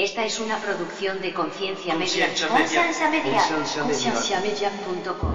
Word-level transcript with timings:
Esta 0.00 0.24
es 0.24 0.40
una 0.40 0.56
producción 0.56 1.20
de 1.20 1.34
Conciencia 1.34 1.94
Media. 1.94 2.28
Conciencia 2.28 2.48
Media. 2.48 2.64
Conciencia 2.64 3.10
Media. 3.10 3.32
Conciencia 3.34 3.84
Media. 3.84 4.12
Concienciamedia.com. 4.12 5.32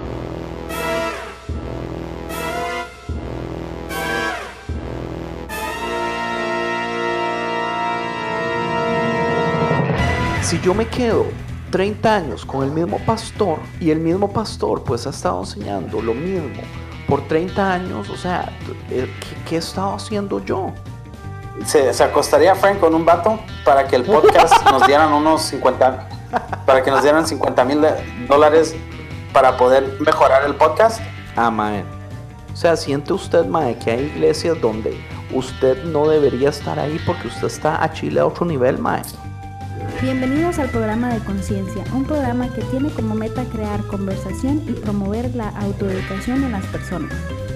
Si 10.42 10.60
yo 10.62 10.74
me 10.74 10.88
quedo 10.88 11.26
30 11.70 12.16
años 12.16 12.44
con 12.44 12.64
el 12.64 12.72
mismo 12.72 12.98
pastor 13.06 13.60
y 13.78 13.90
el 13.90 14.00
mismo 14.00 14.32
pastor 14.32 14.82
pues 14.82 15.06
ha 15.06 15.10
estado 15.10 15.42
enseñando 15.42 16.02
lo 16.02 16.12
mismo 16.12 16.60
por 17.06 17.28
30 17.28 17.72
años, 17.72 18.10
o 18.10 18.16
sea, 18.16 18.52
¿qué, 18.88 19.08
qué 19.48 19.54
he 19.54 19.58
estado 19.58 19.94
haciendo 19.94 20.44
yo? 20.44 20.74
Se, 21.64 21.92
se 21.92 22.04
acostaría 22.04 22.54
Frank 22.54 22.78
con 22.78 22.94
un 22.94 23.04
vato 23.04 23.38
para 23.64 23.86
que 23.86 23.96
el 23.96 24.04
podcast 24.04 24.64
nos 24.70 24.86
dieran 24.86 25.12
unos 25.12 25.42
50, 25.42 26.08
para 26.64 26.82
que 26.82 26.90
nos 26.90 27.02
dieran 27.02 27.26
50 27.26 27.64
mil 27.64 27.80
dólares 28.28 28.74
para 29.32 29.56
poder 29.56 29.96
mejorar 30.00 30.44
el 30.44 30.54
podcast. 30.54 31.00
Ah, 31.34 31.50
mae. 31.50 31.84
O 32.52 32.56
sea, 32.56 32.76
siente 32.76 33.12
usted, 33.12 33.44
mae, 33.46 33.76
que 33.78 33.90
hay 33.90 34.04
iglesias 34.04 34.58
donde 34.60 34.98
usted 35.32 35.84
no 35.84 36.08
debería 36.08 36.48
estar 36.50 36.78
ahí 36.78 36.98
porque 37.04 37.28
usted 37.28 37.46
está 37.46 37.82
a 37.82 37.92
Chile 37.92 38.20
a 38.20 38.26
otro 38.26 38.46
nivel, 38.46 38.78
mae. 38.78 39.02
Bienvenidos 40.00 40.58
al 40.58 40.68
programa 40.70 41.12
de 41.12 41.20
Conciencia, 41.20 41.84
un 41.94 42.04
programa 42.04 42.48
que 42.48 42.62
tiene 42.62 42.90
como 42.90 43.14
meta 43.14 43.44
crear 43.44 43.82
conversación 43.86 44.62
y 44.68 44.72
promover 44.72 45.34
la 45.34 45.48
autoeducación 45.50 46.44
en 46.44 46.52
las 46.52 46.64
personas, 46.66 47.12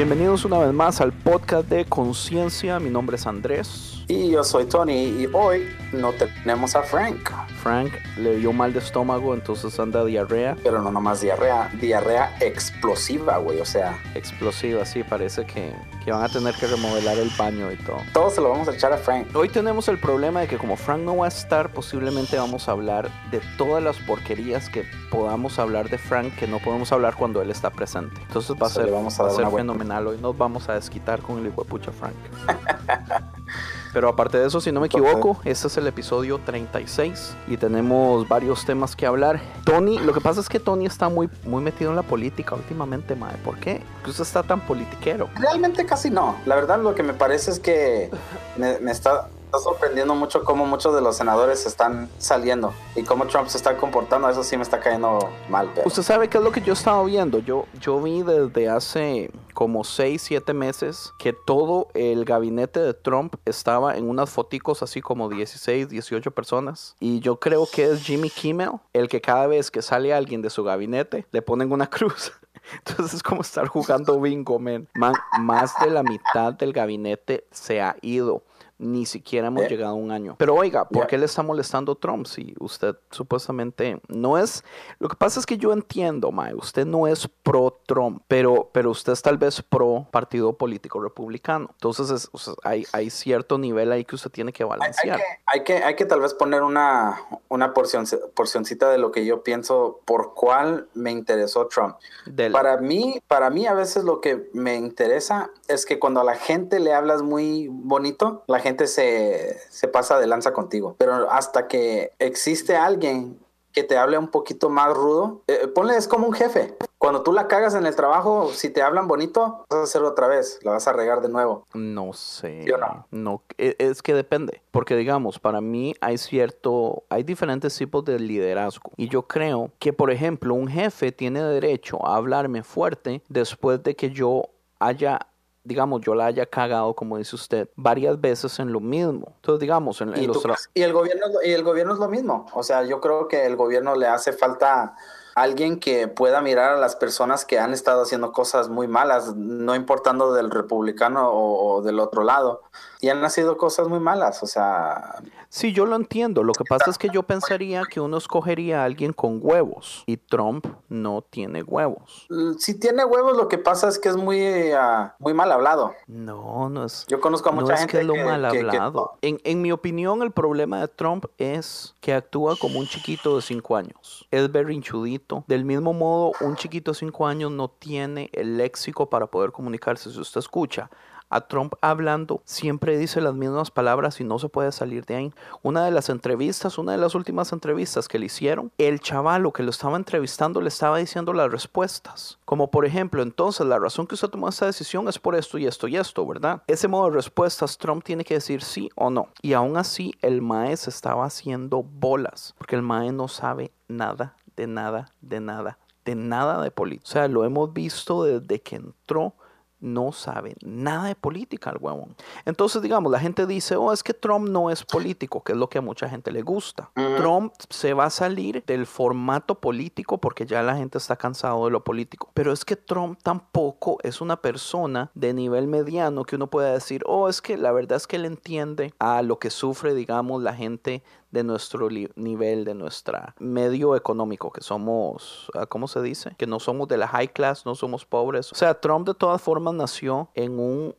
Bienvenidos 0.00 0.46
una 0.46 0.58
vez 0.58 0.72
más 0.72 1.02
al 1.02 1.12
podcast 1.12 1.68
de 1.68 1.84
Conciencia. 1.84 2.80
Mi 2.80 2.88
nombre 2.88 3.16
es 3.16 3.26
Andrés. 3.26 4.02
Y 4.08 4.30
yo 4.30 4.42
soy 4.42 4.64
Tony 4.64 4.94
y 4.94 5.28
hoy 5.30 5.68
no 5.92 6.12
tenemos 6.12 6.74
a 6.74 6.82
Frank, 6.82 7.28
Frank 7.62 7.92
le 8.16 8.36
dio 8.36 8.52
mal 8.52 8.72
de 8.72 8.78
estómago, 8.78 9.34
entonces 9.34 9.78
anda 9.78 10.04
diarrea 10.04 10.56
pero 10.62 10.82
no 10.82 10.90
nomás 10.90 11.20
diarrea, 11.20 11.70
diarrea 11.80 12.36
explosiva, 12.40 13.38
güey, 13.38 13.60
o 13.60 13.64
sea, 13.64 13.98
explosiva, 14.14 14.84
sí, 14.84 15.02
parece 15.02 15.44
que, 15.44 15.74
que 16.04 16.12
van 16.12 16.22
a 16.22 16.28
tener 16.28 16.54
que 16.54 16.66
remodelar 16.66 17.18
el 17.18 17.30
baño 17.38 17.70
y 17.70 17.76
todo. 17.76 17.98
todo 18.12 18.30
se 18.30 18.40
lo 18.40 18.50
vamos 18.50 18.68
a 18.68 18.74
echar 18.74 18.92
a 18.92 18.96
Frank. 18.96 19.34
Hoy 19.34 19.48
tenemos 19.48 19.88
el 19.88 19.98
problema 19.98 20.40
de 20.40 20.48
que 20.48 20.56
como 20.56 20.76
Frank 20.76 21.02
no 21.02 21.18
va 21.18 21.26
a 21.26 21.28
estar, 21.28 21.72
posiblemente 21.72 22.38
vamos 22.38 22.68
a 22.68 22.72
hablar 22.72 23.10
de 23.30 23.40
todas 23.56 23.82
las 23.82 23.96
porquerías 23.98 24.68
que 24.68 24.84
podamos 25.10 25.58
hablar 25.58 25.88
de 25.90 25.98
Frank 25.98 26.34
que 26.36 26.46
no 26.46 26.58
podemos 26.58 26.92
hablar 26.92 27.14
cuando 27.16 27.42
él 27.42 27.50
está 27.50 27.70
presente. 27.70 28.20
Entonces 28.22 28.56
va 28.60 28.66
a 28.66 28.70
Se 28.70 28.82
ser, 28.82 28.90
vamos 28.90 29.18
a 29.18 29.24
va 29.24 29.28
a 29.30 29.32
ser 29.32 29.46
fenomenal. 29.48 30.06
Hoy 30.06 30.18
nos 30.18 30.36
vamos 30.36 30.68
a 30.68 30.74
desquitar 30.74 31.20
con 31.20 31.38
el 31.38 31.46
hijuepucha 31.46 31.90
Frank. 31.92 32.14
Pero 33.92 34.08
aparte 34.08 34.38
de 34.38 34.46
eso, 34.46 34.60
si 34.60 34.70
no 34.70 34.80
me 34.80 34.86
equivoco, 34.86 35.40
este 35.44 35.66
es 35.66 35.76
el 35.76 35.86
episodio 35.86 36.38
36 36.44 37.34
y 37.48 37.56
tenemos 37.56 38.28
varios 38.28 38.64
temas 38.64 38.94
que 38.94 39.06
hablar. 39.06 39.40
Tony, 39.64 39.98
lo 39.98 40.12
que 40.12 40.20
pasa 40.20 40.40
es 40.40 40.48
que 40.48 40.60
Tony 40.60 40.86
está 40.86 41.08
muy, 41.08 41.28
muy 41.44 41.62
metido 41.62 41.90
en 41.90 41.96
la 41.96 42.02
política 42.02 42.54
últimamente, 42.54 43.16
mae. 43.16 43.36
¿Por 43.38 43.58
qué? 43.58 43.82
Usted 44.06 44.22
está 44.22 44.42
tan 44.42 44.60
politiquero. 44.60 45.28
Realmente 45.34 45.84
casi 45.86 46.10
no. 46.10 46.36
La 46.46 46.54
verdad 46.54 46.80
lo 46.80 46.94
que 46.94 47.02
me 47.02 47.14
parece 47.14 47.50
es 47.50 47.58
que 47.58 48.10
me, 48.56 48.78
me 48.78 48.92
está, 48.92 49.28
está 49.50 49.58
sorprendiendo 49.58 50.14
mucho 50.14 50.44
cómo 50.44 50.64
muchos 50.64 50.94
de 50.94 51.00
los 51.00 51.16
senadores 51.16 51.66
están 51.66 52.08
saliendo 52.18 52.72
y 52.94 53.02
cómo 53.02 53.26
Trump 53.26 53.48
se 53.48 53.56
está 53.56 53.76
comportando. 53.76 54.28
Eso 54.28 54.44
sí 54.44 54.56
me 54.56 54.62
está 54.62 54.78
cayendo 54.78 55.28
mal. 55.48 55.68
Pero... 55.74 55.88
Usted 55.88 56.04
sabe 56.04 56.28
qué 56.28 56.38
es 56.38 56.44
lo 56.44 56.52
que 56.52 56.60
yo 56.60 56.72
estaba 56.72 57.02
viendo. 57.02 57.40
Yo, 57.40 57.66
yo 57.80 58.00
vi 58.00 58.22
desde 58.22 58.68
hace 58.68 59.32
como 59.52 59.82
6, 59.82 60.22
7 60.22 60.54
meses 60.54 61.12
que 61.18 61.32
todo 61.32 61.88
el 61.94 62.24
gabinete 62.24 62.78
de 62.78 62.94
Trump 62.94 63.34
estaba 63.44 63.96
en 63.96 64.08
unas 64.08 64.30
foticos 64.30 64.84
así 64.84 65.00
como 65.00 65.28
16, 65.28 65.88
18 65.88 66.30
personas. 66.30 66.94
Y 67.00 67.18
yo 67.18 67.40
creo 67.40 67.66
que 67.66 67.90
es 67.90 68.04
Jimmy 68.04 68.30
Kimmel 68.30 68.74
el 68.92 69.08
que 69.08 69.20
cada 69.20 69.48
vez 69.48 69.72
que 69.72 69.82
sale 69.82 70.14
alguien 70.14 70.42
de 70.42 70.50
su 70.50 70.62
gabinete 70.62 71.26
le 71.32 71.42
ponen 71.42 71.72
una 71.72 71.86
cruz. 71.90 72.32
Entonces 72.72 73.14
es 73.14 73.22
como 73.22 73.40
estar 73.40 73.66
jugando 73.66 74.20
bingo, 74.20 74.60
man. 74.60 74.86
Man, 74.94 75.14
más 75.40 75.72
de 75.80 75.90
la 75.90 76.04
mitad 76.04 76.52
del 76.52 76.72
gabinete 76.72 77.44
se 77.50 77.80
ha 77.80 77.96
ido. 78.00 78.44
Ni 78.82 79.04
siquiera 79.04 79.48
hemos 79.48 79.64
Eh. 79.64 79.68
llegado 79.68 79.92
a 79.92 79.94
un 79.94 80.10
año. 80.10 80.36
Pero 80.38 80.54
oiga, 80.54 80.88
¿por 80.88 81.06
qué 81.06 81.18
le 81.18 81.26
está 81.26 81.42
molestando 81.42 81.94
Trump 81.96 82.24
si 82.26 82.54
usted 82.58 82.96
supuestamente 83.10 84.00
no 84.08 84.38
es... 84.38 84.64
Lo 84.98 85.08
que 85.08 85.16
pasa 85.16 85.38
es 85.38 85.44
que 85.44 85.58
yo 85.58 85.72
entiendo, 85.72 86.32
Mae, 86.32 86.54
usted 86.54 86.86
no 86.86 87.06
es 87.06 87.28
pro 87.42 87.78
Trump, 87.86 88.22
pero, 88.26 88.70
pero 88.72 88.90
usted 88.90 89.12
es 89.12 89.20
tal 89.20 89.36
vez 89.36 89.60
pro 89.62 90.06
partido 90.10 90.54
político 90.54 90.98
republicano. 91.00 91.68
Entonces 91.72 92.10
es- 92.10 92.28
o 92.32 92.38
sea, 92.38 92.54
hay, 92.64 92.86
hay 92.92 93.10
cierto 93.10 93.58
nivel 93.58 93.92
ahí 93.92 94.04
que 94.06 94.14
usted 94.14 94.30
tiene 94.30 94.50
que 94.52 94.62
Hay, 94.62 94.70
hay 94.70 94.78
balancear. 94.78 95.16
que, 95.18 95.24
hay, 95.46 95.64
que, 95.64 95.74
hay 95.84 95.94
que 95.96 96.06
tal 96.06 96.20
vez 96.20 96.32
poner 96.32 96.62
una, 96.62 97.20
una 97.50 97.74
porción, 97.74 98.06
porcioncita 98.34 98.88
de 98.90 98.96
lo 98.96 99.12
que 99.12 99.26
yo 99.26 99.42
pienso 99.42 100.00
por 100.06 100.32
cuál 100.34 100.88
me 100.94 101.10
interesó 101.10 101.66
Trump. 101.68 101.96
Del- 102.24 102.52
Para 102.52 102.78
mí, 102.78 103.20
para 103.28 103.50
mí 103.50 103.66
a 103.66 103.74
veces 103.74 104.04
lo 104.04 104.22
que 104.22 104.48
me 104.54 104.76
interesa 104.76 105.50
es 105.68 105.84
que 105.84 105.98
cuando 105.98 106.20
a 106.20 106.24
la 106.24 106.36
gente 106.36 106.80
le 106.80 106.94
hablas 106.94 107.20
muy 107.22 107.68
bonito, 107.70 108.42
la 108.46 108.58
gente 108.58 108.69
se, 108.86 109.58
se 109.70 109.88
pasa 109.88 110.18
de 110.18 110.26
lanza 110.26 110.52
contigo. 110.52 110.94
Pero 110.98 111.30
hasta 111.30 111.68
que 111.68 112.12
existe 112.18 112.76
alguien 112.76 113.38
que 113.72 113.84
te 113.84 113.96
hable 113.96 114.18
un 114.18 114.26
poquito 114.28 114.68
más 114.68 114.92
rudo, 114.96 115.42
eh, 115.46 115.68
ponle, 115.72 115.96
es 115.96 116.08
como 116.08 116.26
un 116.26 116.32
jefe. 116.32 116.74
Cuando 116.98 117.22
tú 117.22 117.32
la 117.32 117.46
cagas 117.46 117.74
en 117.74 117.86
el 117.86 117.94
trabajo, 117.94 118.50
si 118.52 118.68
te 118.68 118.82
hablan 118.82 119.06
bonito, 119.06 119.64
vas 119.70 119.78
a 119.78 119.82
hacerlo 119.84 120.08
otra 120.08 120.26
vez, 120.26 120.58
la 120.62 120.72
vas 120.72 120.88
a 120.88 120.92
regar 120.92 121.20
de 121.20 121.28
nuevo. 121.28 121.66
No 121.72 122.12
sé. 122.12 122.64
¿Sí 122.64 122.70
o 122.72 122.78
no? 122.78 123.06
No, 123.12 123.42
e- 123.58 123.76
es 123.78 124.02
que 124.02 124.12
depende. 124.12 124.60
Porque 124.72 124.96
digamos, 124.96 125.38
para 125.38 125.60
mí 125.60 125.94
hay 126.00 126.18
cierto, 126.18 127.04
hay 127.10 127.22
diferentes 127.22 127.76
tipos 127.76 128.04
de 128.04 128.18
liderazgo. 128.18 128.90
Y 128.96 129.08
yo 129.08 129.22
creo 129.28 129.70
que, 129.78 129.92
por 129.92 130.10
ejemplo, 130.10 130.54
un 130.54 130.66
jefe 130.66 131.12
tiene 131.12 131.40
derecho 131.42 132.04
a 132.04 132.16
hablarme 132.16 132.64
fuerte 132.64 133.22
después 133.28 133.82
de 133.84 133.94
que 133.94 134.10
yo 134.10 134.46
haya, 134.80 135.28
digamos, 135.64 136.00
yo 136.00 136.14
la 136.14 136.26
haya 136.26 136.46
cagado, 136.46 136.94
como 136.94 137.18
dice 137.18 137.36
usted, 137.36 137.68
varias 137.76 138.20
veces 138.20 138.58
en 138.58 138.72
lo 138.72 138.80
mismo. 138.80 139.32
Entonces, 139.36 139.60
digamos, 139.60 140.00
en, 140.00 140.14
en 140.14 140.22
Y, 140.24 140.26
los 140.26 140.42
tú- 140.42 140.52
y 140.74 140.82
el 140.82 140.92
gobierno 140.92 141.26
y 141.44 141.52
el 141.52 141.62
gobierno 141.62 141.92
es 141.94 141.98
lo 141.98 142.08
mismo. 142.08 142.46
O 142.54 142.62
sea, 142.62 142.82
yo 142.84 143.00
creo 143.00 143.28
que 143.28 143.46
el 143.46 143.56
gobierno 143.56 143.94
le 143.94 144.06
hace 144.06 144.32
falta 144.32 144.94
alguien 145.34 145.78
que 145.78 146.08
pueda 146.08 146.40
mirar 146.40 146.72
a 146.72 146.76
las 146.78 146.96
personas 146.96 147.44
que 147.44 147.58
han 147.58 147.72
estado 147.72 148.02
haciendo 148.02 148.32
cosas 148.32 148.68
muy 148.68 148.88
malas, 148.88 149.36
no 149.36 149.74
importando 149.74 150.32
del 150.34 150.50
republicano 150.50 151.30
o, 151.30 151.76
o 151.76 151.82
del 151.82 152.00
otro 152.00 152.24
lado. 152.24 152.62
Y 153.00 153.08
han 153.10 153.20
nacido 153.20 153.56
cosas 153.56 153.86
muy 153.88 154.00
malas. 154.00 154.42
O 154.42 154.46
sea, 154.46 155.16
Sí, 155.52 155.72
yo 155.72 155.84
lo 155.84 155.96
entiendo. 155.96 156.44
Lo 156.44 156.52
que 156.52 156.62
pasa 156.62 156.90
es 156.90 156.96
que 156.96 157.08
yo 157.12 157.24
pensaría 157.24 157.82
que 157.90 158.00
uno 158.00 158.18
escogería 158.18 158.82
a 158.82 158.84
alguien 158.84 159.12
con 159.12 159.40
huevos 159.42 160.04
y 160.06 160.16
Trump 160.16 160.64
no 160.88 161.22
tiene 161.28 161.64
huevos. 161.64 162.28
l- 162.30 162.54
si 162.58 162.78
tiene 162.78 163.04
huevos, 163.04 163.36
lo 163.36 163.48
que 163.48 163.58
pasa 163.58 163.88
es 163.88 163.98
que 163.98 164.08
es 164.10 164.16
muy, 164.16 164.70
ah, 164.70 165.16
muy 165.18 165.34
mal 165.34 165.50
hablado. 165.50 165.92
No, 166.06 166.68
no 166.68 166.84
es. 166.84 167.04
Yo 167.08 167.20
conozco 167.20 167.48
a 167.48 167.52
mucha 167.52 167.66
no 167.66 167.74
es 167.74 167.80
gente 167.80 167.92
que 167.96 168.00
es 168.02 168.06
lo 168.06 168.12
que- 168.14 168.24
mal 168.24 168.42
que- 168.52 168.60
que- 168.60 168.66
hablado. 168.68 169.18
En, 169.22 169.40
en 169.42 169.60
mi 169.60 169.72
opinión, 169.72 170.22
el 170.22 170.30
problema 170.30 170.80
de 170.82 170.86
Trump 170.86 171.24
es 171.36 171.96
que 172.00 172.14
actúa 172.14 172.54
como 172.56 172.78
un 172.78 172.86
chiquito 172.86 173.34
de 173.34 173.42
5 173.42 173.74
años. 173.76 174.28
Es 174.30 174.52
berrinchudito. 174.52 175.42
Del 175.48 175.64
mismo 175.64 175.92
modo, 175.92 176.30
un 176.42 176.54
chiquito 176.54 176.92
de 176.92 176.98
5 176.98 177.26
años 177.26 177.50
no 177.50 177.68
tiene 177.68 178.30
el 178.32 178.56
léxico 178.56 179.10
para 179.10 179.26
poder 179.26 179.50
comunicarse. 179.50 180.12
Si 180.12 180.20
usted 180.20 180.38
escucha 180.38 180.88
a 181.30 181.42
Trump 181.42 181.74
hablando, 181.80 182.42
siempre 182.44 182.98
dice 182.98 183.20
las 183.20 183.34
mismas 183.34 183.70
palabras 183.70 184.20
y 184.20 184.24
no 184.24 184.38
se 184.38 184.48
puede 184.48 184.72
salir 184.72 185.06
de 185.06 185.14
ahí. 185.16 185.32
Una 185.62 185.84
de 185.84 185.92
las 185.92 186.10
entrevistas, 186.10 186.76
una 186.76 186.92
de 186.92 186.98
las 186.98 187.14
últimas 187.14 187.52
entrevistas 187.52 188.08
que 188.08 188.18
le 188.18 188.26
hicieron, 188.26 188.72
el 188.78 189.00
chavalo 189.00 189.52
que 189.52 189.62
lo 189.62 189.70
estaba 189.70 189.96
entrevistando 189.96 190.60
le 190.60 190.68
estaba 190.68 190.98
diciendo 190.98 191.32
las 191.32 191.50
respuestas. 191.50 192.38
Como 192.44 192.70
por 192.70 192.84
ejemplo, 192.84 193.22
entonces 193.22 193.66
la 193.66 193.78
razón 193.78 194.06
que 194.06 194.14
usted 194.14 194.28
tomó 194.28 194.48
esta 194.48 194.66
decisión 194.66 195.08
es 195.08 195.18
por 195.18 195.36
esto 195.36 195.56
y 195.56 195.66
esto 195.66 195.88
y 195.88 195.96
esto, 195.96 196.26
¿verdad? 196.26 196.62
Ese 196.66 196.88
modo 196.88 197.06
de 197.06 197.16
respuestas 197.16 197.78
Trump 197.78 198.04
tiene 198.04 198.24
que 198.24 198.34
decir 198.34 198.62
sí 198.62 198.90
o 198.96 199.10
no. 199.10 199.28
Y 199.40 199.52
aún 199.52 199.76
así 199.76 200.12
el 200.22 200.42
MAE 200.42 200.76
se 200.76 200.90
estaba 200.90 201.24
haciendo 201.24 201.82
bolas, 201.82 202.54
porque 202.58 202.76
el 202.76 202.82
MAE 202.82 203.12
no 203.12 203.28
sabe 203.28 203.70
nada, 203.88 204.34
de 204.56 204.66
nada, 204.66 205.12
de 205.20 205.40
nada, 205.40 205.78
de 206.04 206.14
nada 206.16 206.62
de 206.62 206.70
política. 206.70 207.08
O 207.08 207.12
sea, 207.12 207.28
lo 207.28 207.44
hemos 207.44 207.72
visto 207.72 208.24
desde 208.24 208.60
que 208.60 208.76
entró 208.76 209.34
no 209.80 210.12
sabe 210.12 210.54
nada 210.62 211.08
de 211.08 211.14
política 211.14 211.70
el 211.70 211.78
huevón. 211.80 212.14
Entonces, 212.44 212.82
digamos, 212.82 213.10
la 213.10 213.20
gente 213.20 213.46
dice, 213.46 213.76
oh, 213.76 213.92
es 213.92 214.02
que 214.02 214.14
Trump 214.14 214.48
no 214.48 214.70
es 214.70 214.84
político, 214.84 215.42
que 215.42 215.52
es 215.52 215.58
lo 215.58 215.68
que 215.68 215.78
a 215.78 215.82
mucha 215.82 216.08
gente 216.08 216.30
le 216.30 216.42
gusta. 216.42 216.90
Trump 217.16 217.52
se 217.68 217.94
va 217.94 218.06
a 218.06 218.10
salir 218.10 218.62
del 218.66 218.86
formato 218.86 219.60
político 219.60 220.18
porque 220.18 220.46
ya 220.46 220.62
la 220.62 220.76
gente 220.76 220.98
está 220.98 221.16
cansado 221.16 221.64
de 221.64 221.70
lo 221.70 221.84
político. 221.84 222.30
Pero 222.34 222.52
es 222.52 222.64
que 222.64 222.76
Trump 222.76 223.18
tampoco 223.22 223.98
es 224.02 224.20
una 224.20 224.40
persona 224.40 225.10
de 225.14 225.32
nivel 225.34 225.66
mediano 225.66 226.24
que 226.24 226.36
uno 226.36 226.48
pueda 226.48 226.72
decir, 226.72 227.02
oh, 227.06 227.28
es 227.28 227.40
que 227.40 227.56
la 227.56 227.72
verdad 227.72 227.96
es 227.96 228.06
que 228.06 228.16
él 228.16 228.24
entiende 228.24 228.94
a 228.98 229.22
lo 229.22 229.38
que 229.38 229.50
sufre, 229.50 229.94
digamos, 229.94 230.42
la 230.42 230.54
gente 230.54 231.02
de 231.30 231.44
nuestro 231.44 231.88
nivel, 232.16 232.64
de 232.64 232.74
nuestra 232.74 233.34
medio 233.38 233.96
económico, 233.96 234.50
que 234.50 234.62
somos, 234.62 235.50
ah, 235.54 235.66
¿cómo 235.66 235.88
se 235.88 236.02
dice? 236.02 236.34
Que 236.36 236.46
no 236.46 236.60
somos 236.60 236.88
de 236.88 236.96
la 236.96 237.08
high 237.08 237.28
class, 237.28 237.64
no 237.64 237.74
somos 237.74 238.04
pobres. 238.04 238.52
O 238.52 238.54
sea, 238.54 238.80
Trump 238.80 239.06
de 239.06 239.14
todas 239.14 239.40
formas 239.40 239.74
nació 239.74 240.28
en, 240.34 240.58
un, 240.58 240.94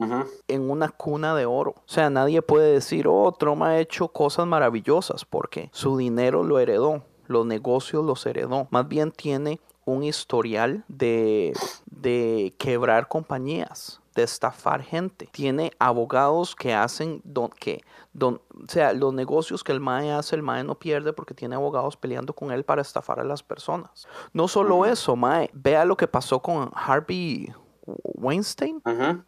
en 0.48 0.70
una 0.70 0.90
cuna 0.90 1.36
de 1.36 1.46
oro. 1.46 1.72
O 1.78 1.84
sea, 1.86 2.10
nadie 2.10 2.42
puede 2.42 2.72
decir, 2.74 3.08
oh, 3.08 3.32
Trump 3.32 3.64
ha 3.64 3.80
hecho 3.80 4.08
cosas 4.08 4.48
maravillosas 4.48 5.26
porque 5.26 5.70
su 5.74 5.98
dinero 5.98 6.44
lo 6.44 6.60
heredó, 6.60 7.04
los 7.28 7.46
negocios 7.46 8.04
los 8.06 8.26
heredó. 8.26 8.68
Más 8.72 8.88
bien 8.88 9.12
tiene 9.12 9.60
un 9.86 10.04
historial 10.04 10.84
de, 10.88 11.54
de 11.86 12.54
quebrar 12.58 13.08
compañías 13.08 14.01
de 14.16 14.24
estafar 14.24 14.84
gente. 14.84 15.28
Tiene 15.32 15.72
abogados 15.80 16.56
que 16.56 16.74
hacen 16.74 17.22
don, 17.24 17.50
que, 17.50 17.82
don, 18.14 18.42
o 18.52 18.68
sea, 18.68 18.94
los 18.94 19.14
negocios 19.14 19.64
que 19.64 19.72
el 19.72 19.80
MAE 19.80 20.12
hace, 20.12 20.36
el 20.36 20.44
MAE 20.44 20.64
no 20.64 20.76
pierde 20.76 21.14
porque 21.14 21.34
tiene 21.34 21.56
abogados 21.56 21.98
peleando 21.98 22.34
con 22.34 22.52
él 22.52 22.64
para 22.64 22.82
estafar 22.82 23.20
a 23.20 23.24
las 23.24 23.44
personas. 23.44 24.08
No 24.34 24.48
solo 24.48 24.86
eso, 24.86 25.16
MAE, 25.16 25.50
vea 25.54 25.86
lo 25.86 25.98
que 25.98 26.08
pasó 26.08 26.42
con 26.42 26.72
Harvey 26.74 27.54
Weinstein, 27.86 28.82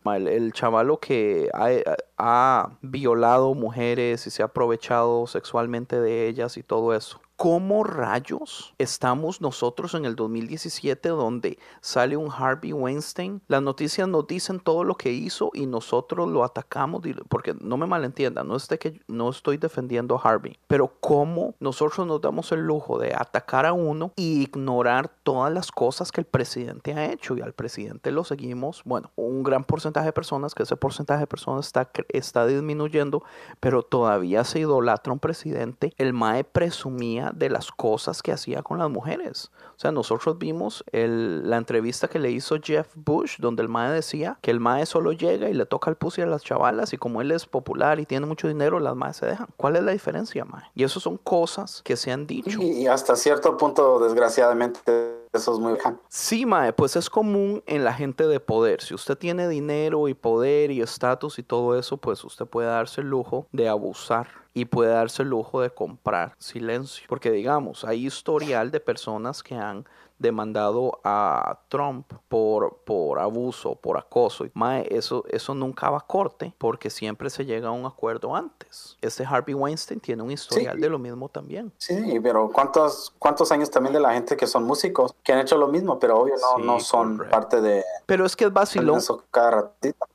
el, 0.05 0.27
el, 0.27 0.53
chavalo 0.53 0.99
que 0.99 1.49
ha, 1.53 1.69
ha, 2.17 2.77
violado 2.81 3.53
mujeres 3.55 4.27
y 4.27 4.29
se 4.29 4.43
ha 4.43 4.45
aprovechado 4.45 5.25
sexualmente 5.27 5.99
de 5.99 6.27
ellas 6.27 6.57
y 6.57 6.63
todo 6.63 6.93
eso. 6.93 7.19
¿Cómo 7.43 7.83
rayos 7.83 8.73
estamos 8.77 9.41
nosotros 9.41 9.95
en 9.95 10.05
el 10.05 10.15
2017 10.15 11.09
donde 11.09 11.59
sale 11.81 12.15
un 12.15 12.31
Harvey 12.31 12.71
Weinstein? 12.71 13.41
Las 13.49 13.61
noticias 13.61 14.07
nos 14.07 14.27
dicen 14.27 14.61
todo 14.61 14.85
lo 14.85 14.95
que 14.95 15.11
hizo 15.11 15.51
y 15.53 15.65
nosotros 15.65 16.29
lo 16.29 16.45
atacamos, 16.45 17.01
porque 17.27 17.53
no 17.59 17.75
me 17.75 17.85
malentiendan, 17.85 18.47
no, 18.47 18.55
es 18.55 18.69
que 18.79 19.01
no 19.09 19.29
estoy 19.29 19.57
defendiendo 19.57 20.15
a 20.15 20.21
Harvey, 20.21 20.57
pero 20.67 20.93
cómo 21.01 21.53
nosotros 21.59 22.07
nos 22.07 22.21
damos 22.21 22.49
el 22.53 22.61
lujo 22.61 22.97
de 22.97 23.13
atacar 23.13 23.65
a 23.65 23.73
uno 23.73 24.13
y 24.15 24.43
ignorar 24.43 25.11
todas 25.23 25.51
las 25.51 25.69
cosas 25.69 26.13
que 26.13 26.21
el 26.21 26.25
presidente 26.27 26.93
ha 26.93 27.11
hecho 27.11 27.35
y 27.35 27.41
al 27.41 27.51
presidente 27.51 28.13
lo 28.13 28.23
seguimos, 28.23 28.83
bueno, 28.85 29.11
un 29.17 29.43
gran 29.43 29.65
porcentaje 29.65 30.05
de 30.05 30.13
personas, 30.13 30.55
que 30.55 30.63
ese 30.63 30.77
porcentaje 30.77 31.19
de 31.19 31.27
personas 31.27 31.65
está, 31.65 31.91
está 32.07 32.47
disminuyendo, 32.47 33.21
pero 33.59 33.83
todavía 33.83 34.45
se 34.45 34.61
idolatra 34.61 35.11
un 35.11 35.19
presidente. 35.19 35.91
El 35.97 36.13
MAE 36.13 36.45
presumía 36.45 37.32
de 37.35 37.49
las 37.49 37.71
cosas 37.71 38.21
que 38.21 38.31
hacía 38.31 38.61
con 38.61 38.79
las 38.79 38.89
mujeres. 38.89 39.51
O 39.75 39.79
sea, 39.79 39.91
nosotros 39.91 40.37
vimos 40.37 40.83
el, 40.91 41.49
la 41.49 41.57
entrevista 41.57 42.07
que 42.07 42.19
le 42.19 42.31
hizo 42.31 42.57
Jeff 42.61 42.87
Bush, 42.95 43.37
donde 43.39 43.63
el 43.63 43.69
Mae 43.69 43.91
decía 43.91 44.37
que 44.41 44.51
el 44.51 44.59
Mae 44.59 44.85
solo 44.85 45.11
llega 45.11 45.49
y 45.49 45.53
le 45.53 45.65
toca 45.65 45.89
el 45.89 45.97
pussy 45.97 46.21
a 46.21 46.25
las 46.25 46.43
chavalas 46.43 46.93
y 46.93 46.97
como 46.97 47.21
él 47.21 47.31
es 47.31 47.45
popular 47.45 47.99
y 47.99 48.05
tiene 48.05 48.25
mucho 48.25 48.47
dinero, 48.47 48.79
las 48.79 48.95
Mae 48.95 49.13
se 49.13 49.25
dejan. 49.25 49.47
¿Cuál 49.57 49.75
es 49.75 49.83
la 49.83 49.91
diferencia, 49.91 50.45
Mae? 50.45 50.63
Y 50.75 50.83
eso 50.83 50.99
son 50.99 51.17
cosas 51.17 51.81
que 51.83 51.95
se 51.95 52.11
han 52.11 52.27
dicho. 52.27 52.61
Y, 52.61 52.87
hasta 52.87 53.15
cierto 53.15 53.57
punto, 53.57 53.99
desgraciadamente, 53.99 55.12
eso 55.33 55.53
es 55.53 55.59
muy. 55.59 55.77
Sí, 56.09 56.45
Mae, 56.45 56.73
pues 56.73 56.95
es 56.95 57.09
común 57.09 57.63
en 57.65 57.83
la 57.83 57.93
gente 57.93 58.27
de 58.27 58.39
poder. 58.39 58.81
Si 58.81 58.93
usted 58.93 59.17
tiene 59.17 59.47
dinero 59.47 60.07
y 60.07 60.13
poder 60.13 60.69
y 60.69 60.81
estatus 60.81 61.39
y 61.39 61.43
todo 61.43 61.77
eso, 61.77 61.97
pues 61.97 62.23
usted 62.23 62.45
puede 62.45 62.67
darse 62.67 63.01
el 63.01 63.09
lujo 63.09 63.47
de 63.51 63.67
abusar 63.67 64.27
y 64.53 64.65
puede 64.65 64.91
darse 64.91 65.23
el 65.23 65.29
lujo 65.29 65.61
de 65.61 65.71
comprar 65.71 66.35
silencio. 66.37 67.05
Porque 67.09 67.31
digamos, 67.31 67.83
hay 67.83 68.05
historial 68.05 68.69
de 68.69 68.79
personas 68.79 69.41
que 69.41 69.55
han 69.55 69.85
demandado 70.17 70.99
a 71.03 71.59
Trump 71.69 72.11
por, 72.27 72.77
por 72.85 73.19
abuso, 73.19 73.75
por 73.75 73.97
acoso. 73.97 74.45
Mae, 74.53 74.87
eso, 74.89 75.23
eso 75.29 75.53
nunca 75.53 75.89
va 75.89 75.97
a 75.97 76.07
corte 76.07 76.53
porque 76.57 76.89
siempre 76.89 77.29
se 77.29 77.45
llega 77.45 77.69
a 77.69 77.71
un 77.71 77.85
acuerdo 77.85 78.35
antes. 78.35 78.97
Este 79.01 79.25
Harvey 79.25 79.53
Weinstein 79.53 79.99
tiene 79.99 80.23
un 80.23 80.31
historial 80.31 80.79
de 80.79 80.89
lo 80.89 80.99
mismo 80.99 81.29
también. 81.29 81.71
Sí, 81.77 82.19
pero 82.21 82.49
¿cuántos, 82.51 83.13
¿cuántos 83.19 83.51
años 83.51 83.69
también 83.69 83.93
de 83.93 83.99
la 83.99 84.13
gente 84.13 84.37
que 84.37 84.47
son 84.47 84.63
músicos 84.63 85.13
que 85.23 85.33
han 85.33 85.39
hecho 85.39 85.57
lo 85.57 85.67
mismo, 85.67 85.99
pero 85.99 86.19
obvio 86.19 86.35
no, 86.39 86.63
no 86.63 86.79
son 86.79 87.17
parte 87.29 87.61
de... 87.61 87.83
Pero 88.05 88.25
es 88.25 88.35
que 88.35 88.45
es 88.45 88.53
vacilón. 88.53 88.99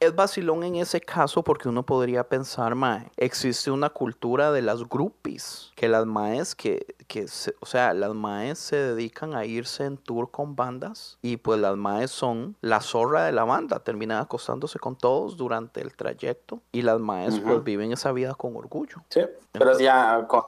Es 0.01 0.15
vacilón 0.15 0.65
en 0.65 0.77
ese 0.77 1.01
caso 1.01 1.43
porque 1.43 1.69
uno 1.69 1.85
podría 1.85 2.29
pensar, 2.29 2.75
Mae, 2.75 3.11
existe 3.17 3.71
una 3.71 3.91
cultura 3.91 4.53
de 4.53 4.63
las 4.63 4.89
groupies, 4.89 5.73
que 5.75 5.89
las 5.89 6.07
Maes 6.07 6.55
que, 6.55 6.95
que 7.07 7.27
o 7.61 7.67
sea, 7.67 7.95
las 7.95 8.15
Maes 8.15 8.59
se 8.59 8.77
dedican 8.77 9.35
a 9.35 9.45
irse 9.45 9.85
en 9.89 9.97
tour 9.97 10.31
con 10.31 10.55
bandas 10.55 11.19
y 11.23 11.37
pues 11.39 11.61
las 11.61 11.77
maes 11.77 12.11
son 12.11 12.57
la 12.61 12.81
zorra 12.81 13.25
de 13.25 13.33
la 13.33 13.45
banda, 13.45 13.81
terminan 13.81 14.23
acostándose 14.23 14.79
con 14.79 14.97
todos 14.97 15.37
durante 15.37 15.81
el 15.81 15.97
trayecto 15.97 16.61
y 16.73 16.83
las 16.83 17.01
maes 17.01 17.41
pues 17.41 17.65
viven 17.65 17.93
esa 17.93 18.13
vida 18.13 18.35
con 18.35 18.57
orgullo. 18.57 18.99
Sí, 19.09 19.23
pero 19.53 19.79
ya 19.79 20.27
con, 20.29 20.43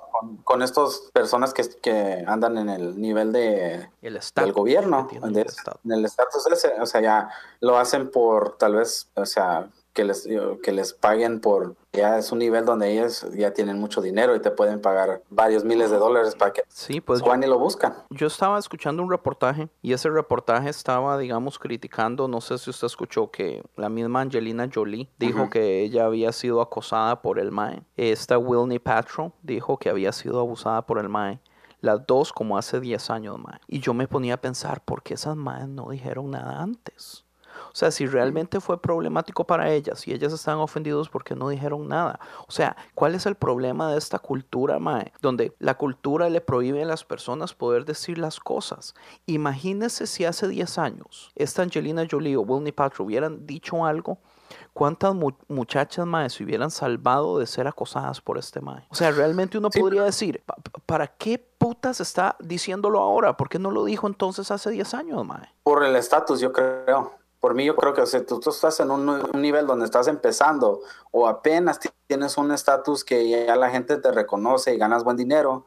con, 0.45 0.63
estas 0.63 1.11
personas 1.13 1.53
que, 1.53 1.69
que, 1.83 2.25
andan 2.27 2.59
en 2.59 2.69
el 2.69 3.01
nivel 3.01 3.33
de 3.33 3.89
el 4.03 4.21
del 4.35 4.53
gobierno, 4.53 5.09
en 5.11 5.93
el 5.93 6.05
estatus 6.05 6.47
ese, 6.47 6.81
o 6.81 6.87
sea, 6.87 7.01
ya 7.01 7.31
lo 7.61 7.79
hacen 7.79 8.11
por 8.11 8.57
tal 8.59 8.77
vez, 8.77 9.11
o 9.15 9.27
sea, 9.27 9.69
que 9.93 10.05
les, 10.05 10.29
que 10.63 10.73
les 10.73 10.93
paguen 10.93 11.41
por, 11.41 11.75
ya 11.93 12.19
es 12.19 12.31
un 12.33 12.39
nivel 12.39 12.65
donde 12.65 12.93
ellos 12.93 13.27
ya 13.35 13.53
tienen 13.53 13.79
mucho 13.79 14.01
dinero 14.01 14.35
y 14.35 14.41
te 14.41 14.51
pueden 14.51 14.81
pagar 14.81 15.23
varios 15.29 15.65
miles 15.65 15.91
de 15.91 15.97
dólares 15.97 16.35
para 16.35 16.53
que 16.53 16.63
sí, 16.69 17.01
pues 17.01 17.21
Juan 17.21 17.43
y 17.43 17.47
lo 17.47 17.59
buscan. 17.59 17.95
Yo 18.11 18.27
estaba 18.27 18.59
escuchando 18.59 19.03
un 19.03 19.11
reportaje 19.11 19.69
y 19.83 19.93
ese 19.93 20.09
reportaje 20.09 20.69
estaba, 20.69 21.19
digamos, 21.19 21.59
criticando, 21.59 22.29
no 22.29 22.41
sé 22.41 22.59
si 22.59 22.71
usted 22.71 22.87
escuchó 22.87 23.31
que 23.31 23.63
la 23.77 23.89
misma 23.89 24.21
Angelina 24.21 24.69
Jolie 24.73 25.09
dijo 25.19 25.51
que 25.51 25.83
ella 25.83 26.05
había 26.05 26.33
sido 26.33 26.61
acosada 26.61 27.23
por 27.23 27.39
el 27.39 27.51
MAE. 27.51 27.83
Esta 27.97 28.39
Wilney 28.39 28.79
Patro 28.79 29.33
dijo 29.43 29.79
que 29.79 29.91
había 29.91 30.13
sido 30.13 30.41
abusada 30.41 30.87
por 30.87 30.99
el 30.99 31.09
MAE 31.09 31.41
las 31.81 32.07
dos 32.07 32.33
como 32.33 32.59
hace 32.59 32.81
10 32.81 33.11
años, 33.11 33.39
mae. 33.39 33.59
Y 33.67 33.81
yo 33.81 33.95
me 33.95 34.07
ponía 34.07 34.35
a 34.35 34.41
pensar, 34.41 34.85
¿por 34.85 35.03
qué 35.03 35.15
esas 35.15 35.37
maes 35.37 35.69
no 35.69 35.89
dijeron 35.91 36.31
nada 36.31 36.61
antes? 36.61 37.25
O 37.69 37.75
sea, 37.75 37.91
si 37.91 38.07
realmente 38.07 38.61
fue 38.61 38.81
problemático 38.81 39.47
para 39.47 39.71
ellas 39.71 40.07
y 40.07 40.13
ellas 40.13 40.33
están 40.33 40.59
ofendidos 40.59 41.09
porque 41.09 41.35
no 41.35 41.49
dijeron 41.49 41.89
nada. 41.89 42.21
O 42.47 42.53
sea, 42.53 42.77
¿cuál 42.95 43.15
es 43.15 43.27
el 43.27 43.35
problema 43.35 43.91
de 43.91 43.99
esta 43.99 44.19
cultura, 44.19 44.79
Mae? 44.79 45.13
Donde 45.21 45.55
la 45.59 45.77
cultura 45.77 46.29
le 46.29 46.41
prohíbe 46.41 46.83
a 46.83 46.87
las 46.87 47.05
personas 47.05 47.55
poder 47.55 47.85
decir 47.85 48.19
las 48.19 48.41
cosas. 48.41 48.95
Imagínese 49.27 50.07
si 50.07 50.25
hace 50.25 50.49
10 50.49 50.79
años 50.79 51.31
esta 51.35 51.63
Angelina 51.63 52.07
Jolie 52.11 52.37
o 52.37 52.43
Wilney 52.43 52.73
Patro 52.73 53.05
hubieran 53.05 53.47
dicho 53.47 53.85
algo 53.85 54.19
¿Cuántas 54.73 55.15
muchachas 55.49 56.07
mae 56.07 56.31
se 56.31 56.45
hubieran 56.45 56.71
salvado 56.71 57.39
de 57.39 57.47
ser 57.47 57.67
acosadas 57.67 58.21
por 58.21 58.39
este 58.39 58.61
mae? 58.61 58.87
O 58.89 58.95
sea, 58.95 59.11
realmente 59.11 59.59
uno 59.59 59.71
podría 59.71 60.03
decir, 60.03 60.43
¿para 60.87 61.07
qué 61.07 61.39
putas 61.39 62.01
está 62.01 62.37
diciéndolo 62.41 63.01
ahora? 63.01 63.37
¿Por 63.37 63.49
qué 63.49 63.59
no 63.59 63.71
lo 63.71 63.85
dijo 63.85 64.07
entonces 64.07 64.51
hace 64.51 64.71
10 64.71 64.95
años, 64.95 65.27
mae? 65.27 65.53
Por 65.63 65.85
el 65.85 65.97
estatus, 65.97 66.41
yo 66.41 66.53
creo 66.53 67.20
por 67.41 67.55
mí 67.55 67.65
yo 67.65 67.75
creo 67.75 67.95
que 67.95 68.07
si 68.07 68.21
tú, 68.21 68.41
estás 68.47 68.81
en 68.81 68.91
un, 68.91 69.23
nivel 69.35 69.67
donde 69.67 69.87
estás 69.87 70.07
empezando 70.07 70.81
o 71.11 71.27
apenas 71.27 71.81
tienes 72.07 72.37
un 72.37 72.53
estatus 72.53 73.03
que 73.03 73.29
ya 73.47 73.57
la 73.57 73.71
gente 73.71 73.97
te 73.97 74.13
reconoce 74.13 74.75
y 74.75 74.79
ganas 74.79 75.05
buen 75.05 75.17
dinero, 75.17 75.65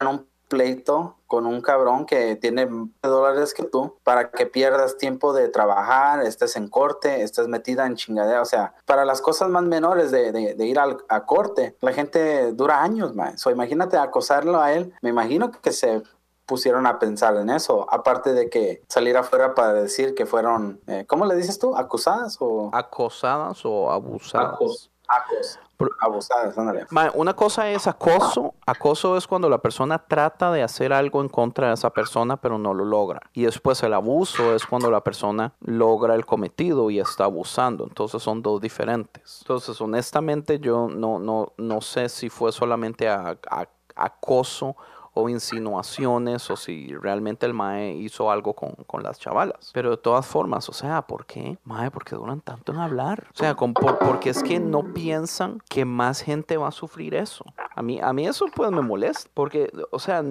en 0.00 0.06
un 0.06 0.30
pleito 0.48 1.16
con 1.28 1.46
un 1.46 1.60
cabrón 1.60 2.06
que 2.06 2.34
tiene 2.34 2.68
dólares 3.02 3.54
que 3.54 3.62
tú 3.62 3.96
para 4.02 4.30
que 4.30 4.46
pierdas 4.46 4.96
tiempo 4.96 5.32
de 5.32 5.48
trabajar, 5.48 6.22
estés 6.22 6.56
en 6.56 6.68
corte, 6.68 7.22
estés 7.22 7.46
metida 7.46 7.86
en 7.86 7.94
chingadera. 7.94 8.42
O 8.42 8.46
sea, 8.46 8.74
para 8.84 9.04
las 9.04 9.22
cosas 9.22 9.48
más 9.48 9.62
menores 9.62 10.10
de, 10.10 10.32
de, 10.32 10.66
ir 10.66 10.78
al, 10.80 10.98
a 11.08 11.24
corte, 11.24 11.76
la 11.80 11.92
gente 11.92 12.52
dura 12.52 12.82
años, 12.82 13.14
más. 13.14 13.46
O 13.46 13.50
imagínate 13.50 13.96
acosarlo 13.96 14.60
a 14.60 14.72
él. 14.72 14.92
Me 15.02 15.10
imagino 15.10 15.52
que 15.52 15.70
se 15.70 16.02
pusieron 16.50 16.84
a 16.88 16.98
pensar 16.98 17.36
en 17.36 17.48
eso, 17.48 17.86
aparte 17.88 18.32
de 18.32 18.50
que 18.50 18.82
salir 18.88 19.16
afuera 19.16 19.54
para 19.54 19.72
decir 19.72 20.16
que 20.16 20.26
fueron, 20.26 20.80
eh, 20.88 21.04
¿cómo 21.08 21.24
le 21.26 21.36
dices 21.36 21.60
tú? 21.60 21.76
¿Acusadas 21.76 22.36
o...? 22.40 22.70
Acosadas 22.72 23.64
o 23.64 23.88
abusadas. 23.88 24.54
Acos, 24.54 24.90
acos, 25.06 25.60
abusadas, 26.00 26.58
ándale. 26.58 26.86
Una 27.14 27.34
cosa 27.34 27.70
es 27.70 27.86
acoso. 27.86 28.54
Acoso 28.66 29.16
es 29.16 29.28
cuando 29.28 29.48
la 29.48 29.58
persona 29.58 30.04
trata 30.08 30.50
de 30.50 30.64
hacer 30.64 30.92
algo 30.92 31.20
en 31.20 31.28
contra 31.28 31.68
de 31.68 31.74
esa 31.74 31.90
persona, 31.90 32.36
pero 32.36 32.58
no 32.58 32.74
lo 32.74 32.84
logra. 32.84 33.20
Y 33.32 33.44
después 33.44 33.80
el 33.84 33.94
abuso 33.94 34.52
es 34.56 34.66
cuando 34.66 34.90
la 34.90 35.04
persona 35.04 35.52
logra 35.60 36.16
el 36.16 36.26
cometido 36.26 36.90
y 36.90 36.98
está 36.98 37.24
abusando. 37.26 37.84
Entonces 37.84 38.20
son 38.24 38.42
dos 38.42 38.60
diferentes. 38.60 39.38
Entonces, 39.42 39.80
honestamente, 39.80 40.58
yo 40.58 40.88
no, 40.88 41.20
no, 41.20 41.52
no 41.58 41.80
sé 41.80 42.08
si 42.08 42.28
fue 42.28 42.50
solamente 42.50 43.08
a- 43.08 43.38
a- 43.48 43.68
acoso 43.94 44.76
o 45.12 45.28
insinuaciones 45.28 46.50
o 46.50 46.56
si 46.56 46.94
realmente 46.96 47.46
el 47.46 47.54
mae 47.54 47.94
hizo 47.94 48.30
algo 48.30 48.54
con, 48.54 48.74
con 48.86 49.02
las 49.02 49.18
chavalas. 49.18 49.70
Pero 49.74 49.90
de 49.90 49.96
todas 49.96 50.26
formas, 50.26 50.68
o 50.68 50.72
sea, 50.72 51.02
¿por 51.02 51.26
qué? 51.26 51.58
Mae, 51.64 51.90
¿por 51.90 52.04
qué 52.04 52.14
duran 52.16 52.40
tanto 52.40 52.72
en 52.72 52.78
hablar? 52.78 53.26
O 53.34 53.36
sea, 53.36 53.54
con- 53.54 53.74
por- 53.74 53.98
porque 53.98 54.30
es 54.30 54.42
que 54.42 54.58
no 54.60 54.92
piensan 54.94 55.58
que 55.68 55.84
más 55.84 56.20
gente 56.20 56.56
va 56.56 56.68
a 56.68 56.72
sufrir 56.72 57.14
eso. 57.14 57.44
A 57.74 57.82
mí, 57.82 58.00
a 58.00 58.12
mí 58.12 58.26
eso 58.26 58.46
pues 58.54 58.70
me 58.70 58.82
molesta, 58.82 59.30
porque, 59.34 59.70
o 59.90 59.98
sea, 59.98 60.22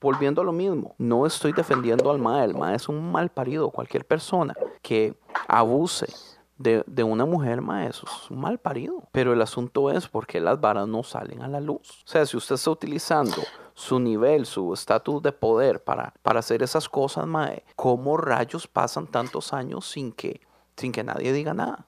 volviendo 0.00 0.40
a 0.42 0.44
lo 0.44 0.52
mismo, 0.52 0.94
no 0.98 1.26
estoy 1.26 1.52
defendiendo 1.52 2.10
al 2.10 2.18
mae, 2.18 2.44
el 2.44 2.54
mae 2.54 2.76
es 2.76 2.88
un 2.88 3.10
mal 3.12 3.28
parido, 3.30 3.70
cualquier 3.70 4.04
persona 4.06 4.54
que 4.82 5.14
abuse 5.48 6.06
de, 6.58 6.84
de 6.86 7.02
una 7.02 7.24
mujer, 7.24 7.60
ma, 7.60 7.86
eso 7.86 8.06
es 8.06 8.30
un 8.30 8.40
mal 8.40 8.58
parido. 8.58 9.08
Pero 9.12 9.32
el 9.32 9.42
asunto 9.42 9.90
es 9.90 10.08
por 10.08 10.26
qué 10.26 10.40
las 10.40 10.60
varas 10.60 10.88
no 10.88 11.02
salen 11.02 11.42
a 11.42 11.48
la 11.48 11.60
luz. 11.60 12.02
O 12.04 12.08
sea, 12.08 12.24
si 12.26 12.36
usted 12.36 12.54
está 12.54 12.70
utilizando 12.70 13.42
su 13.74 14.00
nivel, 14.00 14.46
su 14.46 14.72
estatus 14.72 15.22
de 15.22 15.32
poder 15.32 15.84
para, 15.84 16.14
para 16.22 16.40
hacer 16.40 16.62
esas 16.62 16.88
cosas, 16.88 17.26
mae, 17.26 17.64
¿cómo 17.76 18.16
rayos 18.16 18.66
pasan 18.66 19.06
tantos 19.06 19.52
años 19.52 19.86
sin 19.86 20.12
que, 20.12 20.40
sin 20.76 20.92
que 20.92 21.02
nadie 21.02 21.32
diga 21.32 21.54
nada? 21.54 21.86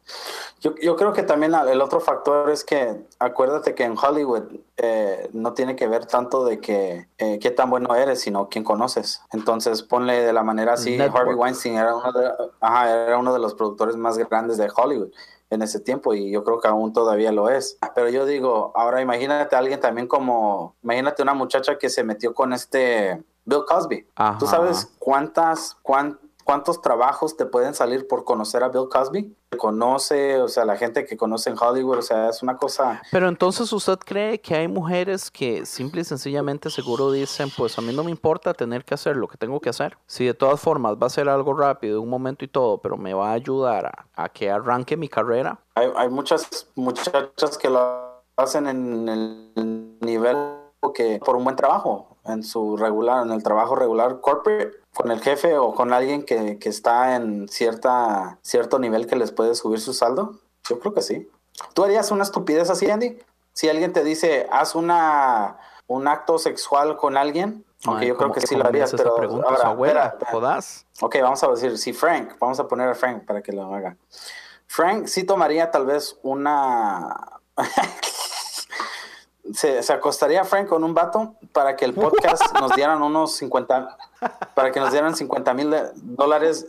Yo, 0.61 0.75
yo 0.83 0.97
creo 0.97 1.13
que 1.13 1.23
también 1.23 1.55
el 1.55 1.81
otro 1.81 2.01
factor 2.01 2.51
es 2.51 2.65
que 2.65 3.05
acuérdate 3.19 3.75
que 3.75 3.85
en 3.85 3.97
Hollywood 3.97 4.45
eh, 4.77 5.29
no 5.33 5.53
tiene 5.53 5.77
que 5.77 5.87
ver 5.87 6.07
tanto 6.07 6.45
de 6.45 6.59
que 6.59 7.07
eh, 7.19 7.39
qué 7.39 7.51
tan 7.51 7.71
bueno 7.71 7.95
eres, 7.95 8.21
sino 8.21 8.49
quién 8.49 8.65
conoces. 8.65 9.23
Entonces 9.33 9.83
ponle 9.83 10.23
de 10.23 10.33
la 10.33 10.43
manera 10.43 10.73
así, 10.73 10.97
Network. 10.97 11.17
Harvey 11.23 11.35
Weinstein 11.37 11.77
era 11.77 11.95
uno, 11.95 12.13
de, 12.13 12.31
ajá, 12.61 12.91
era 13.07 13.19
uno 13.19 13.33
de 13.33 13.39
los 13.39 13.55
productores 13.55 13.97
más 13.97 14.19
grandes 14.19 14.57
de 14.57 14.69
Hollywood 14.75 15.11
en 15.51 15.63
ese 15.63 15.81
tiempo 15.81 16.13
y 16.15 16.31
yo 16.31 16.43
creo 16.45 16.61
que 16.61 16.69
aún 16.69 16.93
todavía 16.93 17.31
lo 17.33 17.49
es. 17.51 17.79
Pero 17.95 18.09
yo 18.09 18.27
digo, 18.27 18.73
ahora 18.75 19.01
imagínate 19.01 19.55
a 19.55 19.61
alguien 19.61 19.81
también 19.81 20.07
como, 20.09 20.75
imagínate 20.83 21.23
una 21.23 21.35
muchacha 21.35 21.79
que 21.79 21.89
se 21.89 22.05
metió 22.05 22.35
con 22.35 22.53
este 22.53 23.23
Bill 23.45 23.65
Cosby. 23.67 24.07
Ajá. 24.17 24.39
¿Tú 24.39 24.47
sabes 24.47 24.91
cuántas, 24.99 25.77
cuán- 25.83 26.19
cuántos 26.49 26.81
trabajos 26.81 27.37
te 27.37 27.45
pueden 27.45 27.75
salir 27.75 28.09
por 28.09 28.25
conocer 28.25 28.63
a 28.63 28.71
Bill 28.71 28.89
Cosby? 28.91 29.37
Conoce, 29.59 30.41
o 30.41 30.49
sea, 30.49 30.65
la 30.65 30.79
gente 30.79 31.05
que 31.05 31.15
conoce 31.15 31.51
en 31.51 31.57
Hollywood, 31.61 31.99
o 31.99 32.03
sea, 32.03 32.31
es 32.31 32.43
una 32.43 32.57
cosa... 32.57 33.03
Pero 33.13 33.29
entonces 33.29 33.71
usted 33.71 33.99
cree 33.99 34.41
que 34.41 34.55
hay 34.55 34.67
mujeres 34.67 35.31
que 35.31 35.67
simple 35.67 36.01
y 36.01 36.05
sencillamente 36.05 36.71
seguro 36.71 37.13
dicen, 37.13 37.51
pues 37.55 37.77
a 37.77 37.83
mí 37.83 37.95
no 37.95 38.03
me 38.03 38.11
importa 38.11 38.55
tener 38.55 38.87
que 38.87 38.95
hacer 38.95 39.15
lo 39.17 39.29
que 39.29 39.37
tengo 39.37 39.61
que 39.61 39.69
hacer. 39.69 39.99
Si 40.07 40.25
de 40.25 40.33
todas 40.33 40.59
formas 40.59 40.97
va 40.97 41.09
a 41.09 41.11
ser 41.11 41.29
algo 41.29 41.53
rápido, 41.53 42.01
un 42.01 42.09
momento 42.09 42.47
y 42.47 42.49
todo, 42.49 42.79
pero 42.79 42.97
me 42.97 43.13
va 43.13 43.29
a 43.29 43.33
ayudar 43.35 43.85
a, 43.85 44.07
a 44.15 44.31
que 44.31 44.51
arranque 44.51 44.97
mi 44.97 45.11
carrera. 45.11 45.61
Hay, 45.75 45.91
hay 45.97 46.09
muchas 46.09 46.67
muchachas 46.75 47.59
que 47.59 47.69
lo 47.69 48.23
hacen 48.39 48.67
en 48.69 49.07
el 49.07 49.99
nivel 50.01 50.39
que 50.95 51.21
por 51.25 51.37
un 51.37 51.45
buen 51.45 51.57
trabajo, 51.57 52.17
en 52.25 52.43
su 52.43 52.77
regular, 52.77 53.27
en 53.27 53.33
el 53.33 53.43
trabajo 53.43 53.75
regular 53.75 54.21
corporate, 54.21 54.73
con 54.99 55.13
el 55.13 55.21
jefe 55.23 55.57
o 55.57 55.75
con 55.77 55.93
alguien 55.93 56.25
que, 56.25 56.59
que 56.59 56.69
está 56.69 57.15
en 57.15 57.49
cierta, 57.49 58.39
cierto 58.43 58.81
nivel 58.81 59.07
que 59.07 59.15
les 59.15 59.31
puede 59.31 59.55
subir 59.55 59.81
su 59.81 59.93
saldo. 59.95 60.41
Yo 60.69 60.81
creo 60.81 60.93
que 60.93 61.03
sí. 61.03 61.31
¿Tú 61.73 61.85
harías 61.85 62.11
una 62.11 62.25
estupidez 62.25 62.69
así, 62.69 62.91
Andy? 62.91 63.17
Si 63.53 63.69
alguien 63.69 63.93
te 63.93 64.03
dice, 64.03 64.49
haz 64.51 64.75
una, 64.75 65.57
un 65.87 66.09
acto 66.09 66.39
sexual 66.39 66.97
con 66.97 67.17
alguien, 67.17 67.65
aunque 67.85 68.09
yo 68.09 68.17
creo 68.17 68.31
¿cómo- 68.31 68.35
que 68.41 68.45
sí 68.45 68.57
lo 68.57 68.67
harías, 68.67 68.93
pero 68.97 69.15
pregunta, 69.15 69.47
ahora, 69.49 69.69
abuela, 69.69 70.07
espera, 70.07 70.31
jodas. 70.33 70.85
Ok, 71.01 71.15
vamos 71.23 71.45
a 71.45 71.49
decir, 71.49 71.79
si 71.79 71.93
Frank, 71.93 72.33
vamos 72.41 72.59
a 72.59 72.67
poner 72.67 72.89
a 72.89 72.95
Frank 72.97 73.25
para 73.25 73.41
que 73.41 73.53
lo 73.53 73.73
haga. 73.73 73.97
Frank 74.67 75.07
sí 75.07 75.23
tomaría 75.23 75.71
tal 75.71 75.87
vez 75.87 76.19
una... 76.25 77.39
se, 79.53 79.83
se 79.83 79.93
acostaría 79.93 80.45
Frank 80.45 80.69
con 80.69 80.85
un 80.85 80.95
vato 80.95 81.35
para 81.53 81.77
que 81.77 81.85
el 81.85 81.95
podcast 81.95 82.43
nos 82.61 82.75
dieran 82.75 83.03
unos 83.03 83.35
50, 83.37 83.97
para 84.55 84.71
que 84.73 84.81
nos 84.81 84.93
dieran 84.93 85.15
50 85.17 85.55
mil 85.55 85.75
dólares 86.03 86.67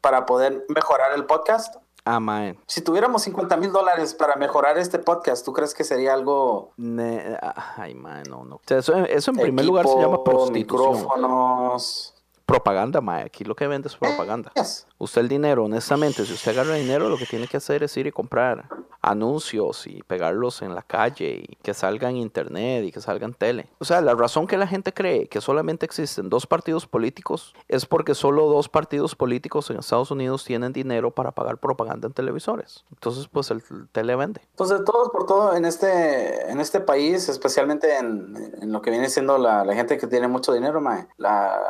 para 0.00 0.26
poder 0.26 0.64
mejorar 0.68 1.12
el 1.14 1.24
podcast. 1.26 1.76
Ah, 2.04 2.20
mae. 2.20 2.58
Si 2.66 2.80
tuviéramos 2.80 3.22
50 3.22 3.56
mil 3.58 3.70
dólares 3.70 4.14
para 4.14 4.36
mejorar 4.36 4.78
este 4.78 4.98
podcast, 4.98 5.44
¿tú 5.44 5.52
crees 5.52 5.74
que 5.74 5.84
sería 5.84 6.14
algo... 6.14 6.70
Ne- 6.78 7.38
Ay, 7.76 7.94
mae, 7.94 8.22
no, 8.22 8.44
no. 8.44 8.56
O 8.56 8.60
sea, 8.66 8.78
eso, 8.78 8.96
eso 8.96 9.30
en 9.32 9.36
primer 9.38 9.64
lugar 9.66 9.86
se 9.86 10.00
llama 10.00 10.24
prostitución. 10.24 10.92
micrófonos... 10.92 12.14
Propaganda, 12.48 13.02
mae. 13.02 13.24
Aquí 13.26 13.44
lo 13.44 13.54
que 13.54 13.66
vende 13.66 13.88
es 13.88 13.96
propaganda. 13.96 14.50
Yes. 14.56 14.86
Usted 14.96 15.20
el 15.20 15.28
dinero, 15.28 15.64
honestamente, 15.66 16.24
si 16.24 16.32
usted 16.32 16.52
agarra 16.52 16.76
dinero, 16.76 17.10
lo 17.10 17.18
que 17.18 17.26
tiene 17.26 17.46
que 17.46 17.58
hacer 17.58 17.82
es 17.82 17.94
ir 17.98 18.06
y 18.06 18.10
comprar 18.10 18.70
anuncios 19.02 19.86
y 19.86 20.02
pegarlos 20.02 20.62
en 20.62 20.74
la 20.74 20.80
calle 20.82 21.44
y 21.46 21.56
que 21.56 21.74
salga 21.74 22.08
en 22.08 22.16
internet 22.16 22.84
y 22.86 22.90
que 22.90 23.02
salga 23.02 23.26
en 23.26 23.34
tele. 23.34 23.68
O 23.80 23.84
sea, 23.84 24.00
la 24.00 24.14
razón 24.14 24.46
que 24.46 24.56
la 24.56 24.66
gente 24.66 24.94
cree 24.94 25.28
que 25.28 25.42
solamente 25.42 25.84
existen 25.84 26.30
dos 26.30 26.46
partidos 26.46 26.86
políticos 26.86 27.54
es 27.68 27.84
porque 27.84 28.14
solo 28.14 28.46
dos 28.46 28.70
partidos 28.70 29.14
políticos 29.14 29.68
en 29.70 29.78
Estados 29.78 30.10
Unidos 30.10 30.42
tienen 30.44 30.72
dinero 30.72 31.10
para 31.10 31.32
pagar 31.32 31.58
propaganda 31.58 32.06
en 32.08 32.14
televisores. 32.14 32.86
Entonces, 32.92 33.28
pues 33.28 33.50
el 33.50 33.62
tele 33.92 34.16
vende. 34.16 34.40
De 34.58 34.82
todos 34.84 35.10
por 35.10 35.26
todo 35.26 35.54
en 35.54 35.66
este, 35.66 36.50
en 36.50 36.60
este 36.60 36.80
país, 36.80 37.28
especialmente 37.28 37.98
en, 37.98 38.34
en 38.62 38.72
lo 38.72 38.80
que 38.80 38.90
viene 38.90 39.10
siendo 39.10 39.36
la, 39.36 39.64
la 39.66 39.74
gente 39.74 39.98
que 39.98 40.06
tiene 40.06 40.28
mucho 40.28 40.54
dinero, 40.54 40.80
mae, 40.80 41.06
la- 41.18 41.60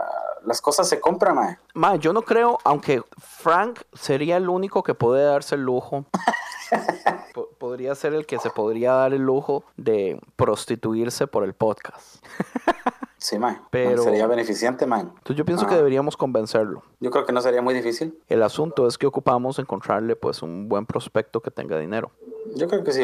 las 0.45 0.61
cosas 0.61 0.89
se 0.89 1.01
compran, 1.01 1.35
mae. 1.37 1.59
Ma, 1.75 1.97
yo 1.97 2.13
no 2.13 2.23
creo, 2.23 2.59
aunque 2.65 3.03
Frank 3.19 3.81
sería 3.93 4.37
el 4.37 4.49
único 4.49 4.83
que 4.83 4.95
puede 4.95 5.25
darse 5.25 5.55
el 5.55 5.63
lujo. 5.63 6.05
po- 7.35 7.49
podría 7.59 7.95
ser 7.95 8.15
el 8.15 8.27
que 8.27 8.39
se 8.39 8.51
podría 8.51 8.93
dar 8.93 9.13
el 9.15 9.23
lujo 9.23 9.65
de 9.77 10.21
prostituirse 10.37 11.27
por 11.27 11.45
el 11.45 11.55
podcast. 11.55 12.25
Sí, 13.21 13.37
mae. 13.37 13.61
Pero- 13.71 14.05
Sería 14.05 14.29
beneficiante, 14.29 14.87
mae. 14.87 15.01
Entonces 15.01 15.35
yo 15.37 15.45
pienso 15.45 15.65
Ah. 15.67 15.69
que 15.69 15.75
deberíamos 15.75 16.17
convencerlo. 16.17 16.85
Yo 17.01 17.11
creo 17.11 17.27
que 17.27 17.33
no 17.33 17.41
sería 17.41 17.61
muy 17.61 17.75
difícil. 17.75 18.17
El 18.29 18.45
asunto 18.45 18.87
es 18.87 18.97
que 18.97 19.09
ocupamos 19.09 19.59
encontrarle 19.59 20.15
pues 20.15 20.41
un 20.41 20.69
buen 20.69 20.87
prospecto 20.87 21.41
que 21.41 21.51
tenga 21.51 21.77
dinero. 21.81 22.13
Yo 22.55 22.69
creo 22.69 22.85
que 22.85 22.93
sí 22.93 23.03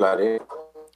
haría. 0.00 0.40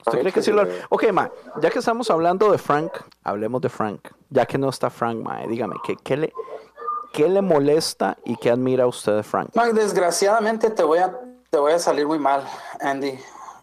¿Usted 0.07 0.21
cree 0.21 0.33
que 0.33 0.43
sí 0.43 0.53
lo 0.53 0.67
Ok, 0.91 1.11
ma, 1.13 1.31
ya 1.61 1.71
que 1.71 1.79
estamos 1.79 2.11
hablando 2.11 2.51
de 2.53 2.59
Frank, 2.59 2.93
hablemos 3.23 3.61
de 3.61 3.69
Frank. 3.69 4.09
Ya 4.31 4.47
que 4.47 4.59
no 4.59 4.69
está 4.69 4.91
Frank, 4.91 5.19
ma, 5.19 5.47
dígame, 5.47 5.77
¿qué, 5.85 5.97
qué 6.03 6.17
le, 6.17 6.33
¿qué 7.13 7.29
le 7.29 7.41
molesta 7.43 8.19
y 8.25 8.37
qué 8.37 8.51
admira 8.51 8.87
usted 8.87 9.17
de 9.17 9.23
Frank? 9.23 9.51
Mae, 9.55 9.73
desgraciadamente 9.73 10.71
te 10.71 10.83
voy 10.83 10.99
a 10.99 11.19
te 11.55 11.61
voy 11.61 11.71
a 11.71 11.79
salir 11.79 12.05
muy 12.05 12.19
mal, 12.19 12.45
Andy. 12.81 13.17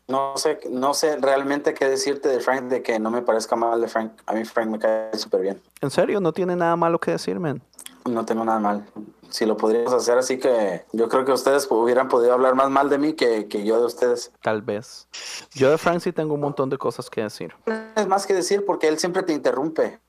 No 0.07 0.37
sé, 0.37 0.61
no 0.69 0.93
sé 0.93 1.17
realmente 1.17 1.73
qué 1.73 1.89
decirte 1.89 2.29
de 2.29 2.39
Frank, 2.39 2.63
de 2.63 2.81
que 2.81 2.97
no 2.99 3.11
me 3.11 3.21
parezca 3.21 3.57
mal 3.57 3.81
de 3.81 3.89
Frank. 3.89 4.13
A 4.25 4.33
mí 4.33 4.45
Frank 4.45 4.69
me 4.69 4.79
cae 4.79 5.17
súper 5.17 5.41
bien. 5.41 5.61
¿En 5.81 5.91
serio? 5.91 6.21
¿No 6.21 6.31
tiene 6.31 6.55
nada 6.55 6.77
malo 6.77 6.99
que 6.99 7.11
decir, 7.11 7.37
man? 7.37 7.61
No 8.05 8.25
tengo 8.25 8.43
nada 8.43 8.59
mal. 8.59 8.85
Si 9.29 9.45
lo 9.45 9.55
podríamos 9.55 9.93
hacer 9.93 10.17
así 10.17 10.37
que 10.39 10.83
yo 10.91 11.07
creo 11.07 11.23
que 11.23 11.31
ustedes 11.31 11.67
hubieran 11.69 12.09
podido 12.09 12.33
hablar 12.33 12.55
más 12.55 12.69
mal 12.69 12.89
de 12.89 12.97
mí 12.97 13.13
que, 13.13 13.47
que 13.47 13.63
yo 13.63 13.79
de 13.79 13.85
ustedes. 13.85 14.31
Tal 14.41 14.61
vez. 14.61 15.07
Yo 15.53 15.69
de 15.69 15.77
Frank 15.77 15.99
sí 16.01 16.11
tengo 16.11 16.33
un 16.33 16.41
montón 16.41 16.69
de 16.69 16.77
cosas 16.77 17.09
que 17.09 17.21
decir. 17.21 17.53
Es 17.95 18.07
más 18.07 18.25
que 18.25 18.33
decir 18.33 18.65
porque 18.65 18.87
él 18.87 18.99
siempre 18.99 19.23
te 19.23 19.31
interrumpe 19.33 19.99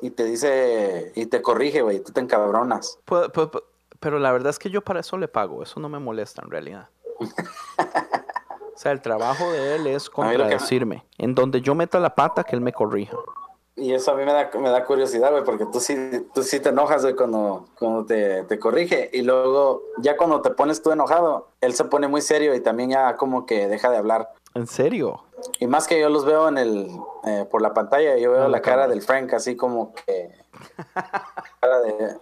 y 0.00 0.10
te 0.10 0.24
dice 0.24 1.12
y 1.14 1.26
te 1.26 1.42
corrige, 1.42 1.82
güey. 1.82 2.00
Tú 2.00 2.12
te 2.12 2.20
encabronas. 2.20 2.98
Pu- 3.06 3.62
Pero 4.00 4.18
la 4.18 4.32
verdad 4.32 4.50
es 4.50 4.58
que 4.58 4.70
yo 4.70 4.80
para 4.82 5.00
eso 5.00 5.16
le 5.18 5.28
pago. 5.28 5.62
Eso 5.62 5.78
no 5.80 5.88
me 5.88 5.98
molesta 5.98 6.42
en 6.42 6.50
realidad. 6.50 6.88
O 7.78 8.76
sea, 8.76 8.90
el 8.90 9.00
trabajo 9.00 9.52
de 9.52 9.76
él 9.76 9.86
es 9.86 10.10
contradecirme. 10.10 11.04
En 11.16 11.32
donde 11.36 11.60
yo 11.60 11.76
meta 11.76 12.00
la 12.00 12.12
pata, 12.16 12.42
que 12.42 12.56
él 12.56 12.60
me 12.60 12.72
corrija. 12.72 13.16
Y 13.76 13.92
eso 13.92 14.12
a 14.12 14.14
mí 14.14 14.24
me 14.24 14.32
da, 14.32 14.50
me 14.60 14.70
da 14.70 14.84
curiosidad, 14.84 15.32
güey, 15.32 15.42
porque 15.42 15.66
tú 15.66 15.80
sí, 15.80 15.96
tú 16.32 16.44
sí 16.44 16.60
te 16.60 16.68
enojas, 16.68 17.02
güey, 17.02 17.16
cuando, 17.16 17.66
cuando 17.76 18.06
te, 18.06 18.44
te 18.44 18.58
corrige. 18.58 19.10
Y 19.12 19.22
luego, 19.22 19.82
ya 19.98 20.16
cuando 20.16 20.40
te 20.42 20.50
pones 20.50 20.80
tú 20.80 20.92
enojado, 20.92 21.48
él 21.60 21.74
se 21.74 21.84
pone 21.84 22.06
muy 22.06 22.20
serio 22.20 22.54
y 22.54 22.60
también 22.60 22.90
ya 22.90 23.16
como 23.16 23.46
que 23.46 23.66
deja 23.66 23.90
de 23.90 23.96
hablar. 23.96 24.30
¿En 24.54 24.68
serio? 24.68 25.24
Y 25.58 25.66
más 25.66 25.88
que 25.88 26.00
yo 26.00 26.08
los 26.08 26.24
veo 26.24 26.48
en 26.48 26.58
el, 26.58 26.88
eh, 27.24 27.46
por 27.50 27.60
la 27.62 27.74
pantalla, 27.74 28.16
yo 28.16 28.30
veo 28.30 28.44
Ah, 28.44 28.48
la 28.48 28.62
cara 28.62 28.86
del 28.86 29.02
Frank 29.02 29.34
así 29.34 29.56
como 29.56 29.92
que... 29.92 30.30
cara 31.60 31.80
de, 31.80 32.16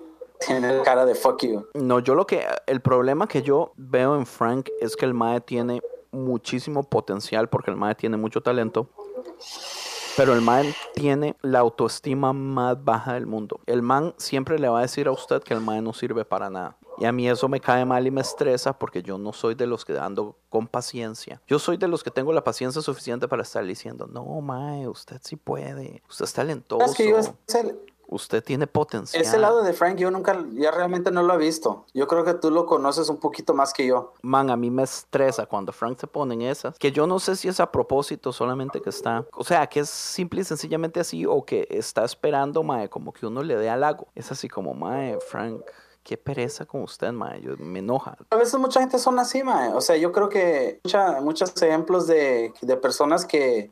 tiene 0.47 0.81
cara 0.83 1.05
de 1.05 1.15
fuck 1.15 1.43
you. 1.45 1.67
No, 1.75 1.99
yo 1.99 2.15
lo 2.15 2.27
que... 2.27 2.47
El 2.67 2.81
problema 2.81 3.29
que 3.29 3.43
yo 3.43 3.73
veo 3.77 4.17
en 4.17 4.25
Frank 4.25 4.71
es 4.81 4.97
que 4.97 5.05
el 5.05 5.13
Mae 5.13 5.43
tiene 5.43 5.83
muchísimo 6.13 6.83
potencial 6.83 7.51
porque 7.51 7.71
el 7.71 7.77
Mae 7.77 7.95
tiene 7.95 8.17
mucho 8.17 8.41
talento. 8.41 8.89
Pero 10.15 10.35
el 10.35 10.43
man 10.43 10.67
tiene 10.95 11.37
la 11.41 11.61
autoestima 11.61 12.35
más 12.35 12.85
baja 12.85 13.15
del 13.15 13.27
mundo. 13.27 13.61
El 13.65 13.81
man 13.81 14.15
siempre 14.19 14.59
le 14.59 14.69
va 14.69 14.81
a 14.81 14.83
decir 14.83 15.07
a 15.09 15.11
usted 15.11 15.43
que 15.43 15.55
el 15.55 15.61
man 15.61 15.83
no 15.85 15.95
sirve 15.95 16.27
para 16.27 16.51
nada. 16.51 16.77
Y 16.99 17.07
a 17.07 17.13
mí 17.13 17.29
eso 17.29 17.49
me 17.49 17.61
cae 17.61 17.87
mal 17.87 18.07
y 18.07 18.11
me 18.11 18.21
estresa 18.21 18.79
porque 18.79 19.03
yo 19.03 19.17
no 19.17 19.33
soy 19.33 19.55
de 19.55 19.67
los 19.67 19.87
que 19.87 19.99
ando 19.99 20.37
con 20.51 20.69
paciencia. 20.69 21.41
Yo 21.47 21.59
soy 21.59 21.79
de 21.79 21.89
los 21.89 22.05
que 22.05 22.11
tengo 22.11 22.33
la 22.35 22.45
paciencia 22.45 22.83
suficiente 22.83 23.27
para 23.27 23.43
estar 23.43 23.65
diciendo, 23.65 24.07
no, 24.07 24.25
mae, 24.43 24.87
usted 24.87 25.19
sí 25.23 25.37
puede. 25.37 26.03
Usted 26.09 26.27
es 26.27 26.33
talentoso. 26.35 26.85
Es 26.85 26.95
que 26.95 27.09
yo 27.09 27.19
Usted 28.13 28.45
tiene 28.45 28.67
potencial. 28.67 29.23
ese 29.23 29.39
lado 29.39 29.63
de 29.63 29.73
Frank 29.73 29.97
yo 29.97 30.11
nunca, 30.11 30.45
ya 30.53 30.71
realmente 30.71 31.11
no 31.11 31.23
lo 31.23 31.33
he 31.35 31.39
visto. 31.39 31.87
Yo 31.95 32.07
creo 32.07 32.25
que 32.25 32.35
tú 32.35 32.51
lo 32.51 32.67
conoces 32.67 33.09
un 33.09 33.17
poquito 33.17 33.55
más 33.55 33.73
que 33.73 33.87
yo. 33.87 34.13
Man, 34.21 34.51
a 34.51 34.57
mí 34.57 34.71
me 34.71 34.83
estresa 34.83 35.47
cuando 35.47 35.73
Frank 35.73 35.99
se 35.99 36.07
pone 36.07 36.35
en 36.35 36.43
esas. 36.43 36.79
Que 36.79 36.93
yo 36.93 37.07
no 37.07 37.19
sé 37.19 37.37
si 37.37 37.49
es 37.49 37.59
a 37.59 37.73
propósito, 37.73 38.31
solamente 38.31 38.83
que 38.83 38.91
está. 38.91 39.25
O 39.33 39.45
sea, 39.45 39.67
que 39.67 39.81
es 39.81 39.89
simple 39.89 40.43
y 40.43 40.45
sencillamente 40.45 41.01
así, 41.01 41.25
o 41.25 41.43
que 41.43 41.67
está 41.71 42.05
esperando, 42.05 42.63
mae, 42.63 42.91
como 42.91 43.13
que 43.13 43.25
uno 43.25 43.43
le 43.43 43.57
dé 43.57 43.71
halago. 43.71 44.09
Es 44.15 44.31
así 44.31 44.47
como, 44.47 44.75
mae, 44.75 45.19
Frank, 45.29 45.63
qué 46.03 46.19
pereza 46.19 46.67
con 46.67 46.83
usted, 46.83 47.13
mae. 47.13 47.41
Yo, 47.41 47.57
me 47.57 47.79
enoja. 47.79 48.17
A 48.29 48.37
veces 48.37 48.61
mucha 48.61 48.81
gente 48.81 48.99
son 48.99 49.19
así, 49.19 49.43
mae. 49.43 49.73
O 49.73 49.81
sea, 49.81 49.97
yo 49.97 50.13
creo 50.13 50.29
que 50.29 50.81
mucha, 50.85 51.21
muchos 51.23 51.63
ejemplos 51.63 52.07
de, 52.07 52.53
de 52.61 52.77
personas 52.77 53.25
que 53.25 53.71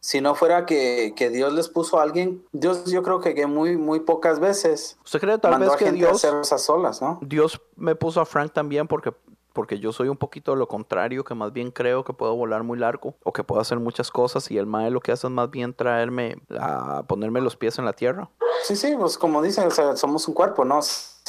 si 0.00 0.20
no 0.20 0.34
fuera 0.34 0.64
que, 0.64 1.12
que 1.14 1.28
Dios 1.30 1.52
les 1.52 1.68
puso 1.68 2.00
a 2.00 2.02
alguien, 2.02 2.44
Dios 2.52 2.86
yo 2.86 3.02
creo 3.02 3.20
que, 3.20 3.46
muy, 3.46 3.76
muy 3.76 4.00
pocas 4.00 4.40
veces 4.40 4.98
¿Usted 5.04 5.20
cree 5.20 5.38
tal 5.38 5.52
mandó 5.52 5.66
vez 5.66 5.74
a 5.74 5.78
que 5.78 5.88
a 5.88 5.92
Dios, 5.92 6.12
hacer 6.12 6.32
cosas 6.32 6.62
solas, 6.62 7.02
¿no? 7.02 7.18
Dios 7.22 7.60
me 7.76 7.94
puso 7.94 8.20
a 8.20 8.26
Frank 8.26 8.52
también 8.52 8.86
porque, 8.86 9.12
porque 9.52 9.78
yo 9.78 9.92
soy 9.92 10.08
un 10.08 10.16
poquito 10.16 10.56
lo 10.56 10.68
contrario, 10.68 11.22
que 11.22 11.34
más 11.34 11.52
bien 11.52 11.70
creo 11.70 12.02
que 12.02 12.14
puedo 12.14 12.34
volar 12.34 12.62
muy 12.62 12.78
largo 12.78 13.14
o 13.22 13.32
que 13.32 13.44
puedo 13.44 13.60
hacer 13.60 13.78
muchas 13.78 14.10
cosas 14.10 14.50
y 14.50 14.56
el 14.56 14.66
mae 14.66 14.90
lo 14.90 15.00
que 15.00 15.12
hace 15.12 15.26
es 15.26 15.32
más 15.32 15.50
bien 15.50 15.74
traerme 15.74 16.36
a 16.58 17.02
ponerme 17.06 17.40
los 17.40 17.56
pies 17.56 17.78
en 17.78 17.84
la 17.84 17.92
tierra? 17.92 18.30
Sí, 18.64 18.76
sí, 18.76 18.94
pues 18.98 19.18
como 19.18 19.42
dicen, 19.42 19.66
o 19.66 19.70
sea, 19.70 19.96
somos 19.96 20.26
un 20.28 20.34
cuerpo, 20.34 20.64
¿no? 20.64 20.80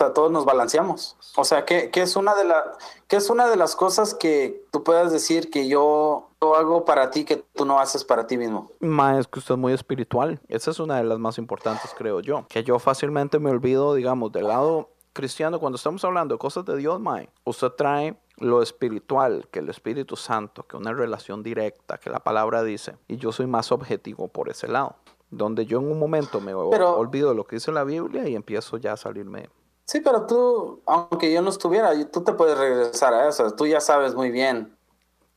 Sea, 0.02 0.14
todos 0.14 0.32
nos 0.32 0.46
balanceamos. 0.46 1.16
O 1.36 1.44
sea, 1.44 1.64
¿qué, 1.64 1.92
qué 1.92 2.02
es, 2.02 2.16
una 2.16 2.34
de 2.34 2.44
la, 2.44 2.76
es 3.08 3.30
una 3.30 3.48
de 3.48 3.56
las 3.56 3.76
cosas 3.76 4.16
que 4.16 4.66
tú 4.72 4.84
puedas 4.84 5.12
decir 5.12 5.52
que 5.52 5.68
yo, 5.68 6.30
yo 6.42 6.56
hago 6.56 6.86
para 6.86 7.12
ti 7.12 7.24
que 7.24 7.38
tú 7.38 7.66
no 7.66 7.80
haces 7.80 8.04
para 8.04 8.26
ti 8.26 8.36
mismo? 8.36 8.72
Ma, 8.80 9.20
es 9.20 9.28
que 9.28 9.38
usted 9.38 9.54
es 9.54 9.60
muy 9.60 9.74
espiritual. 9.74 10.40
Esa 10.48 10.72
es 10.72 10.80
una 10.80 10.98
de 10.98 11.04
las 11.04 11.20
más 11.20 11.38
importantes, 11.38 11.94
creo 11.96 12.20
yo. 12.20 12.48
Que 12.50 12.64
yo 12.64 12.80
fácilmente 12.80 13.38
me 13.38 13.52
olvido, 13.52 13.94
digamos, 13.94 14.32
del 14.32 14.48
lado 14.48 14.90
cristiano, 15.14 15.60
cuando 15.60 15.76
estamos 15.76 16.04
hablando 16.04 16.34
de 16.34 16.40
cosas 16.40 16.66
de 16.66 16.78
Dios, 16.78 17.00
mae, 17.00 17.30
usted 17.44 17.70
trae 17.78 18.18
lo 18.38 18.64
espiritual, 18.64 19.48
que 19.52 19.60
el 19.60 19.70
Espíritu 19.70 20.16
Santo, 20.16 20.64
que 20.64 20.78
una 20.78 20.94
relación 20.94 21.44
directa, 21.44 22.00
que 22.00 22.10
la 22.10 22.22
palabra 22.22 22.64
dice, 22.64 22.96
y 23.08 23.18
yo 23.18 23.32
soy 23.32 23.46
más 23.46 23.72
objetivo 23.72 24.30
por 24.30 24.50
ese 24.50 24.68
lado. 24.68 24.96
Donde 25.30 25.68
yo 25.68 25.80
en 25.80 25.92
un 25.92 26.00
momento 26.00 26.42
me 26.42 26.54
Pero- 26.72 26.98
olvido 26.98 27.36
lo 27.36 27.46
que 27.46 27.58
dice 27.58 27.72
la 27.72 27.84
Biblia 27.84 28.28
y 28.28 28.36
empiezo 28.36 28.78
ya 28.78 28.94
a 28.94 28.98
salirme. 28.98 29.48
Sí, 29.92 30.00
pero 30.00 30.26
tú, 30.26 30.80
aunque 30.86 31.34
yo 31.34 31.42
no 31.42 31.50
estuviera, 31.50 31.92
tú 32.10 32.22
te 32.22 32.32
puedes 32.32 32.58
regresar 32.58 33.14
a 33.14 33.28
eso. 33.28 33.52
Tú 33.52 33.68
ya 33.68 33.82
sabes 33.82 34.16
muy 34.16 34.32
bien. 34.32 34.74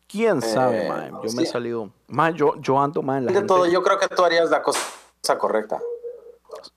¿Quién 0.07 0.41
sabe, 0.41 0.87
Eh? 0.87 1.11
Yo 1.25 1.33
me 1.33 1.43
he 1.43 1.47
salido. 1.47 1.91
Mae, 2.07 2.33
yo, 2.35 2.55
yo 2.61 2.79
ando, 2.79 3.03
mae, 3.03 3.19
en 3.19 3.25
la 3.27 3.33
De 3.33 3.39
gente- 3.39 3.49
todo, 3.49 3.67
yo 3.67 3.83
creo 3.83 3.99
que 3.99 4.07
tú 4.07 4.23
harías 4.25 4.51
la 4.51 4.63
cosa 4.63 4.79
correcta. 5.39 5.81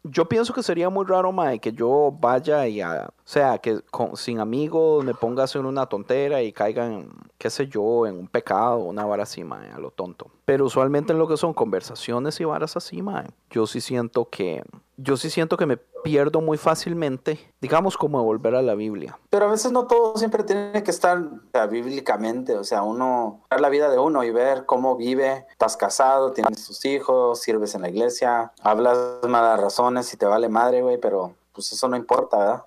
Yo 0.04 0.28
pienso 0.28 0.54
que 0.56 0.64
sería 0.64 0.90
muy 0.90 1.06
raro, 1.06 1.32
mae, 1.32 1.60
que 1.60 1.72
yo 1.72 2.12
vaya 2.20 2.66
y 2.68 2.82
a, 2.82 3.08
o 3.10 3.22
sea, 3.30 3.60
que 3.60 3.80
con- 3.92 4.18
sin 4.18 4.40
amigos 4.40 5.06
me 5.06 5.14
ponga 5.14 5.44
a 5.44 5.46
hacer 5.46 5.64
una 5.64 5.86
tontera 5.86 6.42
y 6.42 6.52
caiga 6.52 6.88
en, 6.88 7.10
qué 7.38 7.52
sé 7.52 7.68
yo, 7.68 8.08
en 8.08 8.18
un 8.18 8.28
pecado, 8.28 8.78
una 8.80 9.06
vara 9.06 9.22
así, 9.24 9.44
mae, 9.44 9.70
a 9.70 9.78
lo 9.78 9.92
tonto. 9.92 10.32
Pero 10.46 10.66
usualmente 10.66 11.14
en 11.14 11.20
lo 11.20 11.28
que 11.28 11.38
son 11.38 11.54
conversaciones 11.54 12.40
y 12.40 12.46
varas 12.46 12.76
así, 12.76 13.04
mae, 13.04 13.28
yo 13.52 13.68
sí 13.68 13.80
siento 13.82 14.28
que, 14.30 14.64
yo 14.98 15.16
sí 15.16 15.30
siento 15.30 15.58
que 15.58 15.68
me 15.68 15.78
pierdo 16.08 16.40
muy 16.40 16.58
fácilmente, 16.58 17.54
digamos 17.60 17.98
como 17.98 18.24
volver 18.24 18.56
a 18.56 18.62
la 18.62 18.76
Biblia. 18.76 19.20
Pero 19.30 19.46
a 19.48 19.52
veces 19.52 19.74
no 19.74 19.88
todo 19.88 20.16
siempre 20.16 20.44
tiene 20.44 20.82
que 20.84 20.92
estar 20.92 21.18
o 21.18 21.40
sea, 21.52 21.68
bíblicamente, 21.68 22.56
o 22.56 22.64
sea, 22.64 22.82
uno, 22.84 23.42
ver 23.50 23.60
la 23.60 23.68
vida 23.68 23.90
de 23.90 24.00
uno 24.00 24.24
y 24.24 24.32
ver 24.32 24.66
cómo 24.66 24.96
vive, 24.96 25.46
estás 25.52 25.76
casado, 25.76 26.32
tienes 26.32 26.66
tus 26.66 26.86
hijos, 26.86 27.42
sirves 27.42 27.76
en 27.76 27.82
la 27.82 27.90
iglesia, 27.90 28.54
hablas 28.62 28.98
malas 29.28 29.60
razones 29.60 30.14
y 30.14 30.18
te 30.18 30.26
vale 30.26 30.48
madre, 30.48 30.82
güey, 30.82 30.98
pero 30.98 31.34
pues 31.52 31.74
eso 31.74 31.90
no 31.90 31.98
importa, 31.98 32.38
¿verdad? 32.38 32.64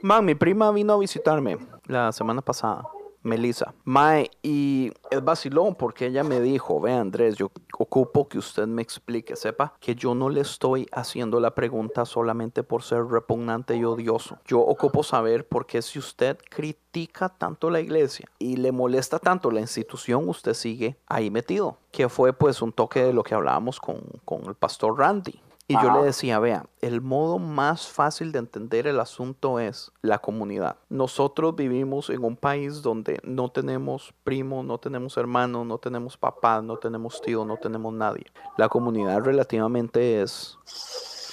Man, 0.00 0.24
mi 0.24 0.34
prima 0.34 0.70
vino 0.70 0.94
a 0.94 0.98
visitarme 0.98 1.58
la 1.86 2.12
semana 2.12 2.40
pasada, 2.40 2.84
Melissa. 3.22 3.74
Mae, 3.84 4.30
y 4.42 4.92
es 5.10 5.22
vacilón 5.22 5.74
porque 5.74 6.06
ella 6.06 6.24
me 6.24 6.40
dijo, 6.40 6.80
ve 6.80 6.92
Andrés, 6.92 7.36
yo 7.36 7.50
ocupo 7.78 8.28
que 8.28 8.38
usted 8.38 8.66
me 8.66 8.82
explique, 8.82 9.36
sepa 9.36 9.74
que 9.80 9.94
yo 9.94 10.14
no 10.14 10.28
le 10.28 10.40
estoy 10.40 10.86
haciendo 10.92 11.40
la 11.40 11.54
pregunta 11.54 12.04
solamente 12.04 12.62
por 12.62 12.82
ser 12.82 13.04
repugnante 13.06 13.76
y 13.76 13.84
odioso. 13.84 14.38
Yo 14.46 14.60
ocupo 14.60 15.02
saber 15.02 15.46
por 15.46 15.66
qué 15.66 15.82
si 15.82 15.98
usted 15.98 16.38
critica 16.48 17.28
tanto 17.28 17.70
la 17.70 17.80
iglesia 17.80 18.26
y 18.38 18.56
le 18.56 18.72
molesta 18.72 19.18
tanto 19.18 19.50
la 19.50 19.60
institución, 19.60 20.28
usted 20.28 20.54
sigue 20.54 20.96
ahí 21.06 21.30
metido. 21.30 21.76
Que 21.90 22.08
fue 22.08 22.32
pues 22.32 22.62
un 22.62 22.72
toque 22.72 23.02
de 23.02 23.12
lo 23.12 23.22
que 23.22 23.34
hablábamos 23.34 23.80
con, 23.80 24.00
con 24.24 24.44
el 24.46 24.54
pastor 24.54 24.98
Randy. 24.98 25.40
Y 25.70 25.74
yo 25.82 25.92
le 25.92 26.02
decía, 26.04 26.38
vea, 26.38 26.66
el 26.80 27.00
modo 27.00 27.38
más 27.38 27.88
fácil 27.88 28.32
de 28.32 28.40
entender 28.40 28.86
el 28.86 28.98
asunto 28.98 29.60
es 29.60 29.92
la 30.02 30.18
comunidad. 30.18 30.76
Nosotros 30.88 31.54
vivimos 31.54 32.10
en 32.10 32.24
un 32.24 32.36
país 32.36 32.82
donde 32.82 33.20
no 33.22 33.50
tenemos 33.50 34.12
primos, 34.24 34.64
no 34.64 34.78
tenemos 34.78 35.16
hermanos, 35.16 35.64
no 35.66 35.78
tenemos 35.78 36.16
papás, 36.16 36.62
no 36.64 36.76
tenemos 36.76 37.20
tíos, 37.22 37.46
no 37.46 37.56
tenemos 37.56 37.92
nadie. 37.94 38.26
La 38.56 38.68
comunidad 38.68 39.20
relativamente 39.22 40.22
es, 40.22 40.58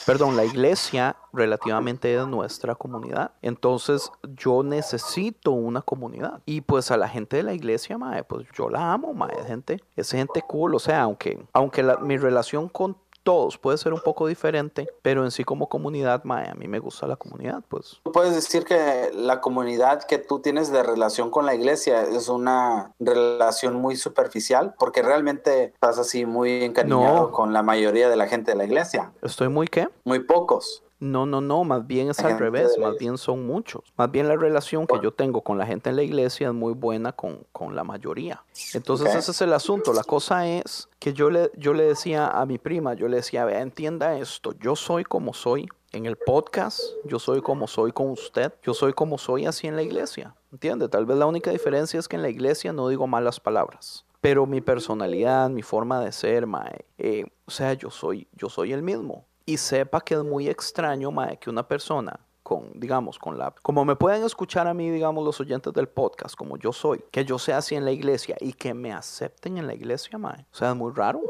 perdón, 0.05 0.35
la 0.37 0.45
iglesia 0.45 1.15
relativamente 1.33 2.15
es 2.15 2.27
nuestra 2.27 2.75
comunidad. 2.75 3.31
Entonces 3.41 4.11
yo 4.23 4.63
necesito 4.63 5.51
una 5.51 5.81
comunidad. 5.81 6.41
Y 6.45 6.61
pues 6.61 6.91
a 6.91 6.97
la 6.97 7.09
gente 7.09 7.37
de 7.37 7.43
la 7.43 7.53
iglesia, 7.53 7.97
mae, 7.97 8.23
pues 8.23 8.47
yo 8.53 8.69
la 8.69 8.93
amo, 8.93 9.13
mae, 9.13 9.35
es 9.39 9.47
gente, 9.47 9.83
es 9.95 10.11
gente 10.11 10.41
cool. 10.47 10.75
O 10.75 10.79
sea, 10.79 11.01
aunque, 11.01 11.43
aunque 11.53 11.83
la- 11.83 11.97
mi 11.97 12.17
relación 12.17 12.69
con 12.69 12.97
todos 13.27 13.57
puede 13.57 13.77
ser 13.77 13.91
un 13.91 13.99
poco 13.99 14.25
diferente, 14.25 14.87
pero 15.01 15.25
en 15.25 15.31
sí 15.31 15.43
como 15.43 15.67
comunidad, 15.67 16.23
mae, 16.23 16.47
a 16.49 16.53
mí 16.55 16.69
me 16.69 16.79
gusta 16.79 17.07
la 17.07 17.17
comunidad, 17.17 17.61
pues. 17.67 17.99
Tú 18.01 18.13
puedes 18.13 18.33
decir 18.33 18.63
que 18.63 19.11
la 19.13 19.41
comunidad 19.41 20.03
que 20.05 20.17
tú 20.17 20.39
tienes 20.39 20.71
de 20.71 20.81
relación 20.81 21.29
con 21.29 21.45
la 21.45 21.53
iglesia 21.53 22.03
es 22.03 22.29
una 22.29 22.93
relación 23.01 23.75
muy 23.75 23.97
superficial, 23.97 24.75
porque 24.79 25.01
realmente 25.01 25.73
estás 25.73 25.99
así 25.99 26.25
muy 26.25 26.63
encariñado 26.63 27.15
No. 27.27 27.31
con 27.31 27.51
la 27.51 27.63
mayoría 27.63 28.07
de 28.07 28.15
la 28.15 28.27
gente 28.27 28.51
de 28.51 28.57
la 28.59 28.63
iglesia. 28.63 29.11
¿Estoy 29.21 29.49
muy 29.49 29.67
qué? 29.67 29.89
Muy 30.05 30.19
pocos. 30.19 30.83
No, 30.99 31.27
no, 31.27 31.41
no, 31.41 31.63
más 31.63 31.85
bien 31.85 32.09
es 32.09 32.19
al 32.21 32.39
revés, 32.39 32.75
más 32.79 32.97
bien 32.97 33.17
son 33.19 33.45
muchos. 33.45 33.83
Más 33.97 34.09
bien 34.09 34.27
la 34.27 34.35
relación 34.35 34.87
que 34.87 34.99
yo 35.01 35.11
tengo 35.11 35.41
con 35.41 35.57
la 35.59 35.65
gente 35.67 35.91
en 35.91 35.95
la 35.95 36.01
iglesia 36.03 36.47
es 36.47 36.53
muy 36.53 36.73
buena 36.73 37.11
con, 37.11 37.45
con 37.51 37.75
la 37.75 37.83
mayoría. 37.83 38.43
Entonces 38.73 39.09
Ok. 39.09 39.15
ese 39.15 39.31
es 39.31 39.41
el 39.41 39.53
asunto. 39.53 39.93
La 39.93 40.03
cosa 40.03 40.47
es 40.47 40.89
que 40.97 41.13
yo 41.13 41.29
le, 41.29 41.51
yo 41.55 41.73
le 41.73 41.83
decía 41.83 42.27
a 42.27 42.45
mi 42.47 42.57
prima, 42.57 42.95
yo 42.95 43.07
le 43.07 43.17
decía, 43.17 43.45
vea, 43.45 43.61
entienda 43.61 44.17
esto, 44.17 44.53
yo 44.59 44.75
soy 44.75 45.03
como 45.03 45.33
soy 45.35 45.67
en 45.91 46.07
el 46.07 46.15
podcast, 46.17 46.81
yo 47.05 47.19
soy 47.19 47.41
como 47.41 47.67
soy 47.67 47.91
con 47.91 48.09
usted, 48.09 48.51
yo 48.63 48.73
soy 48.73 48.93
como 48.93 49.19
soy 49.19 49.45
así 49.45 49.67
en 49.67 49.75
la 49.75 49.83
iglesia. 49.83 50.35
¿Entiende? 50.51 50.89
Tal 50.89 51.05
vez 51.05 51.17
la 51.17 51.27
única 51.27 51.51
diferencia 51.51 51.99
es 51.99 52.07
que 52.07 52.15
en 52.15 52.23
la 52.23 52.29
iglesia 52.29 52.73
no 52.73 52.89
digo 52.89 53.05
malas 53.05 53.39
palabras. 53.39 54.03
Pero 54.19 54.47
mi 54.47 54.61
personalidad, 54.61 55.47
mi 55.49 55.61
forma 55.61 56.01
de 56.01 56.11
ser, 56.11 56.47
mae, 56.47 56.85
eh, 56.97 57.25
o 57.45 57.51
sea, 57.51 57.73
yo 57.73 57.91
soy, 57.91 58.27
yo 58.33 58.49
soy 58.49 58.73
el 58.73 58.81
mismo. 58.81 59.26
Y 59.47 59.57
sepa 59.57 60.01
que 60.01 60.13
es 60.13 60.23
muy 60.23 60.49
extraño, 60.49 61.09
mae, 61.09 61.37
que 61.37 61.49
una 61.49 61.65
persona 61.65 62.19
con, 62.43 62.71
digamos, 62.75 63.17
con 63.17 63.37
la... 63.37 63.55
Como 63.61 63.85
me 63.85 63.95
pueden 63.95 64.23
escuchar 64.23 64.67
a 64.67 64.73
mí, 64.73 64.89
digamos, 64.89 65.23
los 65.23 65.39
oyentes 65.39 65.71
del 65.71 65.87
podcast, 65.87 66.35
como 66.35 66.57
yo 66.57 66.73
soy, 66.73 67.03
que 67.11 67.23
yo 67.23 67.39
sea 67.39 67.59
así 67.59 67.75
en 67.75 67.85
la 67.85 67.91
iglesia 67.91 68.35
y 68.41 68.51
que 68.51 68.73
me 68.73 68.91
acepten 68.91 69.57
en 69.57 69.65
la 69.65 69.73
iglesia, 69.73 70.17
mae. 70.17 70.45
O 70.51 70.55
sea, 70.55 70.71
es 70.71 70.75
muy 70.75 70.91
raro. 70.93 71.21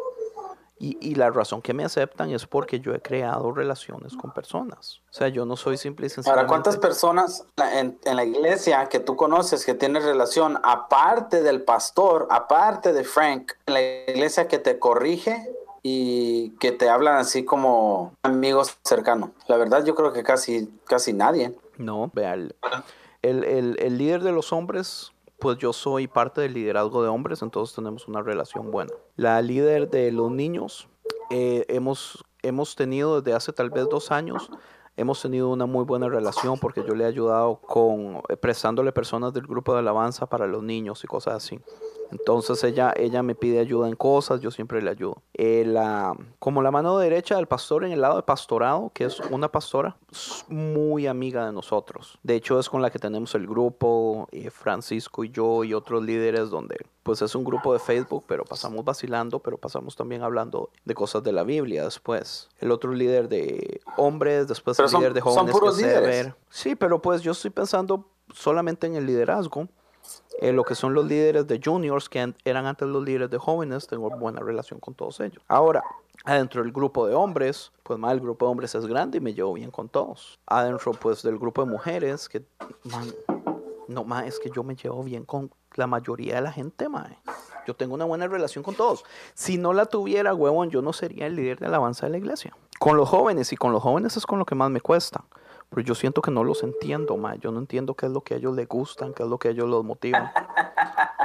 Y, 0.79 0.97
y 0.99 1.13
la 1.13 1.29
razón 1.29 1.61
que 1.61 1.75
me 1.75 1.85
aceptan 1.85 2.31
es 2.31 2.47
porque 2.47 2.79
yo 2.79 2.95
he 2.95 3.01
creado 3.01 3.51
relaciones 3.51 4.15
con 4.15 4.31
personas. 4.31 5.01
O 5.11 5.13
sea, 5.13 5.27
yo 5.27 5.45
no 5.45 5.55
soy 5.55 5.77
simple 5.77 6.07
y 6.07 6.09
sencillamente... 6.09 6.39
Ahora, 6.39 6.47
¿cuántas 6.47 6.77
personas 6.77 7.45
en, 7.73 7.99
en 8.03 8.15
la 8.15 8.25
iglesia 8.25 8.89
que 8.89 8.99
tú 8.99 9.15
conoces 9.15 9.63
que 9.63 9.75
tienes 9.75 10.05
relación, 10.05 10.59
aparte 10.63 11.43
del 11.43 11.63
pastor, 11.63 12.27
aparte 12.31 12.93
de 12.93 13.03
Frank, 13.03 13.53
en 13.67 13.73
la 13.75 13.81
iglesia 13.81 14.47
que 14.47 14.57
te 14.57 14.79
corrige 14.79 15.51
y 15.89 16.49
que 16.59 16.71
te 16.71 16.89
hablan 16.89 17.15
así 17.17 17.45
como 17.45 18.13
amigos 18.23 18.77
cercanos? 18.83 19.29
La 19.47 19.55
verdad, 19.57 19.85
yo 19.85 19.95
creo 19.95 20.11
que 20.11 20.23
casi, 20.23 20.69
casi 20.85 21.13
nadie. 21.13 21.53
No, 21.77 22.11
vea, 22.13 22.33
el, 22.33 22.55
el, 23.21 23.43
el- 23.43 23.77
el 23.79 23.97
líder 23.97 24.21
de 24.23 24.31
los 24.33 24.51
hombres, 24.51 25.11
pues 25.39 25.57
yo 25.59 25.71
soy 25.73 26.07
parte 26.07 26.41
del 26.41 26.53
liderazgo 26.53 27.01
de 27.03 27.09
hombres, 27.09 27.41
entonces 27.41 27.75
tenemos 27.75 28.07
una 28.07 28.21
relación 28.21 28.71
buena. 28.71 28.91
La 29.15 29.41
líder 29.41 29.89
de 29.89 30.11
los 30.11 30.29
niños, 30.31 30.89
eh, 31.29 31.65
hemos, 31.69 32.23
hemos 32.41 32.75
tenido 32.75 33.21
desde 33.21 33.35
hace 33.35 33.53
tal 33.53 33.69
vez 33.69 33.87
dos 33.89 34.11
años, 34.11 34.49
hemos 34.97 35.21
tenido 35.21 35.49
una 35.49 35.67
muy 35.67 35.85
buena 35.85 36.09
relación 36.09 36.57
porque 36.59 36.83
yo 36.87 36.95
le 36.95 37.03
he 37.03 37.07
ayudado 37.07 37.57
con, 37.61 38.21
eh, 38.29 38.35
prestándole 38.37 38.91
personas 38.91 39.31
del 39.33 39.45
grupo 39.45 39.73
de 39.73 39.79
alabanza 39.79 40.25
para 40.25 40.47
los 40.47 40.63
niños 40.63 41.03
y 41.03 41.07
cosas 41.07 41.35
así. 41.35 41.59
Entonces 42.11 42.63
ella, 42.63 42.93
ella 42.95 43.23
me 43.23 43.35
pide 43.35 43.59
ayuda 43.59 43.87
en 43.87 43.95
cosas, 43.95 44.41
yo 44.41 44.51
siempre 44.51 44.81
le 44.81 44.89
ayudo. 44.89 45.21
Eh, 45.33 45.63
la- 45.65 46.15
como 46.39 46.61
la 46.61 46.71
mano 46.71 46.97
derecha 46.97 47.35
del 47.35 47.47
pastor 47.47 47.83
en 47.85 47.91
el 47.91 48.01
lado 48.01 48.15
de 48.17 48.23
pastorado, 48.23 48.91
que 48.93 49.05
es 49.05 49.19
una 49.31 49.51
pastora 49.51 49.97
muy 50.47 51.07
amiga 51.07 51.45
de 51.45 51.51
nosotros. 51.53 52.17
De 52.23 52.35
hecho 52.35 52.59
es 52.59 52.69
con 52.69 52.81
la 52.81 52.89
que 52.89 52.99
tenemos 52.99 53.35
el 53.35 53.47
grupo, 53.47 54.27
eh, 54.31 54.49
Francisco 54.49 55.23
y 55.23 55.29
yo 55.29 55.63
y 55.63 55.73
otros 55.73 56.03
líderes 56.03 56.49
donde 56.49 56.77
pues 57.03 57.21
es 57.21 57.35
un 57.35 57.45
grupo 57.45 57.71
de 57.71 57.79
Facebook, 57.79 58.25
pero 58.27 58.43
pasamos 58.43 58.83
vacilando, 58.83 59.39
pero 59.39 59.57
pasamos 59.57 59.95
también 59.95 60.23
hablando 60.23 60.71
de 60.83 60.93
cosas 60.93 61.23
de 61.23 61.31
la 61.31 61.43
Biblia 61.43 61.85
después. 61.85 62.49
El 62.59 62.69
otro 62.69 62.91
líder 62.91 63.29
de 63.29 63.79
hombres, 63.95 64.47
después 64.49 64.75
Pero 64.75 64.87
el 64.87 64.91
son- 64.91 65.01
líder 65.01 65.13
de 65.13 65.21
son 65.21 65.33
jóvenes 65.33 65.51
puros 65.53 65.77
que 65.77 65.81
es 65.83 65.87
líderes. 65.87 66.33
Sí, 66.49 66.75
pero 66.75 67.01
pues 67.01 67.21
yo 67.21 67.31
estoy 67.31 67.49
pensando 67.51 68.09
solamente 68.33 68.87
en 68.87 68.95
el 68.95 69.05
liderazgo. 69.05 69.69
Eh, 70.39 70.51
lo 70.51 70.63
que 70.63 70.75
son 70.75 70.93
los 70.93 71.05
líderes 71.05 71.47
de 71.47 71.59
juniors, 71.63 72.09
que 72.09 72.19
an- 72.19 72.35
eran 72.45 72.65
antes 72.67 72.87
los 72.87 73.03
líderes 73.03 73.29
de 73.29 73.37
jóvenes, 73.37 73.87
tengo 73.87 74.09
buena 74.11 74.39
relación 74.41 74.79
con 74.79 74.93
todos 74.93 75.19
ellos. 75.19 75.43
Ahora, 75.47 75.83
adentro 76.25 76.61
del 76.61 76.71
grupo 76.71 77.07
de 77.07 77.15
hombres, 77.15 77.71
pues 77.83 77.97
más 77.97 78.11
el 78.13 78.19
grupo 78.19 78.45
de 78.45 78.51
hombres 78.51 78.75
es 78.75 78.85
grande 78.85 79.17
y 79.17 79.21
me 79.21 79.33
llevo 79.33 79.53
bien 79.53 79.71
con 79.71 79.89
todos. 79.89 80.39
Adentro, 80.45 80.91
pues 80.91 81.23
del 81.23 81.37
grupo 81.39 81.63
de 81.65 81.71
mujeres, 81.71 82.29
que, 82.29 82.43
no 83.87 84.03
más 84.03 84.25
es 84.25 84.39
que 84.39 84.49
yo 84.51 84.63
me 84.63 84.75
llevo 84.75 85.03
bien 85.03 85.23
con 85.25 85.51
la 85.75 85.87
mayoría 85.87 86.35
de 86.35 86.41
la 86.41 86.51
gente, 86.51 86.89
mae. 86.89 87.17
Yo 87.65 87.75
tengo 87.75 87.95
una 87.95 88.05
buena 88.05 88.27
relación 88.27 88.63
con 88.63 88.75
todos. 88.75 89.03
Si 89.33 89.57
no 89.57 89.73
la 89.73 89.85
tuviera, 89.85 90.33
huevón, 90.33 90.69
yo 90.69 90.81
no 90.81 90.93
sería 90.93 91.25
el 91.27 91.35
líder 91.35 91.59
de 91.59 91.65
alabanza 91.65 92.05
de 92.05 92.11
la 92.11 92.17
iglesia. 92.17 92.55
Con 92.79 92.95
los 92.95 93.09
jóvenes, 93.09 93.51
y 93.51 93.57
con 93.57 93.71
los 93.73 93.81
jóvenes 93.83 94.15
es 94.17 94.25
con 94.25 94.39
lo 94.39 94.45
que 94.45 94.55
más 94.55 94.69
me 94.69 94.79
cuesta. 94.81 95.23
Pero 95.69 95.81
yo 95.81 95.95
siento 95.95 96.21
que 96.21 96.31
no 96.31 96.43
los 96.43 96.63
entiendo, 96.63 97.17
mae. 97.17 97.37
Yo 97.39 97.51
no 97.51 97.59
entiendo 97.59 97.93
qué 97.93 98.05
es 98.05 98.11
lo 98.11 98.21
que 98.21 98.35
a 98.35 98.37
ellos 98.37 98.55
les 98.55 98.67
gustan, 98.67 99.13
qué 99.13 99.23
es 99.23 99.29
lo 99.29 99.37
que 99.37 99.49
a 99.49 99.51
ellos 99.51 99.67
los 99.69 99.83
motiva. 99.83 100.31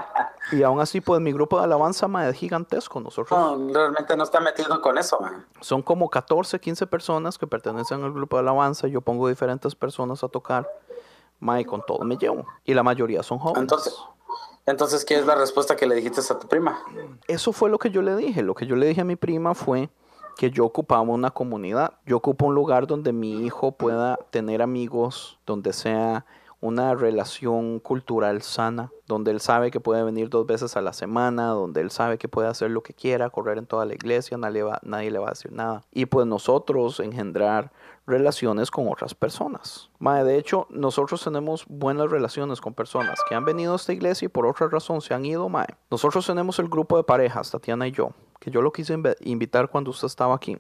Y 0.51 0.63
aún 0.65 0.81
así, 0.81 1.01
pues 1.01 1.21
mi 1.21 1.33
grupo 1.33 1.59
de 1.59 1.65
alabanza, 1.65 2.09
es 2.29 2.37
gigantesco. 2.37 3.01
Nosotros 3.01 3.31
No, 3.39 3.73
realmente 3.73 4.17
no 4.17 4.25
está 4.25 4.41
metido 4.41 4.81
con 4.83 4.99
eso, 4.99 5.19
man. 5.21 5.47
son 5.61 5.81
como 5.83 6.11
14, 6.11 6.61
15 6.61 6.87
personas 6.89 7.39
que 7.39 7.47
pertenecen 7.47 8.03
al 8.03 8.13
grupo 8.13 8.37
de 8.37 8.41
alabanza. 8.41 8.87
Yo 8.89 9.01
pongo 9.01 9.29
diferentes 9.29 9.75
personas 9.75 10.23
a 10.25 10.29
tocar. 10.29 10.69
Mae, 11.41 11.65
con 11.65 11.83
todo 11.87 12.01
me 12.05 12.17
llevo. 12.17 12.45
Y 12.65 12.75
la 12.75 12.83
mayoría 12.83 13.23
son 13.23 13.39
jóvenes. 13.39 13.63
Entonces, 13.63 13.97
entonces, 14.67 15.05
¿qué 15.05 15.17
es 15.19 15.27
la 15.27 15.37
respuesta 15.37 15.75
que 15.75 15.87
le 15.87 15.95
dijiste 15.95 16.21
a 16.21 16.39
tu 16.39 16.47
prima? 16.49 16.79
Eso 17.29 17.53
fue 17.53 17.71
lo 17.71 17.79
que 17.79 17.91
yo 17.91 18.03
le 18.03 18.15
dije. 18.15 18.43
Lo 18.43 18.55
que 18.55 18.67
yo 18.67 18.77
le 18.77 18.87
dije 18.87 19.01
a 19.01 19.05
mi 19.05 19.17
prima 19.17 19.55
fue 19.55 19.91
que 20.37 20.51
yo 20.51 20.65
ocupaba 20.65 21.03
una 21.03 21.31
comunidad. 21.31 21.95
Yo 22.07 22.17
ocupo 22.19 22.47
un 22.47 22.55
lugar 22.55 22.87
donde 22.87 23.13
mi 23.13 23.45
hijo 23.45 23.73
pueda 23.73 24.19
tener 24.31 24.63
amigos, 24.63 25.39
donde 25.47 25.73
sea 25.73 26.25
una 26.61 26.95
relación 26.95 27.81
cultural 27.81 28.41
sana, 28.43 28.93
donde 29.09 29.33
él 29.33 29.41
sabe 29.41 29.73
que 29.73 29.81
puede 29.81 30.05
venir 30.05 30.29
dos 30.29 30.47
veces 30.47 30.77
a 30.77 30.81
la 30.81 30.93
semana, 30.93 31.49
donde 31.49 31.81
él 31.81 31.91
sabe 31.91 32.19
que 32.19 32.29
puede 32.29 32.47
hacer 32.47 32.71
lo 32.71 32.85
que 32.85 32.95
quiera, 32.95 33.31
correr 33.31 33.59
en 33.59 33.67
toda 33.67 33.85
la 33.85 33.95
iglesia, 33.95 34.37
nadie, 34.39 34.63
va- 34.63 34.79
nadie 34.85 35.11
le 35.11 35.19
va 35.19 35.27
a 35.27 35.31
decir 35.31 35.51
nada. 35.51 35.83
Y 35.91 36.07
pues 36.07 36.25
nosotros 36.25 37.01
engendrar 37.01 37.73
relaciones 38.07 38.71
con 38.71 38.87
otras 38.89 39.13
personas. 39.13 39.91
Mae, 39.99 40.23
de 40.23 40.39
hecho, 40.39 40.69
nosotros 40.71 41.23
tenemos 41.25 41.65
buenas 41.69 42.09
relaciones 42.11 42.61
con 42.61 42.75
personas 42.75 43.19
que 43.29 43.35
han 43.35 43.45
venido 43.45 43.73
a 43.73 43.77
esta 43.77 43.93
iglesia 43.93 44.27
y 44.27 44.29
por 44.29 44.47
otra 44.47 44.69
razón 44.69 45.01
se 45.01 45.15
han 45.15 45.25
ido, 45.25 45.49
mae. 45.49 45.67
Nosotros 45.91 46.25
tenemos 46.25 46.61
el 46.61 46.69
grupo 46.69 46.97
de 46.97 47.03
parejas, 47.03 47.51
Tatiana 47.51 47.89
y 47.89 47.93
yo, 47.93 48.11
que 48.43 48.51
yo 48.51 48.61
lo 48.61 48.73
quise 48.73 48.99
invitar 49.21 49.69
cuando 49.69 49.93
usted 49.93 50.07
estaba 50.07 50.35
aquí. 50.35 50.59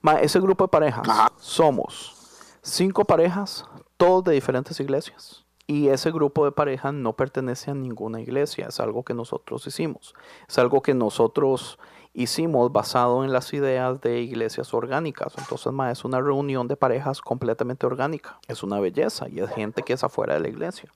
Mae, 0.00 0.24
ese 0.24 0.38
grupo 0.38 0.64
de 0.64 0.68
parejas 0.68 1.08
Ajá. 1.08 1.32
somos 1.38 2.14
cinco 2.62 3.04
parejas, 3.04 3.64
todos 3.96 4.22
de 4.24 4.34
diferentes 4.34 4.78
iglesias. 4.78 5.44
Y 5.66 5.88
ese 5.88 6.12
grupo 6.12 6.44
de 6.44 6.52
parejas 6.52 6.94
no 6.94 7.14
pertenece 7.14 7.72
a 7.72 7.74
ninguna 7.74 8.20
iglesia, 8.20 8.68
es 8.68 8.78
algo 8.78 9.02
que 9.02 9.14
nosotros 9.14 9.66
hicimos. 9.66 10.14
Es 10.48 10.56
algo 10.58 10.80
que 10.82 10.94
nosotros 10.94 11.80
hicimos 12.14 12.70
basado 12.70 13.24
en 13.24 13.32
las 13.32 13.52
ideas 13.52 14.00
de 14.00 14.20
iglesias 14.20 14.72
orgánicas. 14.72 15.34
Entonces, 15.36 15.72
ma, 15.72 15.90
es 15.90 16.04
una 16.04 16.20
reunión 16.20 16.68
de 16.68 16.76
parejas 16.76 17.20
completamente 17.20 17.84
orgánica. 17.86 18.38
Es 18.46 18.62
una 18.62 18.78
belleza 18.78 19.28
y 19.28 19.40
es 19.40 19.50
gente 19.50 19.82
que 19.82 19.94
es 19.94 20.04
afuera 20.04 20.34
de 20.34 20.40
la 20.40 20.48
iglesia 20.48 20.92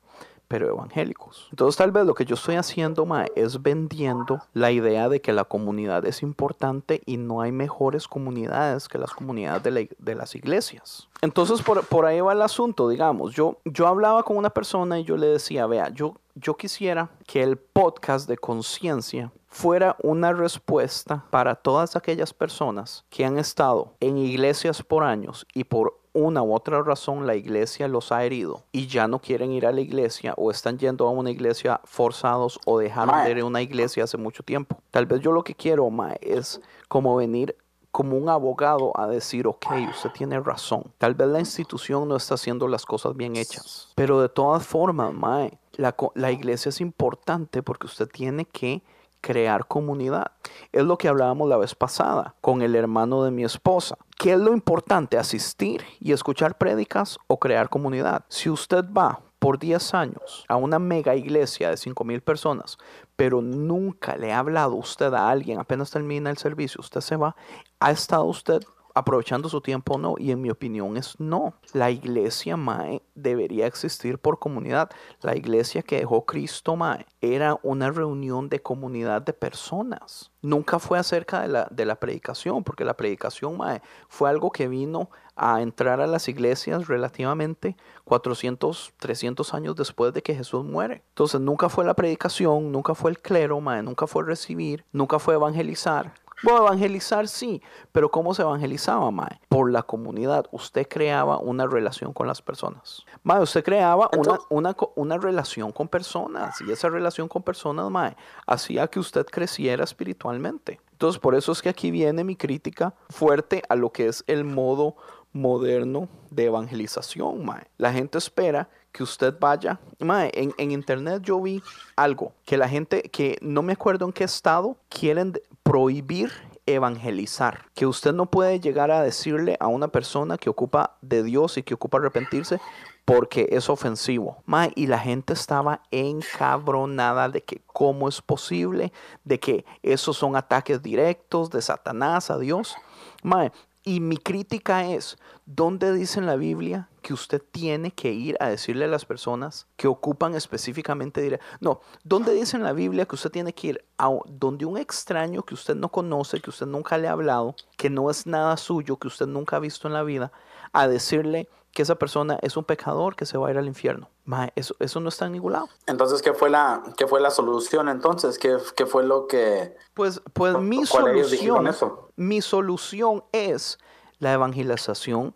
pero 0.50 0.68
evangélicos. 0.68 1.46
Entonces 1.52 1.76
tal 1.76 1.92
vez 1.92 2.04
lo 2.04 2.14
que 2.14 2.24
yo 2.24 2.34
estoy 2.34 2.56
haciendo, 2.56 3.06
ma, 3.06 3.24
es 3.36 3.62
vendiendo 3.62 4.42
la 4.52 4.72
idea 4.72 5.08
de 5.08 5.20
que 5.20 5.32
la 5.32 5.44
comunidad 5.44 6.04
es 6.06 6.24
importante 6.24 7.02
y 7.06 7.18
no 7.18 7.40
hay 7.40 7.52
mejores 7.52 8.08
comunidades 8.08 8.88
que 8.88 8.98
las 8.98 9.12
comunidades 9.12 9.62
de, 9.62 9.88
de 9.96 10.14
las 10.16 10.34
iglesias. 10.34 11.08
Entonces 11.22 11.62
por, 11.62 11.86
por 11.86 12.04
ahí 12.04 12.20
va 12.20 12.32
el 12.32 12.42
asunto, 12.42 12.88
digamos. 12.88 13.32
Yo, 13.32 13.58
yo 13.64 13.86
hablaba 13.86 14.24
con 14.24 14.36
una 14.36 14.50
persona 14.50 14.98
y 14.98 15.04
yo 15.04 15.16
le 15.16 15.28
decía, 15.28 15.68
vea, 15.68 15.88
yo, 15.90 16.16
yo 16.34 16.56
quisiera 16.56 17.10
que 17.28 17.44
el 17.44 17.56
podcast 17.56 18.28
de 18.28 18.36
conciencia 18.36 19.30
fuera 19.46 19.94
una 20.02 20.32
respuesta 20.32 21.24
para 21.30 21.54
todas 21.54 21.94
aquellas 21.94 22.34
personas 22.34 23.04
que 23.08 23.24
han 23.24 23.38
estado 23.38 23.94
en 24.00 24.18
iglesias 24.18 24.82
por 24.82 25.04
años 25.04 25.46
y 25.54 25.62
por 25.62 25.99
una 26.12 26.42
u 26.42 26.54
otra 26.54 26.82
razón 26.82 27.26
la 27.26 27.34
iglesia 27.34 27.88
los 27.88 28.12
ha 28.12 28.24
herido 28.24 28.64
y 28.72 28.86
ya 28.86 29.06
no 29.06 29.20
quieren 29.20 29.52
ir 29.52 29.66
a 29.66 29.72
la 29.72 29.80
iglesia 29.80 30.34
o 30.36 30.50
están 30.50 30.78
yendo 30.78 31.06
a 31.06 31.10
una 31.10 31.30
iglesia 31.30 31.80
forzados 31.84 32.58
o 32.66 32.78
dejaron 32.78 33.14
Mae. 33.14 33.24
de 33.26 33.30
ir 33.32 33.38
a 33.40 33.44
una 33.44 33.62
iglesia 33.62 34.04
hace 34.04 34.16
mucho 34.16 34.42
tiempo. 34.42 34.76
Tal 34.90 35.06
vez 35.06 35.20
yo 35.20 35.32
lo 35.32 35.44
que 35.44 35.54
quiero, 35.54 35.88
Mae, 35.90 36.18
es 36.20 36.60
como 36.88 37.16
venir 37.16 37.56
como 37.90 38.16
un 38.16 38.28
abogado 38.28 38.92
a 38.94 39.08
decir, 39.08 39.46
ok, 39.46 39.66
usted 39.90 40.10
tiene 40.10 40.38
razón. 40.38 40.84
Tal 40.98 41.14
vez 41.14 41.28
la 41.28 41.40
institución 41.40 42.08
no 42.08 42.16
está 42.16 42.34
haciendo 42.34 42.68
las 42.68 42.86
cosas 42.86 43.16
bien 43.16 43.36
hechas. 43.36 43.92
Pero 43.96 44.20
de 44.20 44.28
todas 44.28 44.64
formas, 44.64 45.12
Mae, 45.12 45.58
la, 45.72 45.96
la 46.14 46.30
iglesia 46.30 46.68
es 46.68 46.80
importante 46.80 47.62
porque 47.62 47.86
usted 47.86 48.08
tiene 48.08 48.44
que 48.44 48.82
crear 49.20 49.66
comunidad. 49.66 50.32
Es 50.72 50.84
lo 50.84 50.98
que 50.98 51.08
hablábamos 51.08 51.48
la 51.48 51.56
vez 51.56 51.74
pasada 51.74 52.34
con 52.40 52.62
el 52.62 52.74
hermano 52.74 53.24
de 53.24 53.30
mi 53.30 53.44
esposa. 53.44 53.96
¿Qué 54.18 54.32
es 54.32 54.38
lo 54.38 54.52
importante? 54.52 55.18
¿Asistir 55.18 55.84
y 56.00 56.12
escuchar 56.12 56.58
prédicas 56.58 57.18
o 57.26 57.38
crear 57.38 57.68
comunidad? 57.68 58.24
Si 58.28 58.50
usted 58.50 58.84
va 58.84 59.20
por 59.38 59.58
10 59.58 59.94
años 59.94 60.44
a 60.48 60.56
una 60.56 60.78
mega 60.78 61.16
iglesia 61.16 61.70
de 61.70 61.76
5 61.76 62.04
mil 62.04 62.20
personas, 62.20 62.76
pero 63.16 63.40
nunca 63.40 64.16
le 64.16 64.32
ha 64.32 64.38
hablado 64.38 64.74
usted 64.74 65.12
a 65.14 65.30
alguien, 65.30 65.58
apenas 65.58 65.90
termina 65.90 66.30
el 66.30 66.36
servicio, 66.36 66.80
usted 66.80 67.00
se 67.00 67.16
va, 67.16 67.34
¿ha 67.80 67.90
estado 67.90 68.24
usted 68.24 68.62
aprovechando 69.00 69.48
su 69.48 69.60
tiempo 69.60 69.98
no? 69.98 70.14
Y 70.18 70.30
en 70.30 70.40
mi 70.40 70.50
opinión 70.50 70.96
es 70.96 71.18
no. 71.18 71.54
La 71.72 71.90
iglesia, 71.90 72.56
Mae, 72.56 73.02
debería 73.14 73.66
existir 73.66 74.18
por 74.18 74.38
comunidad. 74.38 74.90
La 75.22 75.36
iglesia 75.36 75.82
que 75.82 75.98
dejó 75.98 76.24
Cristo, 76.24 76.76
Mae, 76.76 77.06
era 77.20 77.58
una 77.62 77.90
reunión 77.90 78.48
de 78.48 78.60
comunidad 78.60 79.22
de 79.22 79.32
personas. 79.32 80.30
Nunca 80.42 80.78
fue 80.78 80.98
acerca 80.98 81.42
de 81.42 81.48
la, 81.48 81.68
de 81.70 81.84
la 81.84 81.96
predicación, 81.96 82.64
porque 82.64 82.84
la 82.84 82.96
predicación, 82.96 83.56
Mae, 83.56 83.82
fue 84.08 84.30
algo 84.30 84.50
que 84.50 84.68
vino 84.68 85.10
a 85.42 85.62
entrar 85.62 86.00
a 86.02 86.06
las 86.06 86.28
iglesias 86.28 86.86
relativamente 86.86 87.76
400, 88.04 88.92
300 88.98 89.54
años 89.54 89.74
después 89.74 90.12
de 90.12 90.22
que 90.22 90.34
Jesús 90.34 90.64
muere. 90.64 91.02
Entonces 91.08 91.40
nunca 91.40 91.70
fue 91.70 91.84
la 91.84 91.94
predicación, 91.94 92.70
nunca 92.70 92.94
fue 92.94 93.10
el 93.10 93.20
clero, 93.20 93.58
mae, 93.60 93.82
nunca 93.82 94.06
fue 94.06 94.22
recibir, 94.24 94.84
nunca 94.92 95.18
fue 95.18 95.34
evangelizar. 95.34 96.12
Bueno, 96.42 96.66
evangelizar 96.66 97.28
sí, 97.28 97.62
pero 97.92 98.10
¿cómo 98.10 98.32
se 98.34 98.42
evangelizaba, 98.42 99.10
Mae? 99.10 99.40
Por 99.48 99.70
la 99.70 99.82
comunidad. 99.82 100.46
Usted 100.52 100.86
creaba 100.88 101.38
una 101.38 101.66
relación 101.66 102.12
con 102.12 102.26
las 102.26 102.40
personas. 102.40 103.04
Mae, 103.22 103.40
usted 103.42 103.62
creaba 103.62 104.08
una, 104.12 104.16
Entonces- 104.16 104.46
una, 104.48 104.76
una 104.96 105.18
relación 105.18 105.72
con 105.72 105.88
personas 105.88 106.60
y 106.62 106.70
esa 106.72 106.88
relación 106.88 107.28
con 107.28 107.42
personas, 107.42 107.90
Mae, 107.90 108.16
hacía 108.46 108.86
que 108.88 108.98
usted 109.00 109.26
creciera 109.26 109.84
espiritualmente. 109.84 110.80
Entonces, 110.92 111.18
por 111.20 111.34
eso 111.34 111.52
es 111.52 111.62
que 111.62 111.68
aquí 111.68 111.90
viene 111.90 112.24
mi 112.24 112.36
crítica 112.36 112.94
fuerte 113.08 113.62
a 113.68 113.74
lo 113.74 113.90
que 113.90 114.06
es 114.08 114.24
el 114.26 114.44
modo 114.44 114.96
moderno 115.32 116.08
de 116.30 116.46
evangelización, 116.46 117.44
Mae. 117.44 117.64
La 117.76 117.92
gente 117.92 118.18
espera 118.18 118.68
que 118.92 119.02
usted 119.02 119.34
vaya. 119.38 119.78
En, 119.98 120.70
internet 120.70 121.22
yo 121.22 121.40
vi 121.40 121.62
algo 121.96 122.32
que 122.44 122.56
la 122.56 122.68
gente, 122.68 123.02
que 123.02 123.38
no 123.40 123.62
me 123.62 123.74
acuerdo 123.74 124.06
en 124.06 124.12
qué 124.12 124.24
estado, 124.24 124.76
quieren 124.88 125.40
prohibir 125.62 126.32
evangelizar. 126.66 127.66
Que 127.74 127.86
usted 127.86 128.12
no 128.12 128.26
puede 128.26 128.60
llegar 128.60 128.90
a 128.90 129.02
decirle 129.02 129.56
a 129.60 129.66
una 129.66 129.88
persona 129.88 130.38
que 130.38 130.50
ocupa 130.50 130.96
de 131.00 131.22
Dios 131.22 131.58
y 131.58 131.62
que 131.62 131.74
ocupa 131.74 131.98
arrepentirse 131.98 132.60
porque 133.04 133.48
es 133.50 133.68
ofensivo. 133.68 134.42
Y 134.74 134.86
la 134.86 134.98
gente 134.98 135.32
estaba 135.32 135.82
encabronada 135.90 137.28
de 137.28 137.42
que 137.42 137.60
cómo 137.66 138.08
es 138.08 138.22
posible, 138.22 138.92
de 139.24 139.40
que 139.40 139.64
esos 139.82 140.16
son 140.16 140.36
ataques 140.36 140.82
directos 140.82 141.50
de 141.50 141.62
Satanás 141.62 142.30
a 142.30 142.38
Dios. 142.38 142.76
Mae, 143.22 143.52
y 143.82 144.00
mi 144.00 144.18
crítica 144.18 144.86
es, 144.86 145.16
¿dónde 145.46 145.92
dice 145.94 146.20
en 146.20 146.26
la 146.26 146.36
Biblia 146.36 146.88
que 147.02 147.14
usted 147.14 147.42
tiene 147.50 147.92
que 147.92 148.12
ir 148.12 148.36
a 148.38 148.48
decirle 148.48 148.84
a 148.84 148.88
las 148.88 149.06
personas 149.06 149.66
que 149.76 149.88
ocupan 149.88 150.34
específicamente 150.34 151.22
dire- 151.22 151.40
No, 151.60 151.80
¿dónde 152.04 152.34
dice 152.34 152.58
en 152.58 152.62
la 152.62 152.74
Biblia 152.74 153.06
que 153.06 153.14
usted 153.14 153.30
tiene 153.30 153.54
que 153.54 153.68
ir 153.68 153.84
a 153.96 154.10
donde 154.26 154.66
un 154.66 154.76
extraño 154.76 155.42
que 155.42 155.54
usted 155.54 155.74
no 155.76 155.88
conoce, 155.88 156.40
que 156.40 156.50
usted 156.50 156.66
nunca 156.66 156.98
le 156.98 157.08
ha 157.08 157.12
hablado, 157.12 157.54
que 157.78 157.88
no 157.88 158.10
es 158.10 158.26
nada 158.26 158.56
suyo, 158.58 158.98
que 158.98 159.08
usted 159.08 159.26
nunca 159.26 159.56
ha 159.56 159.60
visto 159.60 159.88
en 159.88 159.94
la 159.94 160.02
vida, 160.02 160.30
a 160.72 160.88
decirle 160.88 161.48
que 161.72 161.82
esa 161.82 161.94
persona 161.94 162.38
es 162.42 162.56
un 162.56 162.64
pecador 162.64 163.14
que 163.14 163.26
se 163.26 163.38
va 163.38 163.48
a 163.48 163.50
ir 163.50 163.58
al 163.58 163.66
infierno? 163.66 164.10
Mae, 164.24 164.52
eso, 164.56 164.74
eso 164.78 165.00
no 165.00 165.08
está 165.08 165.26
en 165.26 165.32
ningún 165.32 165.52
lado. 165.52 165.68
Entonces, 165.86 166.22
¿qué 166.22 166.32
fue 166.32 166.50
la, 166.50 166.82
qué 166.96 167.06
fue 167.06 167.20
la 167.20 167.30
solución 167.30 167.88
entonces? 167.88 168.38
¿Qué, 168.38 168.56
qué 168.76 168.86
fue 168.86 169.04
lo 169.04 169.26
que... 169.26 169.76
Pues, 169.94 170.20
pues 170.32 170.56
mi 170.58 170.84
¿Cuál 170.86 171.16
ellos 171.16 171.30
dijeron 171.30 171.66
solución, 171.66 171.66
eso? 171.68 172.08
mi 172.16 172.40
solución 172.40 173.24
es 173.32 173.78
la 174.18 174.32
evangelización. 174.32 175.34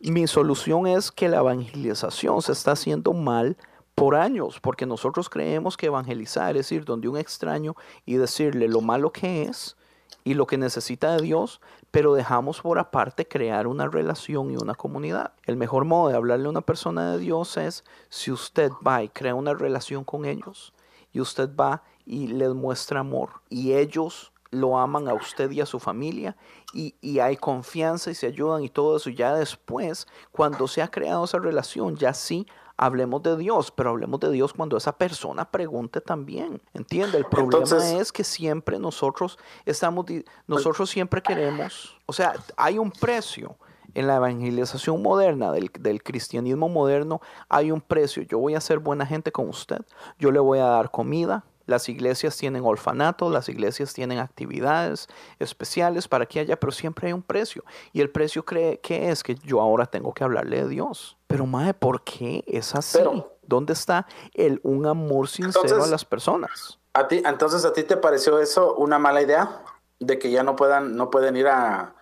Mi 0.00 0.26
solución 0.26 0.86
es 0.86 1.10
que 1.10 1.28
la 1.28 1.38
evangelización 1.38 2.42
se 2.42 2.52
está 2.52 2.72
haciendo 2.72 3.12
mal 3.12 3.56
por 3.94 4.14
años, 4.14 4.60
porque 4.60 4.84
nosotros 4.84 5.30
creemos 5.30 5.76
que 5.76 5.86
evangelizar 5.86 6.56
es 6.56 6.70
ir 6.70 6.84
donde 6.84 7.08
un 7.08 7.16
extraño 7.16 7.74
y 8.04 8.16
decirle 8.16 8.68
lo 8.68 8.82
malo 8.82 9.10
que 9.10 9.44
es 9.44 9.76
y 10.26 10.34
lo 10.34 10.48
que 10.48 10.58
necesita 10.58 11.14
de 11.14 11.22
Dios, 11.22 11.60
pero 11.92 12.14
dejamos 12.14 12.60
por 12.60 12.80
aparte 12.80 13.28
crear 13.28 13.68
una 13.68 13.86
relación 13.86 14.50
y 14.50 14.56
una 14.56 14.74
comunidad. 14.74 15.34
El 15.44 15.56
mejor 15.56 15.84
modo 15.84 16.08
de 16.08 16.16
hablarle 16.16 16.46
a 16.46 16.50
una 16.50 16.62
persona 16.62 17.12
de 17.12 17.18
Dios 17.18 17.56
es 17.56 17.84
si 18.08 18.32
usted 18.32 18.72
va 18.84 19.04
y 19.04 19.08
crea 19.08 19.36
una 19.36 19.54
relación 19.54 20.02
con 20.02 20.24
ellos 20.24 20.74
y 21.12 21.20
usted 21.20 21.48
va 21.54 21.84
y 22.04 22.26
les 22.26 22.52
muestra 22.54 22.98
amor 22.98 23.40
y 23.48 23.74
ellos 23.74 24.32
lo 24.50 24.78
aman 24.78 25.06
a 25.06 25.14
usted 25.14 25.48
y 25.52 25.60
a 25.60 25.66
su 25.66 25.78
familia 25.78 26.36
y, 26.74 26.96
y 27.00 27.20
hay 27.20 27.36
confianza 27.36 28.10
y 28.10 28.16
se 28.16 28.26
ayudan 28.26 28.64
y 28.64 28.68
todo 28.68 28.96
eso. 28.96 29.10
Ya 29.10 29.32
después, 29.32 30.08
cuando 30.32 30.66
se 30.66 30.82
ha 30.82 30.90
creado 30.90 31.24
esa 31.24 31.38
relación, 31.38 31.94
ya 31.94 32.12
sí 32.12 32.48
hablemos 32.76 33.22
de 33.22 33.36
Dios, 33.36 33.70
pero 33.70 33.90
hablemos 33.90 34.20
de 34.20 34.30
Dios 34.30 34.52
cuando 34.52 34.76
esa 34.76 34.92
persona 34.96 35.50
pregunte 35.50 36.00
también. 36.00 36.60
¿Entiende? 36.74 37.18
El 37.18 37.24
problema 37.26 37.64
Entonces- 37.64 38.00
es 38.00 38.12
que 38.12 38.24
siempre 38.24 38.78
nosotros 38.78 39.38
estamos, 39.64 40.06
nosotros 40.46 40.90
siempre 40.90 41.22
queremos, 41.22 41.96
o 42.06 42.12
sea, 42.12 42.34
hay 42.56 42.78
un 42.78 42.90
precio. 42.90 43.56
En 43.94 44.06
la 44.06 44.16
evangelización 44.16 45.00
moderna, 45.00 45.52
del, 45.52 45.70
del 45.80 46.02
cristianismo 46.02 46.68
moderno, 46.68 47.22
hay 47.48 47.70
un 47.70 47.80
precio. 47.80 48.22
Yo 48.24 48.38
voy 48.38 48.54
a 48.54 48.60
ser 48.60 48.78
buena 48.78 49.06
gente 49.06 49.32
con 49.32 49.48
usted. 49.48 49.80
Yo 50.18 50.30
le 50.30 50.38
voy 50.38 50.58
a 50.58 50.64
dar 50.66 50.90
comida. 50.90 51.44
Las 51.64 51.88
iglesias 51.88 52.36
tienen 52.36 52.62
orfanatos, 52.66 53.32
las 53.32 53.48
iglesias 53.48 53.94
tienen 53.94 54.18
actividades 54.18 55.08
especiales 55.38 56.08
para 56.08 56.26
que 56.26 56.40
haya, 56.40 56.60
pero 56.60 56.72
siempre 56.72 57.06
hay 57.06 57.14
un 57.14 57.22
precio. 57.22 57.64
Y 57.94 58.02
el 58.02 58.10
precio 58.10 58.44
cree 58.44 58.80
que 58.80 59.08
es 59.08 59.22
que 59.22 59.34
yo 59.36 59.62
ahora 59.62 59.86
tengo 59.86 60.12
que 60.12 60.24
hablarle 60.24 60.62
de 60.64 60.68
Dios. 60.68 61.15
Pero, 61.26 61.46
Mae, 61.46 61.74
¿por 61.74 62.02
qué 62.02 62.44
es 62.46 62.74
así? 62.74 62.98
Pero- 62.98 63.32
¿Dónde 63.48 63.74
está 63.74 64.06
el 64.34 64.60
un 64.64 64.86
amor 64.86 65.28
sincero 65.28 65.84
a 65.84 65.86
las 65.86 66.04
personas? 66.04 66.80
¿A 66.94 67.06
ti, 67.06 67.22
entonces, 67.24 67.64
¿a 67.64 67.72
ti 67.72 67.84
te 67.84 67.96
pareció 67.96 68.40
eso 68.40 68.74
una 68.74 68.98
mala 68.98 69.22
idea? 69.22 69.62
De 70.00 70.18
que 70.18 70.30
ya 70.32 70.42
no 70.42 70.56
puedan, 70.56 70.96
no 70.96 71.10
pueden 71.10 71.36
ir 71.36 71.46
a, 71.46 71.94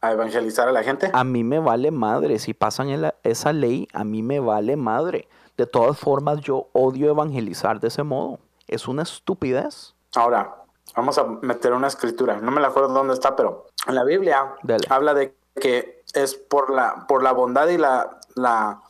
a 0.00 0.12
evangelizar 0.12 0.68
a 0.68 0.72
la 0.72 0.84
gente. 0.84 1.10
A 1.12 1.24
mí 1.24 1.42
me 1.42 1.58
vale 1.58 1.90
madre. 1.90 2.38
Si 2.38 2.54
pasan 2.54 2.88
el- 2.90 3.12
esa 3.24 3.52
ley, 3.52 3.88
a 3.92 4.04
mí 4.04 4.22
me 4.22 4.38
vale 4.38 4.76
madre. 4.76 5.28
De 5.56 5.66
todas 5.66 5.98
formas, 5.98 6.40
yo 6.40 6.68
odio 6.72 7.10
evangelizar 7.10 7.80
de 7.80 7.88
ese 7.88 8.04
modo. 8.04 8.38
Es 8.68 8.86
una 8.86 9.02
estupidez. 9.02 9.94
Ahora, 10.14 10.54
vamos 10.94 11.18
a 11.18 11.24
meter 11.24 11.72
una 11.72 11.88
escritura. 11.88 12.36
No 12.40 12.52
me 12.52 12.60
la 12.60 12.68
acuerdo 12.68 12.90
dónde 12.90 13.14
está, 13.14 13.34
pero 13.34 13.66
en 13.88 13.94
la 13.96 14.04
Biblia 14.04 14.54
Dale. 14.62 14.86
habla 14.88 15.14
de 15.14 15.34
que 15.60 16.01
es 16.12 16.34
por 16.34 16.70
la, 16.70 17.06
por 17.08 17.22
la 17.22 17.32
bondad 17.32 17.68
y 17.68 17.78
la, 17.78 18.20
la 18.34 18.82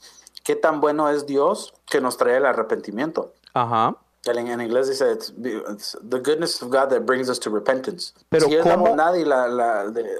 qué 0.44 0.56
tan 0.56 0.80
bueno 0.80 1.08
es 1.08 1.26
Dios 1.26 1.72
que 1.90 2.00
nos 2.00 2.16
trae 2.16 2.36
el 2.36 2.46
arrepentimiento. 2.46 3.32
Ajá. 3.54 3.96
En, 4.24 4.46
en 4.46 4.60
inglés 4.60 4.88
dice 4.88 5.10
it's, 5.12 5.32
it's 5.72 5.98
the 6.08 6.18
goodness 6.20 6.62
of 6.62 6.68
God 6.70 6.88
that 6.90 7.00
brings 7.00 7.28
us 7.28 7.40
to 7.40 7.50
repentance. 7.50 8.12
Pero 8.28 8.46
si 8.46 8.54
es 8.54 8.64
la 8.64 8.76
bondad 8.76 9.14
y 9.14 9.24
la, 9.24 9.48
la 9.48 9.88
de- 9.88 10.18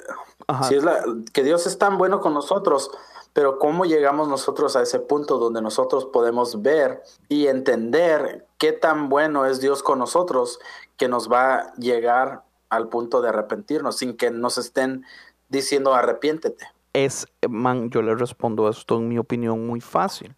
Ajá. 0.48 0.64
si 0.64 0.74
es 0.74 0.82
la 0.84 1.04
que 1.32 1.42
Dios 1.44 1.66
es 1.66 1.78
tan 1.78 1.98
bueno 1.98 2.20
con 2.20 2.34
nosotros, 2.34 2.90
pero 3.32 3.58
cómo 3.58 3.84
llegamos 3.84 4.28
nosotros 4.28 4.76
a 4.76 4.82
ese 4.82 4.98
punto 4.98 5.38
donde 5.38 5.62
nosotros 5.62 6.04
podemos 6.06 6.62
ver 6.62 7.02
y 7.28 7.46
entender 7.46 8.46
qué 8.58 8.72
tan 8.72 9.08
bueno 9.08 9.46
es 9.46 9.60
Dios 9.60 9.82
con 9.82 9.98
nosotros 10.00 10.58
que 10.96 11.08
nos 11.08 11.30
va 11.30 11.54
a 11.54 11.74
llegar 11.76 12.42
al 12.68 12.88
punto 12.88 13.22
de 13.22 13.28
arrepentirnos 13.30 13.96
sin 13.98 14.16
que 14.16 14.30
nos 14.30 14.58
estén 14.58 15.04
diciendo 15.48 15.94
arrepiéntete. 15.94 16.66
Es, 16.92 17.26
man, 17.48 17.90
yo 17.90 18.02
le 18.02 18.14
respondo 18.14 18.68
esto 18.68 18.98
en 18.98 19.08
mi 19.08 19.18
opinión 19.18 19.66
muy 19.66 19.80
fácil. 19.80 20.34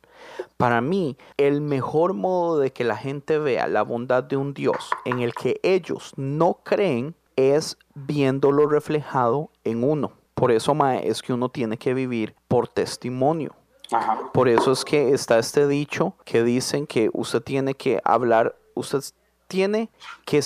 Para 0.57 0.81
mí, 0.81 1.17
el 1.37 1.61
mejor 1.61 2.15
modo 2.15 2.59
de 2.59 2.73
que 2.73 2.85
la 2.85 2.97
gente 2.97 3.39
vea 3.39 3.67
la 3.67 3.83
bondad 3.83 4.25
de 4.25 4.37
un 4.37 4.55
Dios 4.55 4.91
en 5.05 5.21
el 5.21 5.35
que 5.35 5.61
ellos 5.63 6.13
no 6.17 6.61
creen 6.65 7.15
es 7.37 7.77
viéndolo 7.95 8.67
reflejado 8.67 9.51
en 9.65 9.85
uno. 9.85 10.13
Por 10.35 10.51
eso, 10.51 10.75
Mae, 10.75 11.09
es 11.09 11.23
que 11.23 11.33
uno 11.33 11.49
tiene 11.49 11.77
que 11.77 11.95
vivir 11.95 12.35
por 12.49 12.69
testimonio. 12.69 13.55
Ajá. 13.93 14.31
Por 14.33 14.49
eso 14.49 14.73
es 14.73 14.85
que 14.85 15.13
está 15.13 15.39
este 15.39 15.69
dicho 15.69 16.15
que 16.25 16.43
dicen 16.43 16.87
que 16.87 17.11
usted 17.13 17.43
tiene 17.43 17.75
que 17.75 18.01
hablar, 18.05 18.57
usted 18.75 19.01
tiene 19.47 19.91
que 20.25 20.41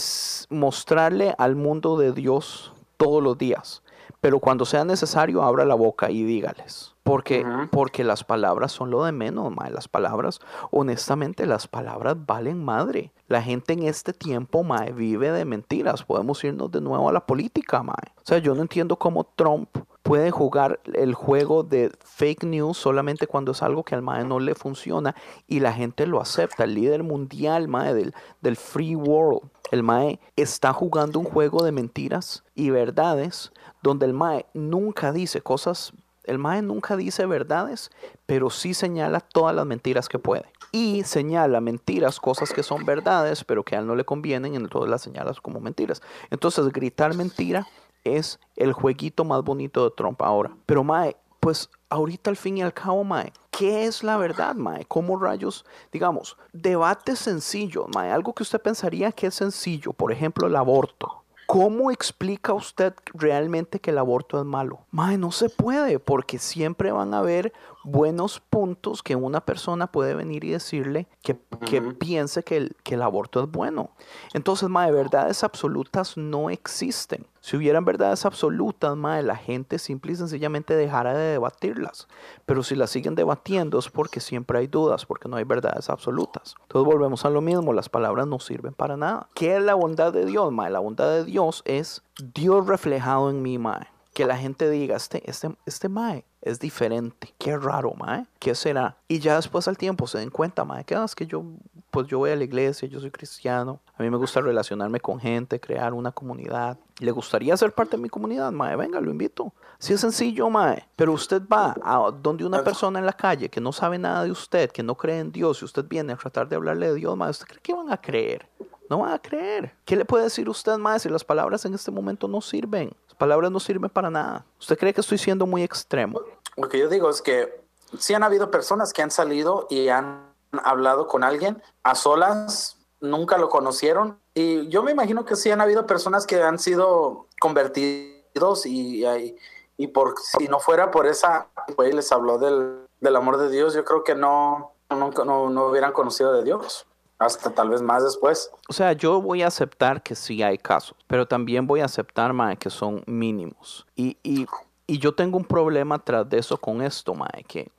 mostrarle 0.50 1.34
al 1.38 1.56
mundo 1.56 1.96
de 1.96 2.12
Dios 2.12 2.72
todos 2.96 3.22
los 3.22 3.38
días. 3.38 3.82
Pero 4.20 4.40
cuando 4.40 4.64
sea 4.64 4.84
necesario, 4.84 5.42
abra 5.42 5.64
la 5.64 5.74
boca 5.74 6.10
y 6.10 6.24
dígales. 6.24 6.94
Porque, 7.04 7.46
porque 7.70 8.04
las 8.04 8.24
palabras 8.24 8.72
son 8.72 8.90
lo 8.90 9.04
de 9.04 9.12
menos, 9.12 9.54
mae. 9.54 9.70
Las 9.70 9.88
palabras, 9.88 10.40
honestamente, 10.70 11.46
las 11.46 11.66
palabras 11.66 12.16
valen 12.26 12.62
madre. 12.62 13.12
La 13.28 13.40
gente 13.40 13.72
en 13.72 13.84
este 13.84 14.12
tiempo, 14.12 14.62
mae, 14.62 14.92
vive 14.92 15.30
de 15.32 15.44
mentiras. 15.44 16.02
Podemos 16.02 16.42
irnos 16.44 16.70
de 16.70 16.80
nuevo 16.80 17.08
a 17.08 17.12
la 17.12 17.24
política, 17.26 17.82
mae. 17.82 18.12
O 18.16 18.22
sea, 18.24 18.38
yo 18.38 18.54
no 18.54 18.62
entiendo 18.62 18.96
cómo 18.96 19.24
Trump 19.24 19.68
puede 20.08 20.30
jugar 20.30 20.80
el 20.94 21.12
juego 21.12 21.64
de 21.64 21.92
fake 22.02 22.44
news 22.44 22.78
solamente 22.78 23.26
cuando 23.26 23.52
es 23.52 23.62
algo 23.62 23.84
que 23.84 23.94
al 23.94 24.00
mae 24.00 24.24
no 24.24 24.40
le 24.40 24.54
funciona 24.54 25.14
y 25.46 25.60
la 25.60 25.70
gente 25.70 26.06
lo 26.06 26.22
acepta. 26.22 26.64
El 26.64 26.72
líder 26.72 27.02
mundial, 27.02 27.70
del, 27.94 28.14
del 28.40 28.56
free 28.56 28.96
world. 28.96 29.50
El 29.70 29.82
mae 29.82 30.18
está 30.34 30.72
jugando 30.72 31.18
un 31.18 31.26
juego 31.26 31.62
de 31.62 31.72
mentiras 31.72 32.42
y 32.54 32.70
verdades 32.70 33.52
donde 33.82 34.06
el 34.06 34.14
mae 34.14 34.46
nunca 34.54 35.12
dice 35.12 35.42
cosas, 35.42 35.92
el 36.24 36.38
mae 36.38 36.62
nunca 36.62 36.96
dice 36.96 37.26
verdades, 37.26 37.90
pero 38.24 38.48
sí 38.48 38.72
señala 38.72 39.20
todas 39.20 39.54
las 39.54 39.66
mentiras 39.66 40.08
que 40.08 40.18
puede. 40.18 40.46
Y 40.72 41.02
señala 41.04 41.60
mentiras, 41.60 42.18
cosas 42.18 42.54
que 42.54 42.62
son 42.62 42.86
verdades, 42.86 43.44
pero 43.44 43.62
que 43.62 43.76
a 43.76 43.80
él 43.80 43.86
no 43.86 43.94
le 43.94 44.06
convienen, 44.06 44.54
entonces 44.54 44.90
las 44.90 45.02
señalas 45.02 45.42
como 45.42 45.60
mentiras. 45.60 46.00
Entonces 46.30 46.66
gritar 46.70 47.14
mentira 47.14 47.66
es 48.04 48.40
el 48.56 48.72
jueguito 48.72 49.24
más 49.24 49.42
bonito 49.42 49.84
de 49.84 49.94
Trump 49.96 50.20
ahora. 50.22 50.54
Pero 50.66 50.84
Mae, 50.84 51.16
pues 51.40 51.70
ahorita 51.88 52.30
al 52.30 52.36
fin 52.36 52.58
y 52.58 52.62
al 52.62 52.74
cabo, 52.74 53.04
Mae, 53.04 53.32
¿qué 53.50 53.86
es 53.86 54.02
la 54.02 54.16
verdad, 54.16 54.54
Mae? 54.54 54.84
¿Cómo 54.86 55.18
rayos, 55.18 55.64
digamos, 55.92 56.36
debate 56.52 57.16
sencillo, 57.16 57.86
Mae? 57.94 58.10
Algo 58.10 58.34
que 58.34 58.42
usted 58.42 58.60
pensaría 58.60 59.12
que 59.12 59.28
es 59.28 59.34
sencillo, 59.34 59.92
por 59.92 60.12
ejemplo, 60.12 60.46
el 60.46 60.56
aborto. 60.56 61.24
¿Cómo 61.46 61.90
explica 61.90 62.52
usted 62.52 62.92
realmente 63.14 63.80
que 63.80 63.90
el 63.90 63.96
aborto 63.96 64.38
es 64.38 64.44
malo? 64.44 64.80
Mae, 64.90 65.16
no 65.16 65.32
se 65.32 65.48
puede, 65.48 65.98
porque 65.98 66.38
siempre 66.38 66.92
van 66.92 67.14
a 67.14 67.20
haber 67.20 67.54
buenos 67.84 68.40
puntos 68.40 69.02
que 69.02 69.16
una 69.16 69.40
persona 69.40 69.86
puede 69.86 70.14
venir 70.14 70.44
y 70.44 70.50
decirle 70.50 71.08
que, 71.22 71.34
piense 71.34 72.42
que 72.42 72.56
el, 72.56 72.76
que 72.82 72.94
el 72.94 73.02
aborto 73.02 73.42
es 73.42 73.50
bueno. 73.50 73.90
Entonces, 74.34 74.68
mae, 74.68 74.90
verdades 74.92 75.44
absolutas 75.44 76.16
no 76.16 76.50
existen. 76.50 77.26
Si 77.40 77.56
hubieran 77.56 77.84
verdades 77.84 78.26
absolutas, 78.26 78.96
mae, 78.96 79.22
la 79.22 79.36
gente 79.36 79.78
simple 79.78 80.12
y 80.12 80.16
sencillamente 80.16 80.74
dejara 80.74 81.14
de 81.14 81.32
debatirlas. 81.32 82.08
Pero 82.46 82.62
si 82.62 82.74
las 82.74 82.90
siguen 82.90 83.14
debatiendo 83.14 83.78
es 83.78 83.88
porque 83.88 84.20
siempre 84.20 84.58
hay 84.58 84.66
dudas, 84.66 85.06
porque 85.06 85.28
no 85.28 85.36
hay 85.36 85.44
verdades 85.44 85.88
absolutas. 85.88 86.56
Entonces 86.62 86.92
volvemos 86.92 87.24
a 87.24 87.30
lo 87.30 87.40
mismo, 87.40 87.72
las 87.72 87.88
palabras 87.88 88.26
no 88.26 88.38
sirven 88.38 88.74
para 88.74 88.96
nada. 88.96 89.28
¿Qué 89.34 89.56
es 89.56 89.62
la 89.62 89.74
bondad 89.74 90.12
de 90.12 90.26
Dios, 90.26 90.52
mae? 90.52 90.70
La 90.70 90.80
bondad 90.80 91.10
de 91.10 91.24
Dios 91.24 91.62
es 91.64 92.02
Dios 92.34 92.66
reflejado 92.66 93.30
en 93.30 93.40
mí, 93.42 93.58
mae. 93.58 93.86
Que 94.14 94.26
la 94.26 94.36
gente 94.36 94.68
diga, 94.68 94.96
este, 94.96 95.28
este, 95.30 95.50
este 95.66 95.88
mae 95.88 96.24
es 96.42 96.58
diferente. 96.58 97.34
Qué 97.38 97.56
raro, 97.56 97.94
mae. 97.94 98.26
¿Qué 98.38 98.54
será? 98.54 98.96
Y 99.06 99.18
ya 99.20 99.36
después 99.36 99.68
al 99.68 99.76
tiempo 99.78 100.06
se 100.06 100.18
den 100.18 100.30
cuenta, 100.30 100.64
mae, 100.64 100.84
que 100.84 100.94
"Ah, 100.94 101.04
es 101.04 101.14
que 101.14 101.26
yo, 101.26 101.44
pues 101.90 102.06
yo 102.08 102.18
voy 102.18 102.30
a 102.30 102.36
la 102.36 102.42
iglesia, 102.44 102.88
yo 102.88 102.98
soy 103.00 103.10
cristiano. 103.10 103.80
A 103.96 104.02
mí 104.02 104.10
me 104.10 104.16
gusta 104.16 104.40
relacionarme 104.40 104.98
con 105.00 105.20
gente, 105.20 105.60
crear 105.60 105.92
una 105.94 106.10
comunidad. 106.10 106.78
¿Le 106.98 107.10
gustaría 107.12 107.56
ser 107.56 107.72
parte 107.72 107.96
de 107.96 108.02
mi 108.02 108.08
comunidad, 108.08 108.50
mae? 108.50 108.74
Venga, 108.76 109.00
lo 109.00 109.10
invito. 109.10 109.52
Si 109.78 109.92
es 109.92 110.00
sencillo, 110.00 110.50
mae. 110.50 110.88
Pero 110.96 111.12
usted 111.12 111.42
va 111.42 111.76
a 111.82 112.10
donde 112.10 112.44
una 112.44 112.64
persona 112.64 112.98
en 112.98 113.06
la 113.06 113.12
calle 113.12 113.48
que 113.48 113.60
no 113.60 113.72
sabe 113.72 113.98
nada 113.98 114.24
de 114.24 114.32
usted, 114.32 114.70
que 114.72 114.82
no 114.82 114.96
cree 114.96 115.20
en 115.20 115.30
Dios, 115.30 115.62
y 115.62 115.64
usted 115.64 115.84
viene 115.84 116.12
a 116.12 116.16
tratar 116.16 116.48
de 116.48 116.56
hablarle 116.56 116.88
de 116.88 116.94
Dios, 116.94 117.16
mae, 117.16 117.30
¿usted 117.30 117.46
cree 117.46 117.60
que 117.62 117.74
van 117.74 117.92
a 117.92 118.00
creer? 118.00 118.48
No 118.90 118.98
van 119.00 119.12
a 119.12 119.18
creer. 119.18 119.74
¿Qué 119.84 119.96
le 119.96 120.04
puede 120.06 120.24
decir 120.24 120.48
usted 120.48 120.76
más 120.78 121.02
si 121.02 121.08
las 121.10 121.22
palabras 121.22 121.64
en 121.66 121.74
este 121.74 121.90
momento 121.90 122.26
no 122.26 122.40
sirven? 122.40 122.90
Palabras 123.18 123.50
no 123.50 123.58
sirven 123.60 123.90
para 123.90 124.10
nada. 124.10 124.46
¿Usted 124.60 124.78
cree 124.78 124.94
que 124.94 125.00
estoy 125.00 125.18
siendo 125.18 125.46
muy 125.46 125.62
extremo? 125.64 126.20
Lo 126.56 126.68
que 126.68 126.78
yo 126.78 126.88
digo 126.88 127.10
es 127.10 127.20
que 127.20 127.62
sí 127.98 128.14
han 128.14 128.22
habido 128.22 128.50
personas 128.50 128.92
que 128.92 129.02
han 129.02 129.10
salido 129.10 129.66
y 129.68 129.88
han 129.88 130.32
hablado 130.64 131.08
con 131.08 131.24
alguien 131.24 131.62
a 131.82 131.94
solas, 131.94 132.78
nunca 133.00 133.36
lo 133.36 133.48
conocieron. 133.48 134.18
Y 134.34 134.68
yo 134.68 134.82
me 134.82 134.92
imagino 134.92 135.24
que 135.24 135.36
sí 135.36 135.50
han 135.50 135.60
habido 135.60 135.86
personas 135.86 136.26
que 136.26 136.42
han 136.42 136.58
sido 136.58 137.26
convertidos 137.40 138.66
y, 138.66 139.04
y, 139.04 139.36
y 139.76 139.86
por 139.88 140.14
si 140.18 140.46
no 140.46 140.60
fuera 140.60 140.90
por 140.90 141.06
esa, 141.06 141.48
pues 141.76 141.94
les 141.94 142.12
habló 142.12 142.38
del, 142.38 142.86
del 143.00 143.16
amor 143.16 143.38
de 143.38 143.50
Dios, 143.50 143.74
yo 143.74 143.84
creo 143.84 144.04
que 144.04 144.14
no, 144.14 144.72
nunca 144.90 145.24
no, 145.24 145.50
no 145.50 145.66
hubieran 145.66 145.92
conocido 145.92 146.32
de 146.32 146.44
Dios 146.44 146.87
hasta 147.18 147.50
tal 147.50 147.70
vez 147.70 147.82
más 147.82 148.04
después. 148.04 148.50
O 148.68 148.72
sea, 148.72 148.92
yo 148.92 149.20
voy 149.20 149.42
a 149.42 149.48
aceptar 149.48 150.02
que 150.02 150.14
sí 150.14 150.42
hay 150.42 150.58
casos, 150.58 150.96
pero 151.06 151.26
también 151.26 151.66
voy 151.66 151.80
a 151.80 151.86
aceptar, 151.86 152.32
mae, 152.32 152.56
que 152.56 152.70
son 152.70 153.02
mínimos. 153.06 153.86
Y, 153.96 154.16
y, 154.22 154.46
y 154.86 154.98
yo 154.98 155.14
tengo 155.14 155.36
un 155.36 155.44
problema 155.44 155.98
tras 155.98 156.28
de 156.28 156.38
eso 156.38 156.56
con 156.56 156.80
esto, 156.80 157.14
mae, 157.14 157.44
que, 157.46 157.70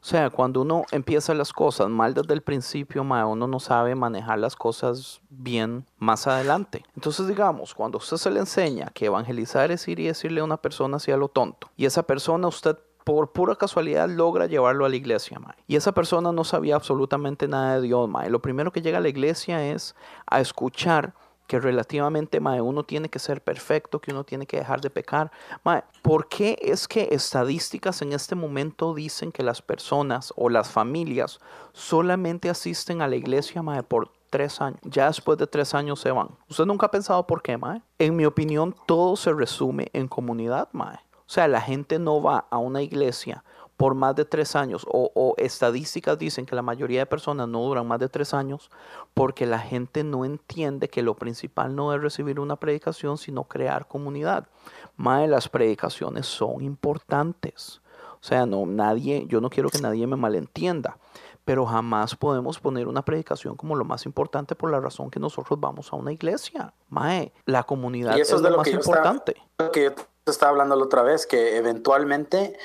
o 0.00 0.04
sea, 0.04 0.30
cuando 0.30 0.62
uno 0.62 0.84
empieza 0.90 1.34
las 1.34 1.52
cosas 1.52 1.88
mal 1.88 2.14
desde 2.14 2.34
el 2.34 2.42
principio, 2.42 3.04
mae, 3.04 3.24
uno 3.24 3.46
no 3.46 3.60
sabe 3.60 3.94
manejar 3.94 4.38
las 4.38 4.56
cosas 4.56 5.20
bien 5.30 5.86
más 5.98 6.26
adelante. 6.26 6.84
Entonces, 6.96 7.28
digamos, 7.28 7.74
cuando 7.74 7.98
usted 7.98 8.16
se 8.16 8.30
le 8.30 8.40
enseña 8.40 8.90
que 8.94 9.06
evangelizar 9.06 9.70
es 9.70 9.86
ir 9.86 10.00
y 10.00 10.06
decirle 10.06 10.40
a 10.40 10.44
una 10.44 10.56
persona 10.56 10.96
hacia 10.96 11.16
lo 11.16 11.28
tonto, 11.28 11.70
y 11.76 11.86
esa 11.86 12.02
persona 12.02 12.48
usted 12.48 12.76
por 13.08 13.32
pura 13.32 13.56
casualidad 13.56 14.06
logra 14.06 14.44
llevarlo 14.44 14.84
a 14.84 14.90
la 14.90 14.96
iglesia, 14.96 15.38
mae. 15.38 15.54
Y 15.66 15.76
esa 15.76 15.92
persona 15.92 16.30
no 16.30 16.44
sabía 16.44 16.76
absolutamente 16.76 17.48
nada 17.48 17.76
de 17.76 17.86
Dios, 17.86 18.06
mae. 18.06 18.28
Lo 18.28 18.42
primero 18.42 18.70
que 18.70 18.82
llega 18.82 18.98
a 18.98 19.00
la 19.00 19.08
iglesia 19.08 19.66
es 19.66 19.96
a 20.26 20.40
escuchar 20.40 21.14
que 21.46 21.58
relativamente, 21.58 22.38
mae, 22.38 22.60
uno 22.60 22.82
tiene 22.82 23.08
que 23.08 23.18
ser 23.18 23.40
perfecto, 23.40 23.98
que 23.98 24.12
uno 24.12 24.24
tiene 24.24 24.44
que 24.44 24.58
dejar 24.58 24.82
de 24.82 24.90
pecar. 24.90 25.32
Mae, 25.64 25.84
¿por 26.02 26.28
qué 26.28 26.58
es 26.60 26.86
que 26.86 27.08
estadísticas 27.10 28.02
en 28.02 28.12
este 28.12 28.34
momento 28.34 28.92
dicen 28.92 29.32
que 29.32 29.42
las 29.42 29.62
personas 29.62 30.34
o 30.36 30.50
las 30.50 30.68
familias 30.68 31.40
solamente 31.72 32.50
asisten 32.50 33.00
a 33.00 33.08
la 33.08 33.16
iglesia, 33.16 33.62
mae, 33.62 33.82
por 33.82 34.10
tres 34.28 34.60
años. 34.60 34.80
Ya 34.82 35.06
después 35.06 35.38
de 35.38 35.46
tres 35.46 35.74
años 35.74 35.98
se 36.00 36.10
van. 36.10 36.28
¿Usted 36.50 36.66
nunca 36.66 36.84
ha 36.84 36.90
pensado 36.90 37.26
por 37.26 37.40
qué, 37.40 37.56
Mae? 37.56 37.80
En 37.98 38.14
mi 38.14 38.26
opinión, 38.26 38.74
todo 38.84 39.16
se 39.16 39.32
resume 39.32 39.88
en 39.94 40.08
comunidad, 40.08 40.68
Mae. 40.72 40.98
O 41.28 41.30
sea, 41.30 41.46
la 41.46 41.60
gente 41.60 41.98
no 41.98 42.22
va 42.22 42.46
a 42.48 42.56
una 42.56 42.80
iglesia 42.80 43.44
por 43.76 43.94
más 43.94 44.16
de 44.16 44.24
tres 44.24 44.56
años, 44.56 44.84
o, 44.90 45.12
o, 45.14 45.34
estadísticas 45.36 46.18
dicen 46.18 46.46
que 46.46 46.56
la 46.56 46.62
mayoría 46.62 46.98
de 46.98 47.06
personas 47.06 47.46
no 47.46 47.62
duran 47.62 47.86
más 47.86 48.00
de 48.00 48.08
tres 48.08 48.34
años, 48.34 48.72
porque 49.14 49.46
la 49.46 49.60
gente 49.60 50.02
no 50.02 50.24
entiende 50.24 50.88
que 50.88 51.00
lo 51.00 51.14
principal 51.14 51.76
no 51.76 51.94
es 51.94 52.02
recibir 52.02 52.40
una 52.40 52.56
predicación, 52.56 53.18
sino 53.18 53.44
crear 53.44 53.86
comunidad. 53.86 54.48
Mae, 54.96 55.28
las 55.28 55.48
predicaciones 55.48 56.26
son 56.26 56.60
importantes. 56.62 57.80
O 58.14 58.24
sea, 58.24 58.46
no, 58.46 58.66
nadie, 58.66 59.26
yo 59.28 59.40
no 59.40 59.48
quiero 59.48 59.68
que 59.68 59.78
nadie 59.78 60.08
me 60.08 60.16
malentienda, 60.16 60.98
pero 61.44 61.64
jamás 61.64 62.16
podemos 62.16 62.58
poner 62.58 62.88
una 62.88 63.04
predicación 63.04 63.54
como 63.54 63.76
lo 63.76 63.84
más 63.84 64.06
importante 64.06 64.56
por 64.56 64.72
la 64.72 64.80
razón 64.80 65.08
que 65.08 65.20
nosotros 65.20 65.60
vamos 65.60 65.92
a 65.92 65.96
una 65.96 66.12
iglesia. 66.12 66.74
Mae, 66.88 67.32
la 67.44 67.62
comunidad 67.62 68.16
Y 68.16 68.22
eso 68.22 68.34
es 68.34 68.40
es 68.40 68.42
de 68.42 68.50
lo 68.50 68.56
lo 68.56 68.62
más 68.62 68.68
importante. 68.68 69.36
estaba, 69.36 69.66
lo 69.66 69.70
que 69.70 69.84
yo 69.84 69.92
te 69.92 70.02
estaba 70.30 70.50
hablando 70.50 70.76
la 70.76 70.84
otra 70.84 71.02
vez, 71.02 71.26
que 71.26 71.56
eventualmente 71.56 72.58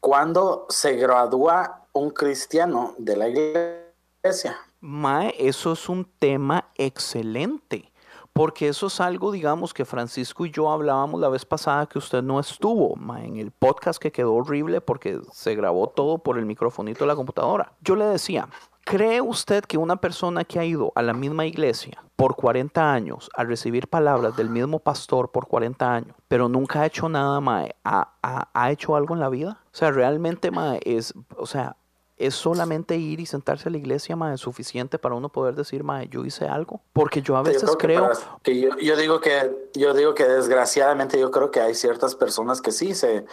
cuando 0.00 0.66
se 0.68 0.96
gradúa 0.96 1.86
un 1.92 2.10
cristiano 2.10 2.94
de 2.98 3.16
la 3.16 3.28
iglesia, 3.28 4.56
Mae, 4.82 5.34
eso 5.38 5.72
es 5.72 5.90
un 5.90 6.06
tema 6.18 6.70
excelente, 6.74 7.92
porque 8.32 8.68
eso 8.68 8.86
es 8.86 8.98
algo, 8.98 9.30
digamos, 9.30 9.74
que 9.74 9.84
Francisco 9.84 10.46
y 10.46 10.50
yo 10.50 10.70
hablábamos 10.70 11.20
la 11.20 11.28
vez 11.28 11.44
pasada 11.44 11.84
que 11.84 11.98
usted 11.98 12.22
no 12.22 12.40
estuvo, 12.40 12.96
mae, 12.96 13.26
en 13.26 13.36
el 13.36 13.50
podcast 13.50 14.00
que 14.00 14.10
quedó 14.10 14.32
horrible 14.32 14.80
porque 14.80 15.20
se 15.32 15.54
grabó 15.54 15.88
todo 15.88 16.16
por 16.16 16.38
el 16.38 16.46
microfonito 16.46 17.00
de 17.00 17.08
la 17.08 17.14
computadora. 17.14 17.74
Yo 17.82 17.94
le 17.94 18.06
decía, 18.06 18.48
¿cree 18.84 19.20
usted 19.20 19.64
que 19.64 19.78
una 19.78 19.96
persona 19.96 20.44
que 20.44 20.58
ha 20.58 20.64
ido 20.64 20.92
a 20.94 21.02
la 21.02 21.12
misma 21.12 21.46
iglesia 21.46 22.02
por 22.16 22.36
40 22.36 22.92
años 22.92 23.30
a 23.34 23.44
recibir 23.44 23.88
palabras 23.88 24.36
del 24.36 24.50
mismo 24.50 24.78
pastor 24.78 25.30
por 25.30 25.46
40 25.46 25.94
años, 25.94 26.16
pero 26.28 26.48
nunca 26.48 26.82
ha 26.82 26.86
hecho 26.86 27.08
nada, 27.08 27.40
mae, 27.40 27.74
ha, 27.84 28.12
ha- 28.22 28.48
ha 28.52 28.70
hecho 28.70 28.94
algo 28.96 29.14
en 29.14 29.20
la 29.20 29.28
vida? 29.28 29.60
O 29.72 29.76
sea, 29.76 29.90
realmente, 29.90 30.50
mae, 30.50 30.80
es, 30.84 31.14
o 31.36 31.46
sea, 31.46 31.76
es 32.18 32.34
solamente 32.34 32.96
ir 32.98 33.18
y 33.20 33.24
sentarse 33.24 33.70
a 33.70 33.72
la 33.72 33.78
iglesia, 33.78 34.14
mae, 34.16 34.34
es 34.34 34.40
suficiente 34.42 34.98
para 34.98 35.14
uno 35.14 35.30
poder 35.30 35.54
decir, 35.54 35.82
mae, 35.82 36.06
yo 36.08 36.22
hice 36.26 36.46
algo. 36.46 36.82
Porque 36.92 37.22
yo 37.22 37.36
a 37.36 37.40
yo 37.40 37.44
veces 37.44 37.74
creo, 37.78 38.02
para- 38.02 38.18
que 38.42 38.60
yo, 38.60 38.76
yo 38.76 38.96
digo 38.96 39.20
que 39.20 39.70
yo 39.74 39.94
digo 39.94 40.14
que 40.14 40.24
desgraciadamente 40.24 41.18
yo 41.18 41.30
creo 41.30 41.50
que 41.50 41.60
hay 41.62 41.74
ciertas 41.74 42.14
personas 42.14 42.60
que 42.60 42.72
sí 42.72 42.94
se 42.94 43.24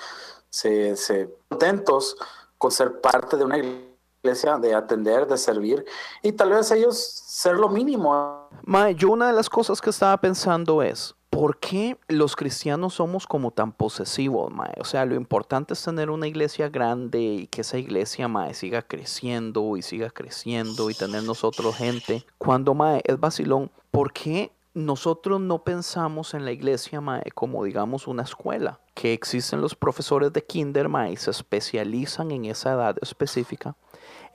se, 0.49 0.95
se 0.95 1.29
contentos 1.49 2.15
con 2.57 2.71
ser 2.71 3.01
parte 3.01 3.35
de 3.35 3.43
una 3.43 3.57
iglesia, 3.57 3.85
de 4.23 4.75
atender, 4.75 5.25
de 5.27 5.37
servir 5.37 5.85
y 6.21 6.31
tal 6.33 6.49
vez 6.49 6.69
ellos 6.71 6.97
ser 6.97 7.55
lo 7.55 7.69
mínimo. 7.69 8.49
mae, 8.63 8.93
yo 8.95 9.11
una 9.11 9.27
de 9.27 9.33
las 9.33 9.49
cosas 9.49 9.79
que 9.79 9.89
estaba 9.89 10.17
pensando 10.19 10.81
es, 10.81 11.15
¿por 11.29 11.59
qué 11.59 11.97
los 12.07 12.35
cristianos 12.35 12.95
somos 12.95 13.25
como 13.25 13.51
tan 13.51 13.71
posesivos, 13.71 14.51
mae? 14.51 14.73
O 14.79 14.85
sea, 14.85 15.05
lo 15.05 15.15
importante 15.15 15.73
es 15.73 15.83
tener 15.83 16.09
una 16.09 16.27
iglesia 16.27 16.67
grande 16.67 17.19
y 17.19 17.47
que 17.47 17.61
esa 17.61 17.77
iglesia, 17.77 18.27
mae, 18.27 18.53
siga 18.53 18.81
creciendo 18.81 19.77
y 19.77 19.81
siga 19.81 20.09
creciendo 20.09 20.89
y 20.89 20.93
tener 20.93 21.23
nosotros 21.23 21.75
gente. 21.75 22.25
Cuando, 22.37 22.73
mae, 22.73 23.01
es 23.05 23.19
vacilón, 23.19 23.71
¿por 23.91 24.11
qué 24.11 24.51
nosotros 24.73 25.39
no 25.39 25.63
pensamos 25.63 26.33
en 26.33 26.43
la 26.43 26.51
iglesia, 26.51 27.01
mae, 27.01 27.31
como 27.33 27.63
digamos 27.63 28.07
una 28.07 28.23
escuela? 28.23 28.79
Que 28.93 29.13
existen 29.13 29.61
los 29.61 29.75
profesores 29.75 30.33
de 30.33 30.43
kinder, 30.43 30.89
mae, 30.89 31.13
y 31.13 31.17
se 31.17 31.31
especializan 31.31 32.31
en 32.31 32.45
esa 32.45 32.73
edad 32.73 32.95
específica. 33.01 33.75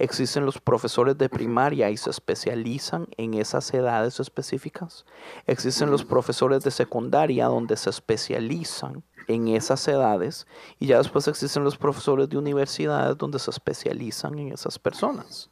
Existen 0.03 0.45
los 0.45 0.59
profesores 0.59 1.17
de 1.17 1.29
primaria 1.29 1.89
y 1.89 1.97
se 1.97 2.11
especializan 2.11 3.07
en 3.17 3.35
esas 3.35 3.73
edades 3.73 4.19
específicas. 4.19 5.07
Existen 5.47 5.93
los 5.93 6.05
profesores 6.05 6.65
de 6.65 6.73
secundaria 6.73 7.47
donde 7.47 7.77
se 7.77 7.89
especializan 7.89 9.05
en 9.29 9.47
esas 9.47 9.87
edades. 9.87 10.49
Y 10.81 10.89
ya 10.89 10.99
después 10.99 11.29
existen 11.29 11.63
los 11.63 11.77
profesores 11.77 12.29
de 12.29 12.37
universidades 12.37 13.17
donde 13.17 13.39
se 13.39 13.53
especializan 13.53 14.37
en 14.41 14.53
esas 14.53 14.77
personas. 14.77 15.51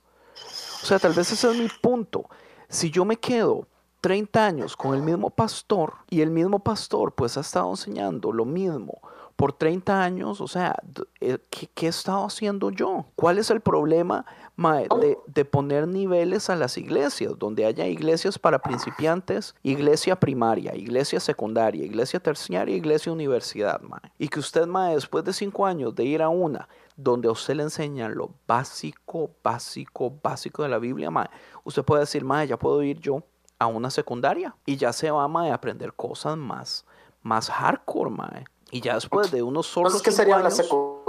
O 0.82 0.86
sea, 0.86 0.98
tal 0.98 1.12
vez 1.12 1.30
ese 1.30 1.48
es 1.48 1.56
mi 1.56 1.68
punto. 1.80 2.28
Si 2.68 2.90
yo 2.90 3.04
me 3.04 3.18
quedo 3.18 3.68
30 4.00 4.44
años 4.44 4.76
con 4.76 4.96
el 4.96 5.02
mismo 5.02 5.30
pastor 5.30 5.94
y 6.08 6.22
el 6.22 6.30
mismo 6.30 6.58
pastor 6.58 7.12
pues 7.12 7.36
ha 7.36 7.42
estado 7.42 7.70
enseñando 7.70 8.32
lo 8.32 8.44
mismo 8.44 9.00
por 9.36 9.54
30 9.54 10.02
años, 10.02 10.42
o 10.42 10.46
sea, 10.46 10.76
eh, 11.20 11.38
¿qué, 11.48 11.66
qué 11.72 11.86
he 11.86 11.88
estado 11.88 12.26
haciendo 12.26 12.70
yo? 12.70 13.06
¿Cuál 13.14 13.38
es 13.38 13.50
el 13.50 13.62
problema 13.62 14.26
mae, 14.60 14.86
de, 15.00 15.18
de 15.26 15.44
poner 15.46 15.88
niveles 15.88 16.50
a 16.50 16.56
las 16.56 16.76
iglesias? 16.76 17.32
Donde 17.38 17.64
haya 17.64 17.86
iglesias 17.86 18.38
para 18.38 18.58
principiantes, 18.58 19.54
iglesia 19.62 20.20
primaria, 20.20 20.76
iglesia 20.76 21.18
secundaria, 21.18 21.84
iglesia 21.84 22.20
terciaria, 22.20 22.76
iglesia 22.76 23.10
universidad, 23.10 23.80
mae. 23.80 24.12
Y 24.18 24.28
que 24.28 24.38
usted, 24.38 24.66
mae, 24.66 24.94
después 24.94 25.24
de 25.24 25.32
5 25.32 25.64
años 25.64 25.94
de 25.94 26.04
ir 26.04 26.22
a 26.22 26.28
una 26.28 26.68
donde 26.94 27.28
a 27.28 27.32
usted 27.32 27.54
le 27.54 27.62
enseñan 27.62 28.14
lo 28.14 28.34
básico, 28.46 29.30
básico, 29.42 30.12
básico 30.22 30.62
de 30.62 30.68
la 30.68 30.78
Biblia, 30.78 31.10
mae, 31.10 31.30
usted 31.64 31.82
puede 31.82 32.02
decir, 32.02 32.22
mae, 32.22 32.46
ya 32.46 32.58
puedo 32.58 32.82
ir 32.82 33.00
yo 33.00 33.22
a 33.58 33.66
una 33.66 33.90
secundaria 33.90 34.54
y 34.66 34.76
ya 34.76 34.92
se 34.92 35.10
va 35.10 35.26
mae, 35.26 35.50
a 35.50 35.54
aprender 35.54 35.94
cosas 35.94 36.36
más, 36.36 36.84
más 37.22 37.48
hardcore, 37.48 38.10
mae. 38.10 38.44
Y 38.70 38.82
ya 38.82 38.94
después 38.94 39.30
de 39.30 39.42
unos 39.42 39.66
solos 39.66 39.92
Entonces, 39.92 40.04
¿qué 40.04 40.12
sería 40.12 40.38
la 40.38 40.50
secundaria? 40.50 40.99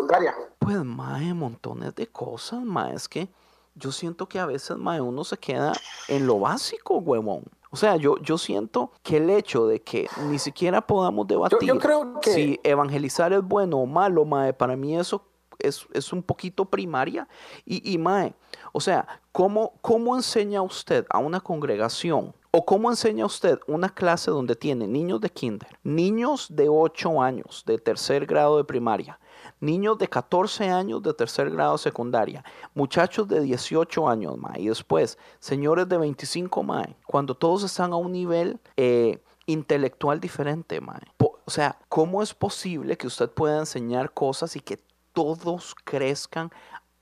Pues, 0.59 0.83
mae, 0.83 1.33
montones 1.33 1.95
de 1.95 2.07
cosas, 2.07 2.61
mae. 2.61 2.93
Es 2.93 3.07
que 3.07 3.29
yo 3.75 3.91
siento 3.91 4.27
que 4.27 4.39
a 4.39 4.45
veces, 4.45 4.77
mae, 4.77 5.01
uno 5.01 5.23
se 5.23 5.37
queda 5.37 5.73
en 6.07 6.27
lo 6.27 6.39
básico, 6.39 6.97
huevón. 6.97 7.43
O 7.71 7.77
sea, 7.77 7.95
yo, 7.95 8.17
yo 8.17 8.37
siento 8.37 8.91
que 9.01 9.17
el 9.17 9.29
hecho 9.29 9.65
de 9.65 9.81
que 9.81 10.07
ni 10.27 10.39
siquiera 10.39 10.81
podamos 10.81 11.25
debatir 11.25 11.59
yo 11.61 11.79
creo 11.79 12.19
que- 12.19 12.33
si 12.33 12.59
evangelizar 12.63 13.31
es 13.31 13.41
bueno 13.41 13.77
o 13.77 13.85
malo, 13.85 14.25
mae, 14.25 14.53
para 14.53 14.75
mí 14.75 14.97
eso 14.97 15.23
es, 15.57 15.87
es 15.93 16.11
un 16.11 16.21
poquito 16.21 16.65
primaria. 16.65 17.27
Y, 17.65 17.93
y 17.93 17.97
mae, 17.97 18.33
o 18.73 18.81
sea, 18.81 19.07
¿cómo, 19.31 19.73
¿cómo 19.81 20.15
enseña 20.15 20.61
usted 20.61 21.05
a 21.09 21.19
una 21.19 21.39
congregación 21.39 22.33
¿O 22.53 22.65
cómo 22.65 22.89
enseña 22.89 23.25
usted 23.25 23.59
una 23.65 23.87
clase 23.87 24.29
donde 24.29 24.57
tiene 24.57 24.85
niños 24.85 25.21
de 25.21 25.29
kinder, 25.29 25.69
niños 25.83 26.47
de 26.49 26.67
8 26.67 27.21
años 27.21 27.63
de 27.65 27.77
tercer 27.77 28.25
grado 28.25 28.57
de 28.57 28.65
primaria, 28.65 29.17
niños 29.60 29.97
de 29.97 30.08
14 30.08 30.69
años 30.69 31.01
de 31.04 31.13
tercer 31.13 31.49
grado 31.49 31.77
secundaria, 31.77 32.43
muchachos 32.73 33.27
de 33.27 33.41
18 33.41 34.08
años, 34.10 34.38
ma, 34.38 34.54
y 34.58 34.67
después 34.69 35.17
señores 35.39 35.88
de 35.89 35.97
25, 35.97 36.63
ma, 36.63 36.88
cuando 37.06 37.36
todos 37.36 37.63
están 37.63 37.93
a 37.93 37.95
un 37.97 38.12
nivel 38.12 38.60
eh, 38.77 39.21
intelectual 39.45 40.19
diferente? 40.19 40.80
Po- 41.17 41.39
O 41.45 41.51
sea, 41.51 41.77
¿cómo 41.89 42.21
es 42.23 42.34
posible 42.34 42.97
que 42.97 43.08
usted 43.08 43.30
pueda 43.30 43.60
enseñar 43.60 44.13
cosas 44.13 44.56
y 44.56 44.60
que 44.62 44.80
todos 45.13 45.75
crezcan 45.84 46.51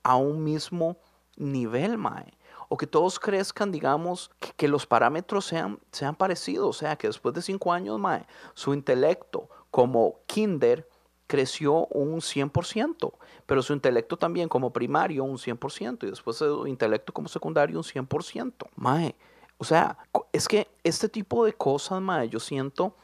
a 0.04 0.16
un 0.16 0.44
mismo 0.44 0.98
nivel, 1.38 1.98
mae? 1.98 2.34
O 2.72 2.78
que 2.78 2.88
todos 2.88 3.20
crezcan, 3.20 3.72
digamos, 3.72 4.30
que, 4.40 4.52
que 4.54 4.68
los 4.68 4.86
parámetros 4.86 5.46
sean, 5.46 5.80
sean 5.92 6.16
parecidos. 6.16 6.68
O 6.70 6.74
sea, 6.74 6.96
que 6.96 7.08
después 7.08 7.34
de 7.36 7.42
cinco 7.42 7.74
años, 7.74 8.00
mae, 8.00 8.26
su 8.54 8.74
intelecto 8.74 9.50
como 9.72 10.20
kinder 10.28 10.88
creció 11.30 11.86
un 11.92 12.22
100%, 12.22 13.14
pero 13.46 13.62
su 13.62 13.74
intelecto 13.74 14.18
también 14.18 14.50
como 14.50 14.74
primario 14.74 15.24
un 15.24 15.38
100% 15.38 16.08
y 16.08 16.10
después 16.10 16.38
su 16.38 16.66
intelecto 16.66 17.14
como 17.14 17.28
secundario 17.28 17.78
un 17.78 17.84
100%. 17.84 18.68
Mae, 18.76 19.16
o 19.60 19.64
sea, 19.64 20.00
es 20.34 20.48
que 20.48 20.68
este 20.84 21.08
tipo 21.08 21.46
de 21.46 21.54
cosas, 21.54 22.02
mae, 22.02 22.30
yo 22.30 22.40
siento 22.40 22.96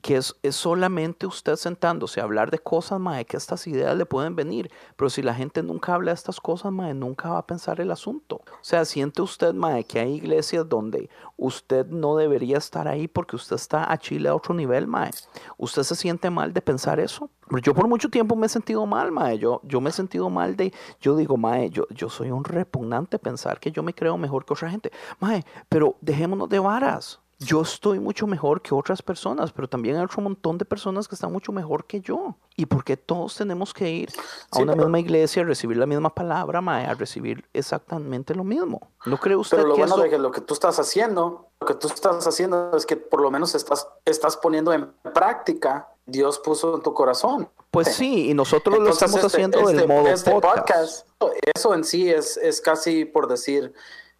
que 0.00 0.16
es, 0.16 0.34
es, 0.42 0.56
solamente 0.56 1.26
usted 1.26 1.56
sentándose 1.56 2.20
a 2.20 2.24
hablar 2.24 2.50
de 2.50 2.58
cosas, 2.58 2.98
mae, 3.00 3.24
que 3.24 3.36
estas 3.36 3.66
ideas 3.66 3.96
le 3.96 4.06
pueden 4.06 4.34
venir. 4.36 4.70
Pero 4.96 5.10
si 5.10 5.22
la 5.22 5.34
gente 5.34 5.62
nunca 5.62 5.94
habla 5.94 6.10
de 6.10 6.16
estas 6.16 6.40
cosas, 6.40 6.72
mae, 6.72 6.94
nunca 6.94 7.30
va 7.30 7.38
a 7.38 7.46
pensar 7.46 7.80
el 7.80 7.90
asunto. 7.90 8.36
O 8.36 8.62
sea, 8.62 8.84
siente 8.84 9.22
usted, 9.22 9.54
mae, 9.54 9.84
que 9.84 10.00
hay 10.00 10.14
iglesias 10.14 10.68
donde 10.68 11.10
usted 11.36 11.86
no 11.86 12.16
debería 12.16 12.58
estar 12.58 12.88
ahí 12.88 13.08
porque 13.08 13.36
usted 13.36 13.56
está 13.56 13.90
a 13.90 13.98
Chile 13.98 14.28
a 14.28 14.34
otro 14.34 14.54
nivel, 14.54 14.86
mae. 14.86 15.10
¿Usted 15.58 15.82
se 15.82 15.94
siente 15.94 16.30
mal 16.30 16.52
de 16.52 16.62
pensar 16.62 17.00
eso? 17.00 17.30
Yo 17.62 17.74
por 17.74 17.88
mucho 17.88 18.08
tiempo 18.08 18.36
me 18.36 18.46
he 18.46 18.48
sentido 18.48 18.86
mal, 18.86 19.12
mae. 19.12 19.38
Yo, 19.38 19.60
yo 19.64 19.80
me 19.80 19.90
he 19.90 19.92
sentido 19.92 20.30
mal 20.30 20.56
de, 20.56 20.72
yo 21.00 21.16
digo, 21.16 21.36
mae, 21.36 21.70
yo, 21.70 21.86
yo 21.90 22.08
soy 22.08 22.30
un 22.30 22.44
repugnante 22.44 23.18
pensar 23.18 23.60
que 23.60 23.70
yo 23.70 23.82
me 23.82 23.94
creo 23.94 24.16
mejor 24.16 24.44
que 24.44 24.54
otra 24.54 24.70
gente. 24.70 24.90
Mae, 25.20 25.44
pero 25.68 25.96
dejémonos 26.00 26.48
de 26.48 26.58
varas 26.58 27.20
yo 27.44 27.62
estoy 27.62 28.00
mucho 28.00 28.26
mejor 28.26 28.62
que 28.62 28.74
otras 28.74 29.02
personas, 29.02 29.52
pero 29.52 29.68
también 29.68 29.96
hay 29.96 30.04
otro 30.04 30.22
montón 30.22 30.58
de 30.58 30.64
personas 30.64 31.06
que 31.06 31.14
están 31.14 31.32
mucho 31.32 31.52
mejor 31.52 31.84
que 31.86 32.00
yo. 32.00 32.36
¿Y 32.56 32.66
por 32.66 32.84
qué 32.84 32.96
todos 32.96 33.36
tenemos 33.36 33.74
que 33.74 33.90
ir 33.90 34.10
a 34.50 34.58
una 34.58 34.74
misma 34.74 35.00
iglesia 35.00 35.42
a 35.42 35.44
recibir 35.44 35.76
la 35.76 35.86
misma 35.86 36.14
palabra, 36.14 36.60
mae, 36.60 36.86
a 36.86 36.94
recibir 36.94 37.44
exactamente 37.52 38.34
lo 38.34 38.44
mismo? 38.44 38.90
¿No 39.06 39.18
cree 39.18 39.36
usted 39.36 39.56
pero 39.56 39.68
lo 39.68 39.74
que 39.74 39.80
bueno 39.80 39.94
eso... 39.94 40.02
de 40.04 40.10
que 40.10 40.18
lo 40.18 40.30
que 40.30 40.40
tú 40.40 40.54
estás 40.54 40.78
haciendo, 40.78 41.48
lo 41.60 41.66
que 41.66 41.74
tú 41.74 41.88
estás 41.88 42.26
haciendo 42.26 42.76
es 42.76 42.86
que 42.86 42.96
por 42.96 43.20
lo 43.20 43.30
menos 43.30 43.54
estás, 43.54 43.88
estás 44.04 44.36
poniendo 44.36 44.72
en 44.72 44.92
práctica 45.12 45.88
Dios 46.06 46.38
puso 46.38 46.74
en 46.76 46.82
tu 46.82 46.92
corazón. 46.92 47.48
Pues 47.70 47.88
sí, 47.88 48.30
y 48.30 48.34
nosotros 48.34 48.78
lo 48.78 48.90
estamos 48.90 49.16
este- 49.16 49.26
haciendo 49.26 49.58
este- 49.68 49.74
del 49.74 49.88
modo 49.88 50.06
este 50.08 50.30
podcast. 50.30 51.08
Eso 51.54 51.74
en 51.74 51.84
sí 51.84 52.10
es, 52.10 52.36
es 52.36 52.60
casi 52.60 53.04
por 53.04 53.26
decir, 53.26 53.72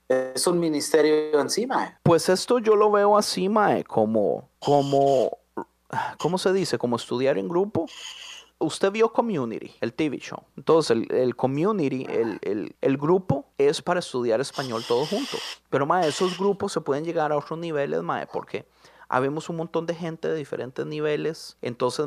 es 0.09 0.47
un 0.47 0.59
ministerio 0.61 1.41
encima. 1.41 1.99
Pues 2.03 2.29
esto 2.29 2.59
yo 2.59 2.77
lo 2.77 2.91
veo 2.91 3.17
así, 3.17 3.49
Mae, 3.49 3.85
como, 3.85 4.49
como, 4.59 5.39
¿cómo 6.19 6.39
se 6.39 6.53
dice? 6.53 6.79
Como 6.79 6.97
estudiar 6.97 7.39
en 7.39 7.49
grupo. 7.49 7.87
Usted 8.59 8.93
vio 8.93 9.13
Community, 9.13 9.75
el 9.81 9.93
TV 9.93 10.19
show. 10.19 10.39
Entonces, 10.57 10.93
el, 10.97 11.13
el 11.13 11.37
Community, 11.37 12.07
el, 12.09 12.39
el- 12.43 12.77
el 12.81 12.97
grupo 12.97 13.47
es 13.59 13.83
para 13.83 13.99
estudiar 14.01 14.41
español 14.41 14.83
todos 14.87 15.09
juntos. 15.09 15.41
Pero, 15.71 15.85
Mae, 15.87 16.09
esos 16.09 16.39
grupos 16.39 16.73
se 16.73 16.81
pueden 16.81 17.05
llegar 17.05 17.33
a 17.33 17.37
otros 17.37 17.59
niveles, 17.59 18.01
Mae, 18.03 18.27
porque 18.27 18.65
habemos 19.09 19.49
un 19.49 19.57
montón 19.57 19.87
de 19.87 19.95
gente 19.95 20.29
de 20.29 20.35
diferentes 20.35 20.85
niveles. 20.87 21.57
Entonces, 21.63 22.07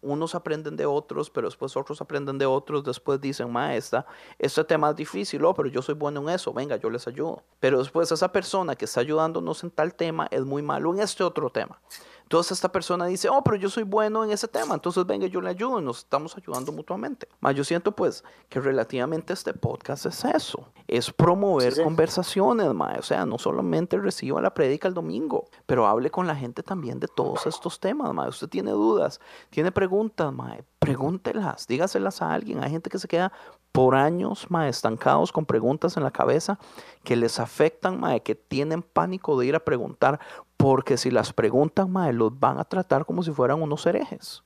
unos 0.00 0.34
aprenden 0.34 0.76
de 0.76 0.86
otros, 0.86 1.30
pero 1.30 1.48
después 1.48 1.76
otros 1.76 2.00
aprenden 2.00 2.38
de 2.38 2.46
otros. 2.46 2.84
Después 2.84 3.20
dicen, 3.20 3.50
Mae, 3.50 3.76
esta, 3.76 4.06
este 4.38 4.64
tema 4.64 4.90
es 4.90 4.96
difícil, 4.96 5.44
oh, 5.44 5.54
pero 5.54 5.68
yo 5.68 5.82
soy 5.82 5.94
bueno 5.94 6.20
en 6.22 6.30
eso, 6.30 6.52
venga, 6.52 6.76
yo 6.76 6.90
les 6.90 7.06
ayudo. 7.06 7.42
Pero 7.60 7.78
después 7.78 8.10
esa 8.10 8.32
persona 8.32 8.74
que 8.76 8.84
está 8.84 9.00
ayudándonos 9.00 9.62
en 9.64 9.70
tal 9.70 9.94
tema 9.94 10.28
es 10.30 10.44
muy 10.44 10.62
malo 10.62 10.92
en 10.94 11.00
este 11.00 11.24
otro 11.24 11.50
tema. 11.50 11.80
Entonces 12.22 12.52
esta 12.52 12.70
persona 12.72 13.06
dice, 13.06 13.28
oh, 13.28 13.42
pero 13.44 13.56
yo 13.56 13.68
soy 13.68 13.82
bueno 13.82 14.24
en 14.24 14.30
ese 14.30 14.48
tema, 14.48 14.74
entonces 14.74 15.04
venga, 15.06 15.26
yo 15.26 15.40
le 15.40 15.50
ayudo 15.50 15.80
y 15.80 15.84
nos 15.84 15.98
estamos 15.98 16.36
ayudando 16.36 16.72
mutuamente. 16.72 17.28
Mas 17.40 17.54
yo 17.54 17.64
siento 17.64 17.92
pues 17.92 18.24
que 18.48 18.60
relativamente 18.60 19.32
este 19.32 19.52
podcast 19.54 20.06
es 20.06 20.24
eso, 20.24 20.68
es 20.88 21.10
promover 21.12 21.72
Sí, 21.72 21.78
sí. 21.78 21.84
conversaciones, 21.84 22.72
ma. 22.74 22.94
o 22.98 23.02
sea, 23.02 23.26
no 23.26 23.38
solamente 23.38 23.98
reciba 23.98 24.40
la 24.40 24.54
prédica 24.54 24.88
el 24.88 24.94
domingo, 24.94 25.44
pero 25.66 25.86
hable 25.86 26.10
con 26.10 26.26
la 26.26 26.34
gente 26.36 26.62
también 26.62 26.98
de 27.00 27.08
todos 27.08 27.46
estos 27.46 27.78
temas, 27.80 28.12
ma. 28.14 28.28
Usted 28.28 28.48
tiene 28.48 28.70
dudas, 28.70 29.20
tiene 29.50 29.70
preguntas, 29.72 30.32
ma, 30.32 30.56
pregúntelas, 30.78 31.66
dígaselas 31.66 32.22
a 32.22 32.32
alguien. 32.32 32.62
Hay 32.62 32.70
gente 32.70 32.90
que 32.90 32.98
se 32.98 33.08
queda 33.08 33.32
por 33.72 33.94
años, 33.94 34.46
ma, 34.50 34.68
estancados 34.68 35.32
con 35.32 35.46
preguntas 35.46 35.96
en 35.96 36.02
la 36.02 36.10
cabeza 36.10 36.58
que 37.04 37.16
les 37.16 37.40
afectan, 37.40 37.98
ma, 38.00 38.18
que 38.20 38.34
tienen 38.34 38.82
pánico 38.82 39.38
de 39.38 39.46
ir 39.46 39.54
a 39.56 39.60
preguntar, 39.64 40.20
porque 40.62 40.96
si 40.96 41.10
las 41.10 41.32
preguntan, 41.32 41.90
ma, 41.90 42.12
los 42.12 42.38
van 42.38 42.60
a 42.60 42.64
tratar 42.64 43.04
como 43.04 43.24
si 43.24 43.32
fueran 43.32 43.60
unos 43.60 43.84
herejes. 43.84 44.44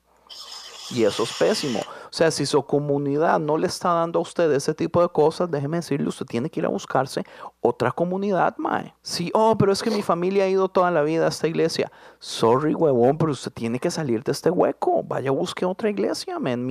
Y 0.90 1.04
eso 1.04 1.24
es 1.24 1.36
pésimo. 1.38 1.80
O 1.80 2.08
sea, 2.10 2.30
si 2.30 2.46
su 2.46 2.62
comunidad 2.62 3.38
no 3.38 3.58
le 3.58 3.66
está 3.66 3.92
dando 3.92 4.18
a 4.18 4.22
usted 4.22 4.50
ese 4.52 4.72
tipo 4.72 5.02
de 5.02 5.10
cosas, 5.10 5.50
déjeme 5.50 5.76
decirle, 5.76 6.08
usted 6.08 6.24
tiene 6.24 6.48
que 6.48 6.60
ir 6.60 6.64
a 6.64 6.70
buscarse 6.70 7.22
otra 7.60 7.92
comunidad, 7.92 8.56
mae. 8.56 8.94
Sí, 9.02 9.30
oh, 9.34 9.58
pero 9.58 9.72
es 9.72 9.82
que 9.82 9.90
mi 9.90 10.00
familia 10.00 10.44
ha 10.44 10.48
ido 10.48 10.70
toda 10.70 10.90
la 10.90 11.02
vida 11.02 11.26
a 11.26 11.28
esta 11.28 11.48
iglesia. 11.48 11.92
Sorry, 12.18 12.74
huevón, 12.74 13.18
pero 13.18 13.32
usted 13.32 13.52
tiene 13.52 13.78
que 13.78 13.90
salir 13.90 14.24
de 14.24 14.32
este 14.32 14.48
hueco. 14.48 15.02
Vaya, 15.02 15.32
busque 15.32 15.66
otra 15.66 15.90
iglesia, 15.90 16.38
man. 16.38 16.66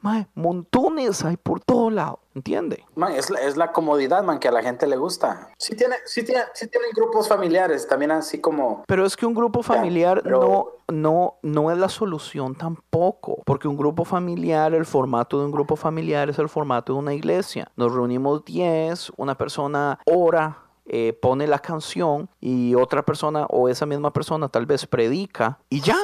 Mae, 0.00 0.26
montones 0.34 1.24
hay 1.24 1.36
por 1.36 1.60
todo 1.60 1.88
lado. 1.88 2.18
¿Entiende? 2.38 2.84
Man, 2.94 3.12
es, 3.16 3.30
la, 3.30 3.40
es 3.40 3.56
la 3.56 3.72
comodidad, 3.72 4.22
man, 4.22 4.38
que 4.38 4.46
a 4.46 4.52
la 4.52 4.62
gente 4.62 4.86
le 4.86 4.96
gusta. 4.96 5.48
Sí, 5.58 5.74
tiene, 5.74 5.96
sí, 6.04 6.24
tiene, 6.24 6.42
sí 6.54 6.68
tienen 6.68 6.90
grupos 6.94 7.26
familiares, 7.26 7.88
también 7.88 8.12
así 8.12 8.40
como... 8.40 8.84
Pero 8.86 9.04
es 9.04 9.16
que 9.16 9.26
un 9.26 9.34
grupo 9.34 9.60
familiar 9.64 10.20
pero- 10.22 10.40
no, 10.86 10.94
no, 10.94 11.34
no 11.42 11.72
es 11.72 11.78
la 11.78 11.88
solución 11.88 12.54
tampoco, 12.54 13.42
porque 13.44 13.66
un 13.66 13.76
grupo 13.76 14.04
familiar, 14.04 14.72
el 14.72 14.86
formato 14.86 15.40
de 15.40 15.46
un 15.46 15.50
grupo 15.50 15.74
familiar 15.74 16.30
es 16.30 16.38
el 16.38 16.48
formato 16.48 16.92
de 16.92 17.00
una 17.00 17.12
iglesia. 17.12 17.72
Nos 17.74 17.92
reunimos 17.92 18.44
10, 18.44 19.10
una 19.16 19.36
persona 19.36 19.98
ora, 20.06 20.58
eh, 20.86 21.18
pone 21.20 21.48
la 21.48 21.58
canción 21.58 22.28
y 22.40 22.76
otra 22.76 23.02
persona 23.02 23.46
o 23.50 23.68
esa 23.68 23.84
misma 23.84 24.12
persona 24.12 24.48
tal 24.48 24.64
vez 24.64 24.86
predica 24.86 25.58
y 25.68 25.80
ya, 25.80 25.96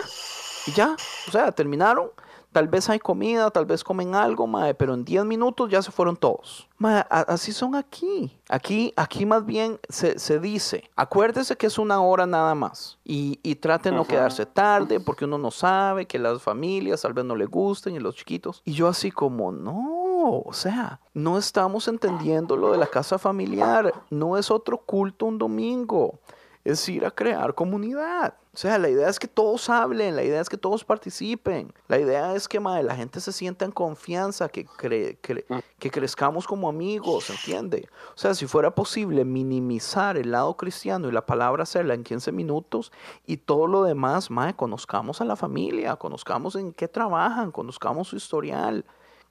y 0.67 0.73
ya, 0.73 0.97
o 1.29 1.31
sea, 1.31 1.53
terminaron. 1.53 2.11
Tal 2.55 2.69
vez 2.69 2.89
hay 2.89 3.01
comida, 3.01 3.51
tal 3.51 3.67
vez 3.67 3.83
comen 3.83 4.15
algo, 4.15 4.47
mae, 4.47 4.75
pero 4.75 4.95
en 4.95 5.05
10 5.05 5.25
minutos 5.25 5.69
ya 5.69 5.83
se 5.83 5.91
fueron 5.91 6.17
todos. 6.17 6.69
Mae, 6.79 7.05
así 7.11 7.51
son 7.51 7.75
aquí. 7.75 8.31
Aquí, 8.49 8.93
aquí 8.95 9.27
más 9.27 9.45
bien 9.45 9.81
se, 9.89 10.21
se 10.21 10.39
dice, 10.39 10.89
acuérdese 10.95 11.57
que 11.57 11.67
es 11.67 11.79
una 11.79 12.01
hora 12.01 12.27
nada 12.27 12.55
más. 12.55 12.97
Y, 13.05 13.41
y 13.43 13.57
trate 13.57 13.91
de 13.91 13.97
no 13.97 14.05
quedarse 14.05 14.47
tarde 14.47 15.01
porque 15.01 15.25
uno 15.25 15.37
no 15.37 15.51
sabe 15.51 16.07
que 16.07 16.21
las 16.21 16.41
familias 16.41 17.03
tal 17.03 17.13
vez 17.13 17.25
no 17.25 17.35
le 17.35 17.47
gusten 17.47 17.97
y 17.97 17.99
los 17.99 18.15
chiquitos. 18.15 18.63
Y 18.65 18.75
yo 18.75 18.87
así 18.87 19.11
como, 19.11 19.51
no, 19.51 20.45
o 20.45 20.53
sea, 20.53 21.01
no 21.13 21.39
estamos 21.39 21.89
entendiendo 21.89 22.57
lo 22.57 22.71
de 22.71 22.79
la 22.79 22.87
casa 22.87 23.19
familiar. 23.19 23.93
No 24.11 24.39
es 24.39 24.49
otro 24.53 24.79
culto 24.79 25.27
un 25.27 25.39
domingo. 25.39 26.21
Es 26.65 26.89
ir 26.89 27.05
a 27.05 27.11
crear 27.11 27.55
comunidad. 27.55 28.35
O 28.55 28.57
sea, 28.57 28.79
la 28.79 28.89
idea 28.89 29.09
es 29.09 29.19
que 29.19 29.27
todos 29.29 29.69
hablen, 29.69 30.17
la 30.17 30.23
idea 30.23 30.41
es 30.41 30.49
que 30.49 30.57
todos 30.57 30.85
participen, 30.85 31.73
la 31.89 31.99
idea 31.99 32.35
es 32.35 32.47
que 32.49 32.61
mae, 32.61 32.83
la 32.85 32.95
gente 32.95 33.21
se 33.21 33.33
sienta 33.33 33.65
en 33.65 33.73
confianza, 33.73 34.49
que, 34.49 34.65
cre- 34.65 35.19
cre- 35.21 35.45
que 35.79 35.91
crezcamos 35.91 36.47
como 36.47 36.69
amigos, 36.69 37.29
¿entiende? 37.31 37.89
O 38.15 38.19
sea, 38.19 38.33
si 38.35 38.47
fuera 38.47 38.73
posible 38.75 39.25
minimizar 39.25 40.17
el 40.17 40.31
lado 40.31 40.57
cristiano 40.57 41.09
y 41.09 41.13
la 41.13 41.27
palabra 41.27 41.65
hacerla 41.65 41.95
en 41.95 42.05
15 42.05 42.31
minutos 42.33 42.93
y 43.27 43.39
todo 43.39 43.67
lo 43.67 43.83
demás, 43.83 44.31
mae, 44.31 44.55
conozcamos 44.55 45.21
a 45.21 45.25
la 45.25 45.35
familia, 45.37 45.97
conozcamos 45.97 46.55
en 46.55 46.73
qué 46.73 46.87
trabajan, 46.89 47.51
conozcamos 47.51 48.09
su 48.09 48.17
historial. 48.17 48.85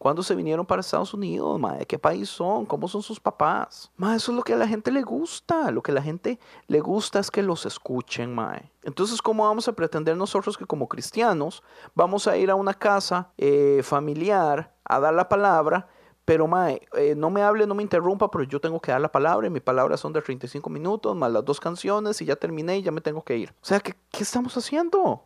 ¿Cuándo 0.04 0.22
se 0.22 0.36
vinieron 0.36 0.66
para 0.66 0.82
Estados 0.82 1.14
Unidos, 1.14 1.58
mae? 1.58 1.78
¿De 1.78 1.86
qué 1.86 1.98
país 1.98 2.28
son? 2.28 2.66
¿Cómo 2.66 2.90
son 2.90 3.02
sus 3.02 3.22
papás? 3.22 3.90
Mae, 3.96 4.18
eso 4.18 4.34
es 4.34 4.36
lo 4.36 4.44
que 4.44 4.52
a 4.52 4.58
la 4.58 4.68
gente 4.68 4.92
le 4.92 5.02
gusta. 5.02 5.72
Lo 5.72 5.82
que 5.82 5.94
a 5.94 5.96
la 5.96 6.02
gente 6.02 6.40
le 6.68 6.82
gusta 6.82 7.20
es 7.20 7.32
que 7.32 7.42
los 7.42 7.66
escuchen, 7.66 8.36
mae. 8.36 8.70
Entonces, 8.84 9.22
¿cómo 9.22 9.46
vamos 9.46 9.70
a 9.70 9.72
pretender 9.72 10.18
nosotros 10.18 10.58
que 10.58 10.66
como 10.66 10.90
cristianos 10.90 11.64
vamos 11.96 12.28
a 12.28 12.36
ir 12.36 12.52
a 12.52 12.56
una 12.56 12.74
casa 12.74 13.32
eh, 13.38 13.80
familiar 13.82 14.76
a 14.84 15.00
dar 15.00 15.14
la 15.14 15.30
palabra? 15.30 15.88
Pero, 16.26 16.48
mae, 16.48 16.82
eh, 16.98 17.16
no 17.16 17.30
me 17.30 17.42
hable, 17.42 17.66
no 17.66 17.74
me 17.74 17.84
interrumpa, 17.84 18.30
pero 18.30 18.44
yo 18.44 18.60
tengo 18.60 18.82
que 18.82 18.92
dar 18.92 19.00
la 19.00 19.10
palabra 19.10 19.48
y 19.48 19.52
mi 19.52 19.62
palabra 19.62 19.96
son 19.96 20.12
de 20.12 20.22
35 20.22 20.70
minutos, 20.70 21.16
más 21.16 21.32
las 21.32 21.46
dos 21.46 21.62
canciones 21.62 22.22
y 22.22 22.26
ya 22.26 22.36
terminé 22.36 22.80
y 22.80 22.82
ya 22.82 22.92
me 22.92 23.00
tengo 23.00 23.24
que 23.24 23.38
ir. 23.38 23.52
O 23.62 23.66
sea, 23.66 23.80
¿qué, 23.80 23.94
qué 24.12 24.24
estamos 24.24 24.58
haciendo? 24.58 25.24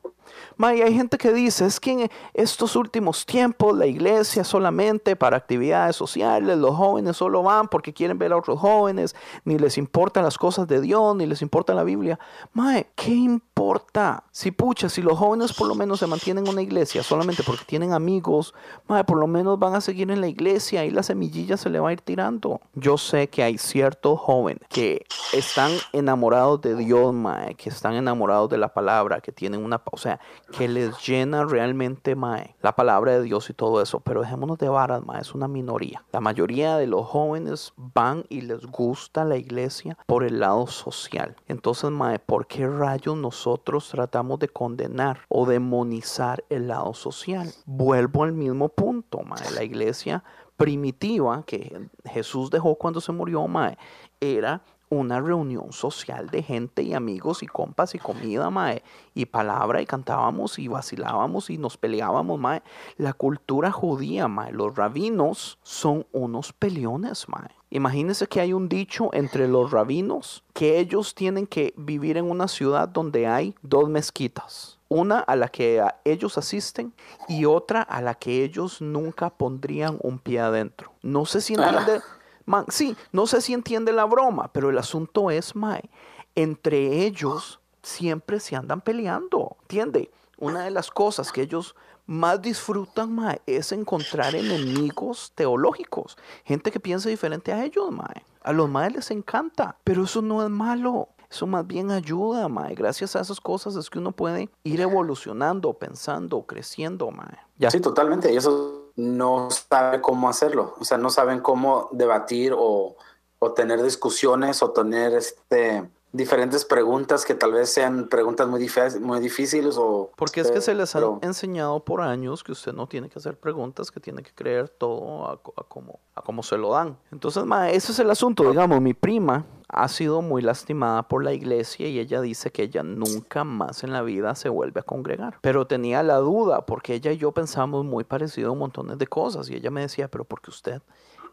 May, 0.56 0.82
hay 0.82 0.94
gente 0.94 1.18
que 1.18 1.34
dice, 1.34 1.66
es 1.66 1.80
que 1.80 1.92
en 1.92 2.10
estos 2.34 2.76
últimos 2.76 3.26
tiempos 3.26 3.78
la 3.78 3.86
iglesia 3.86 4.42
es 4.42 4.48
solamente 4.48 5.16
para 5.16 5.38
actividades 5.38 5.96
sociales, 5.96 6.58
los 6.58 6.76
jóvenes 6.76 7.18
solo 7.18 7.44
van 7.44 7.68
porque 7.68 7.94
quieren 7.94 8.18
ver 8.18 8.32
a 8.34 8.38
otros 8.38 8.60
jóvenes, 8.60 9.16
ni 9.46 9.58
les 9.58 9.78
importan 9.78 10.24
las 10.24 10.38
cosas 10.38 10.68
de 10.68 10.82
Dios, 10.82 11.16
ni 11.16 11.26
les 11.26 11.42
importa 11.42 11.74
la 11.74 11.84
Biblia. 11.84 12.20
Mae, 12.54 12.88
¿qué 12.96 13.12
importa? 13.12 14.24
Si 14.32 14.52
pucha, 14.52 14.90
si 14.90 15.02
los 15.02 15.18
jóvenes 15.18 15.54
por 15.54 15.68
lo 15.68 15.76
menos 15.76 16.00
se 16.00 16.08
mantienen 16.08 16.46
en 16.46 16.54
una 16.54 16.62
iglesia 16.62 17.04
solamente 17.04 17.44
porque 17.44 17.66
tienen 17.66 17.94
amigos, 17.94 18.54
mae, 18.88 19.04
por 19.04 19.18
lo 19.18 19.28
menos 19.28 19.60
van 19.60 19.76
a 19.76 19.82
seguir 19.82 20.10
en 20.12 20.22
la 20.22 20.28
iglesia 20.28 20.86
y 20.86 20.92
la 20.92 21.04
semillilla 21.04 21.58
se 21.58 21.70
le 21.70 21.80
va 21.80 21.90
a 21.90 21.94
ir 21.94 22.02
tirando. 22.02 22.62
Yo 22.74 22.98
sé 22.98 23.30
que 23.30 23.44
hay 23.44 23.58
ciertos 23.58 24.20
jóvenes 24.20 24.62
que 24.70 25.06
están 25.34 25.72
enamorados 25.94 26.62
de 26.62 26.76
Dios, 26.76 27.14
mae, 27.14 27.56
que 27.56 27.70
están 27.70 27.94
enamorados 27.94 28.50
de 28.50 28.58
la 28.58 28.74
palabra, 28.74 29.22
que 29.22 29.32
tienen 29.32 29.64
una, 29.64 29.82
o 29.92 29.98
sea, 29.98 30.17
que 30.58 30.68
les 30.68 31.06
llena 31.06 31.46
realmente, 31.46 32.16
mae, 32.16 32.56
la 32.62 32.76
palabra 32.76 33.14
de 33.14 33.24
Dios 33.24 33.50
y 33.50 33.54
todo 33.54 33.82
eso. 33.82 34.00
Pero 34.00 34.22
dejémonos 34.22 34.58
de 34.58 34.70
varas, 34.70 35.06
mae, 35.06 35.22
es 35.22 35.34
una 35.34 35.48
minoría. 35.48 36.04
La 36.12 36.22
mayoría 36.22 36.78
de 36.78 36.88
los 36.88 37.06
jóvenes 37.06 37.74
van 37.78 38.26
y 38.30 38.42
les 38.42 38.66
gusta 38.66 39.26
la 39.26 39.38
iglesia 39.38 39.98
por 40.06 40.24
el 40.24 40.40
lado 40.40 40.68
social. 40.68 41.36
Entonces, 41.48 41.92
mae, 41.92 42.20
¿por 42.20 42.48
qué 42.48 42.68
rayos 42.68 43.18
nosotros 43.18 43.90
tratamos 43.90 44.40
de 44.40 44.50
condenar 44.50 45.20
o 45.30 45.46
demonizar 45.46 46.44
el 46.50 46.68
lado 46.68 46.94
social? 46.94 47.52
Vuelvo 47.66 48.24
al 48.24 48.34
mismo 48.34 48.70
punto, 48.70 49.20
mae. 49.24 49.52
La 49.52 49.64
iglesia 49.64 50.24
primitiva 50.58 51.44
que 51.46 51.88
Jesús 52.06 52.50
dejó 52.50 52.76
cuando 52.76 53.00
se 53.00 53.12
murió, 53.12 53.48
mae, 53.48 53.78
era 54.20 54.64
una 54.90 55.20
reunión 55.20 55.74
social 55.74 56.30
de 56.30 56.44
gente 56.44 56.82
y 56.84 56.94
amigos 56.94 57.44
y 57.44 57.48
compas 57.48 57.96
y 57.96 58.00
comida, 58.00 58.50
mae, 58.50 58.84
y 59.14 59.26
palabra 59.26 59.82
y 59.82 59.86
cantábamos 59.86 60.60
y 60.60 60.68
vacilábamos 60.68 61.50
y 61.50 61.58
nos 61.58 61.78
peleábamos, 61.78 62.40
mae. 62.40 62.62
La 62.98 63.14
cultura 63.14 63.72
judía, 63.72 64.28
mae, 64.28 64.52
los 64.52 64.76
rabinos 64.76 65.58
son 65.64 66.06
unos 66.12 66.54
peleones, 66.54 67.28
mae. 67.28 67.58
Imagínense 67.70 68.28
que 68.28 68.40
hay 68.40 68.54
un 68.54 68.70
dicho 68.70 69.10
entre 69.12 69.48
los 69.48 69.72
rabinos 69.72 70.44
que 70.54 70.80
ellos 70.80 71.14
tienen 71.14 71.46
que 71.46 71.74
vivir 71.76 72.16
en 72.16 72.30
una 72.30 72.48
ciudad 72.48 72.88
donde 72.88 73.28
hay 73.28 73.56
dos 73.62 73.90
mezquitas. 73.90 74.80
Una 74.88 75.20
a 75.20 75.36
la 75.36 75.50
que 75.50 75.84
ellos 76.06 76.38
asisten 76.38 76.94
y 77.28 77.44
otra 77.44 77.82
a 77.82 78.02
la 78.02 78.16
que 78.16 78.46
ellos 78.46 78.82
nunca 78.82 79.30
pondrían 79.30 79.98
un 80.02 80.18
pie 80.18 80.40
adentro. 80.40 80.94
No 81.02 81.26
sé 81.26 81.42
si 81.42 81.56
entiende, 81.56 82.00
man, 82.48 82.66
sí, 82.70 82.98
no 83.12 83.28
sé 83.28 83.42
si 83.42 83.54
entiende 83.54 83.94
la 83.94 84.06
broma, 84.06 84.50
pero 84.52 84.72
el 84.72 84.78
asunto 84.80 85.30
es, 85.30 85.56
mae, 85.56 85.90
entre 86.34 87.06
ellos 87.06 87.60
siempre 87.84 88.40
se 88.40 88.56
andan 88.56 88.82
peleando, 88.82 89.58
¿entiende? 89.62 90.10
Una 90.40 90.64
de 90.64 90.72
las 90.72 90.90
cosas 90.90 91.32
que 91.32 91.42
ellos 91.42 91.76
más 92.08 92.42
disfrutan, 92.42 93.14
mae, 93.14 93.42
es 93.46 93.72
encontrar 93.72 94.34
enemigos 94.34 95.34
teológicos, 95.36 96.18
gente 96.46 96.72
que 96.72 96.80
piensa 96.80 97.10
diferente 97.10 97.52
a 97.52 97.64
ellos, 97.64 97.92
mae. 97.92 98.24
A 98.42 98.54
los 98.54 98.70
maes 98.70 98.94
les 98.96 99.12
encanta, 99.12 99.76
pero 99.84 100.06
eso 100.06 100.22
no 100.22 100.42
es 100.42 100.50
malo. 100.50 101.10
Eso 101.30 101.46
más 101.46 101.68
bien 101.68 101.92
ayuda, 101.92 102.48
mae. 102.48 102.74
Gracias 102.76 103.18
a 103.18 103.20
esas 103.20 103.42
cosas 103.42 103.76
es 103.76 103.90
que 103.90 104.00
uno 104.00 104.14
puede 104.14 104.50
ir 104.64 104.80
evolucionando, 104.80 105.74
pensando, 105.74 106.44
creciendo, 106.44 107.12
mae. 107.12 107.38
Ya. 107.58 107.70
Sí, 107.70 107.82
totalmente. 107.82 108.32
Y 108.32 108.38
eso 108.38 108.87
no 108.98 109.50
sabe 109.52 110.02
cómo 110.02 110.28
hacerlo. 110.28 110.76
O 110.80 110.84
sea, 110.84 110.98
no 110.98 111.10
saben 111.10 111.40
cómo 111.40 111.88
debatir 111.92 112.54
o, 112.58 112.98
o 113.40 113.54
tener 113.54 113.82
discusiones 113.82 114.62
o 114.62 114.72
tener 114.72 115.14
este 115.14 115.90
diferentes 116.18 116.66
preguntas 116.66 117.24
que 117.24 117.36
tal 117.36 117.54
vez 117.54 117.70
sean 117.70 118.10
preguntas 118.10 118.48
muy, 118.48 118.68
muy 119.02 119.20
difíciles 119.20 119.78
o... 119.78 120.12
Porque 120.16 120.42
es 120.42 120.52
que 120.52 120.62
se 120.62 120.74
les 120.74 120.96
ha 120.96 121.02
enseñado 121.22 121.84
por 121.86 122.02
años 122.02 122.44
que 122.44 122.52
usted 122.52 122.74
no 122.74 122.88
tiene 122.88 123.10
que 123.10 123.20
hacer 123.20 123.38
preguntas, 123.38 123.92
que 123.92 124.00
tiene 124.00 124.24
que 124.24 124.32
creer 124.34 124.68
todo 124.68 125.30
a, 125.30 125.42
como, 125.68 126.00
a 126.16 126.22
como 126.22 126.44
se 126.44 126.58
lo 126.58 126.72
dan. 126.72 126.98
Entonces, 127.12 127.46
ma, 127.46 127.70
ese 127.70 127.92
es 127.92 128.00
el 128.00 128.10
asunto. 128.10 128.50
Digamos, 128.50 128.82
mi 128.82 128.94
prima 128.94 129.46
ha 129.70 129.88
sido 129.88 130.22
muy 130.22 130.42
lastimada 130.42 131.08
por 131.08 131.24
la 131.24 131.34
iglesia 131.34 131.88
y 131.88 132.00
ella 132.00 132.22
dice 132.22 132.52
que 132.52 132.64
ella 132.64 132.84
nunca 132.84 133.44
más 133.44 133.84
en 133.84 133.92
la 133.92 134.02
vida 134.02 134.34
se 134.36 134.50
vuelve 134.50 134.80
a 134.80 134.84
congregar. 134.84 135.38
Pero 135.42 135.68
tenía 135.68 136.04
la 136.04 136.18
duda 136.18 136.66
porque 136.66 136.96
ella 136.96 137.12
y 137.12 137.18
yo 137.18 137.32
pensamos 137.32 137.86
muy 137.86 138.04
parecido 138.04 138.54
en 138.54 138.60
montones 138.60 138.98
de 138.98 139.08
cosas 139.08 139.50
y 139.50 139.56
ella 139.56 139.72
me 139.72 139.82
decía, 139.82 140.08
pero 140.08 140.24
porque 140.24 140.50
usted 140.50 140.82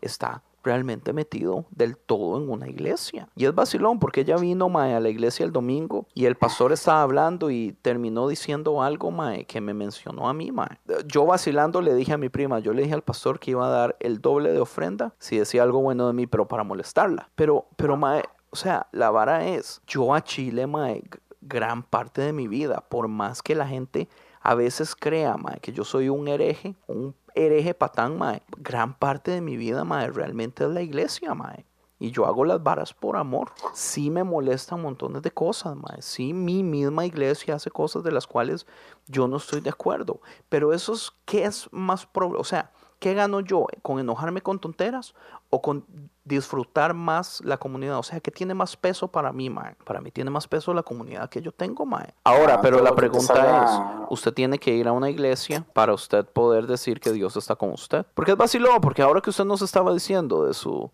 está 0.00 0.42
realmente 0.64 1.12
metido 1.12 1.66
del 1.70 1.96
todo 1.96 2.42
en 2.42 2.50
una 2.50 2.68
iglesia. 2.68 3.28
Y 3.36 3.44
es 3.44 3.54
vacilón 3.54 3.98
porque 3.98 4.22
ella 4.22 4.36
vino 4.36 4.68
mae, 4.68 4.94
a 4.94 5.00
la 5.00 5.08
iglesia 5.08 5.44
el 5.44 5.52
domingo 5.52 6.06
y 6.14 6.24
el 6.24 6.36
pastor 6.36 6.72
estaba 6.72 7.02
hablando 7.02 7.50
y 7.50 7.76
terminó 7.82 8.26
diciendo 8.28 8.82
algo 8.82 9.10
mae, 9.10 9.44
que 9.44 9.60
me 9.60 9.74
mencionó 9.74 10.28
a 10.28 10.34
mí. 10.34 10.50
Mae. 10.50 10.78
Yo 11.06 11.26
vacilando 11.26 11.80
le 11.80 11.94
dije 11.94 12.12
a 12.12 12.18
mi 12.18 12.28
prima, 12.28 12.58
yo 12.58 12.72
le 12.72 12.82
dije 12.82 12.94
al 12.94 13.02
pastor 13.02 13.38
que 13.38 13.52
iba 13.52 13.66
a 13.66 13.70
dar 13.70 13.96
el 14.00 14.20
doble 14.20 14.52
de 14.52 14.60
ofrenda 14.60 15.14
si 15.18 15.38
decía 15.38 15.62
algo 15.62 15.80
bueno 15.80 16.06
de 16.06 16.12
mí, 16.12 16.26
pero 16.26 16.48
para 16.48 16.64
molestarla. 16.64 17.28
Pero, 17.34 17.66
pero 17.76 17.96
mae, 17.96 18.22
o 18.50 18.56
sea, 18.56 18.86
la 18.92 19.10
vara 19.10 19.46
es, 19.46 19.82
yo 19.86 20.14
a 20.14 20.22
Chile, 20.22 20.66
mae, 20.66 21.02
gran 21.40 21.82
parte 21.82 22.22
de 22.22 22.32
mi 22.32 22.48
vida, 22.48 22.84
por 22.88 23.08
más 23.08 23.42
que 23.42 23.54
la 23.54 23.66
gente 23.66 24.08
a 24.40 24.54
veces 24.54 24.94
crea, 24.94 25.36
mae, 25.36 25.58
que 25.60 25.72
yo 25.72 25.84
soy 25.84 26.08
un 26.08 26.28
hereje, 26.28 26.74
un 26.86 27.14
hereje 27.34 27.74
patán, 27.74 28.18
mae. 28.18 28.42
Gran 28.56 28.94
parte 28.98 29.30
de 29.30 29.40
mi 29.40 29.56
vida, 29.56 29.84
mae, 29.84 30.10
realmente 30.10 30.64
es 30.64 30.70
la 30.70 30.82
iglesia, 30.82 31.34
mae. 31.34 31.66
Y 31.98 32.10
yo 32.10 32.26
hago 32.26 32.44
las 32.44 32.62
varas 32.62 32.92
por 32.92 33.16
amor. 33.16 33.52
Sí 33.72 34.10
me 34.10 34.24
molestan 34.24 34.82
montones 34.82 35.22
de 35.22 35.30
cosas, 35.30 35.76
mae. 35.76 36.02
Sí, 36.02 36.32
mi 36.32 36.62
misma 36.62 37.06
iglesia 37.06 37.54
hace 37.54 37.70
cosas 37.70 38.02
de 38.02 38.12
las 38.12 38.26
cuales 38.26 38.66
yo 39.06 39.28
no 39.28 39.36
estoy 39.36 39.60
de 39.60 39.70
acuerdo. 39.70 40.20
Pero 40.48 40.72
eso 40.72 40.92
es, 40.94 41.12
¿qué 41.24 41.44
es 41.44 41.68
más 41.72 42.06
probable? 42.06 42.40
O 42.40 42.44
sea, 42.44 42.72
¿Qué 43.04 43.12
gano 43.12 43.40
yo? 43.40 43.66
¿Con 43.82 43.98
enojarme 43.98 44.40
con 44.40 44.58
tonteras 44.58 45.14
o 45.50 45.60
con 45.60 45.84
disfrutar 46.24 46.94
más 46.94 47.42
la 47.44 47.58
comunidad? 47.58 47.98
O 47.98 48.02
sea, 48.02 48.18
¿qué 48.18 48.30
tiene 48.30 48.54
más 48.54 48.78
peso 48.78 49.08
para 49.08 49.30
mí, 49.30 49.50
mae? 49.50 49.74
Para 49.84 50.00
mí 50.00 50.10
tiene 50.10 50.30
más 50.30 50.48
peso 50.48 50.72
la 50.72 50.82
comunidad 50.82 51.28
que 51.28 51.42
yo 51.42 51.52
tengo, 51.52 51.84
mae. 51.84 52.14
Ahora, 52.24 52.54
ah, 52.54 52.60
pero 52.62 52.80
la 52.80 52.94
pregunta 52.94 53.62
es, 53.62 53.70
¿usted 54.08 54.32
tiene 54.32 54.58
que 54.58 54.70
ir 54.70 54.88
a 54.88 54.92
una 54.92 55.10
iglesia 55.10 55.66
para 55.74 55.92
usted 55.92 56.24
poder 56.24 56.66
decir 56.66 56.98
que 56.98 57.12
Dios 57.12 57.36
está 57.36 57.56
con 57.56 57.72
usted? 57.72 58.06
Porque 58.14 58.30
es 58.30 58.38
vacilón, 58.38 58.80
porque 58.80 59.02
ahora 59.02 59.20
que 59.20 59.28
usted 59.28 59.44
nos 59.44 59.60
estaba 59.60 59.92
diciendo 59.92 60.46
de 60.46 60.54
su 60.54 60.90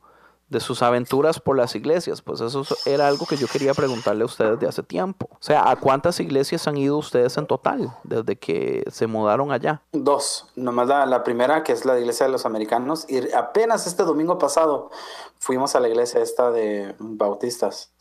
de 0.51 0.61
sus 0.61 0.83
aventuras 0.83 1.41
por 1.41 1.57
las 1.57 1.75
iglesias. 1.75 2.21
Pues 2.21 2.41
eso 2.41 2.65
era 2.85 3.09
algo 3.09 3.25
que 3.25 3.37
yo 3.37 3.47
quería 3.47 3.73
preguntarle 3.73 4.23
a 4.23 4.27
ustedes 4.27 4.61
de 4.61 4.69
hace 4.69 4.83
tiempo. 4.83 5.29
O 5.31 5.43
sea, 5.43 5.71
¿a 5.71 5.77
cuántas 5.77 6.21
iglesias 6.21 6.69
han 6.69 6.77
ido 6.77 6.99
ustedes 6.99 7.37
en 7.39 7.47
total 7.47 7.97
desde 8.05 8.37
que 8.37 8.85
se 8.91 9.07
mudaron 9.07 9.53
allá? 9.53 9.83
Dos. 9.93 10.49
Nomás 10.57 10.89
la, 10.89 11.07
la 11.07 11.25
primera, 11.25 11.63
que 11.63 11.73
es 11.73 11.85
la 11.85 11.99
iglesia 11.99 12.27
de 12.27 12.33
los 12.33 12.45
americanos. 12.45 13.07
Y 13.09 13.33
apenas 13.33 13.87
este 13.87 14.03
domingo 14.03 14.39
pasado 14.39 14.91
fuimos 15.39 15.75
a 15.75 15.81
la 15.81 15.89
iglesia 15.89 16.21
esta 16.21 16.51
de 16.51 16.95
bautistas. 16.99 17.93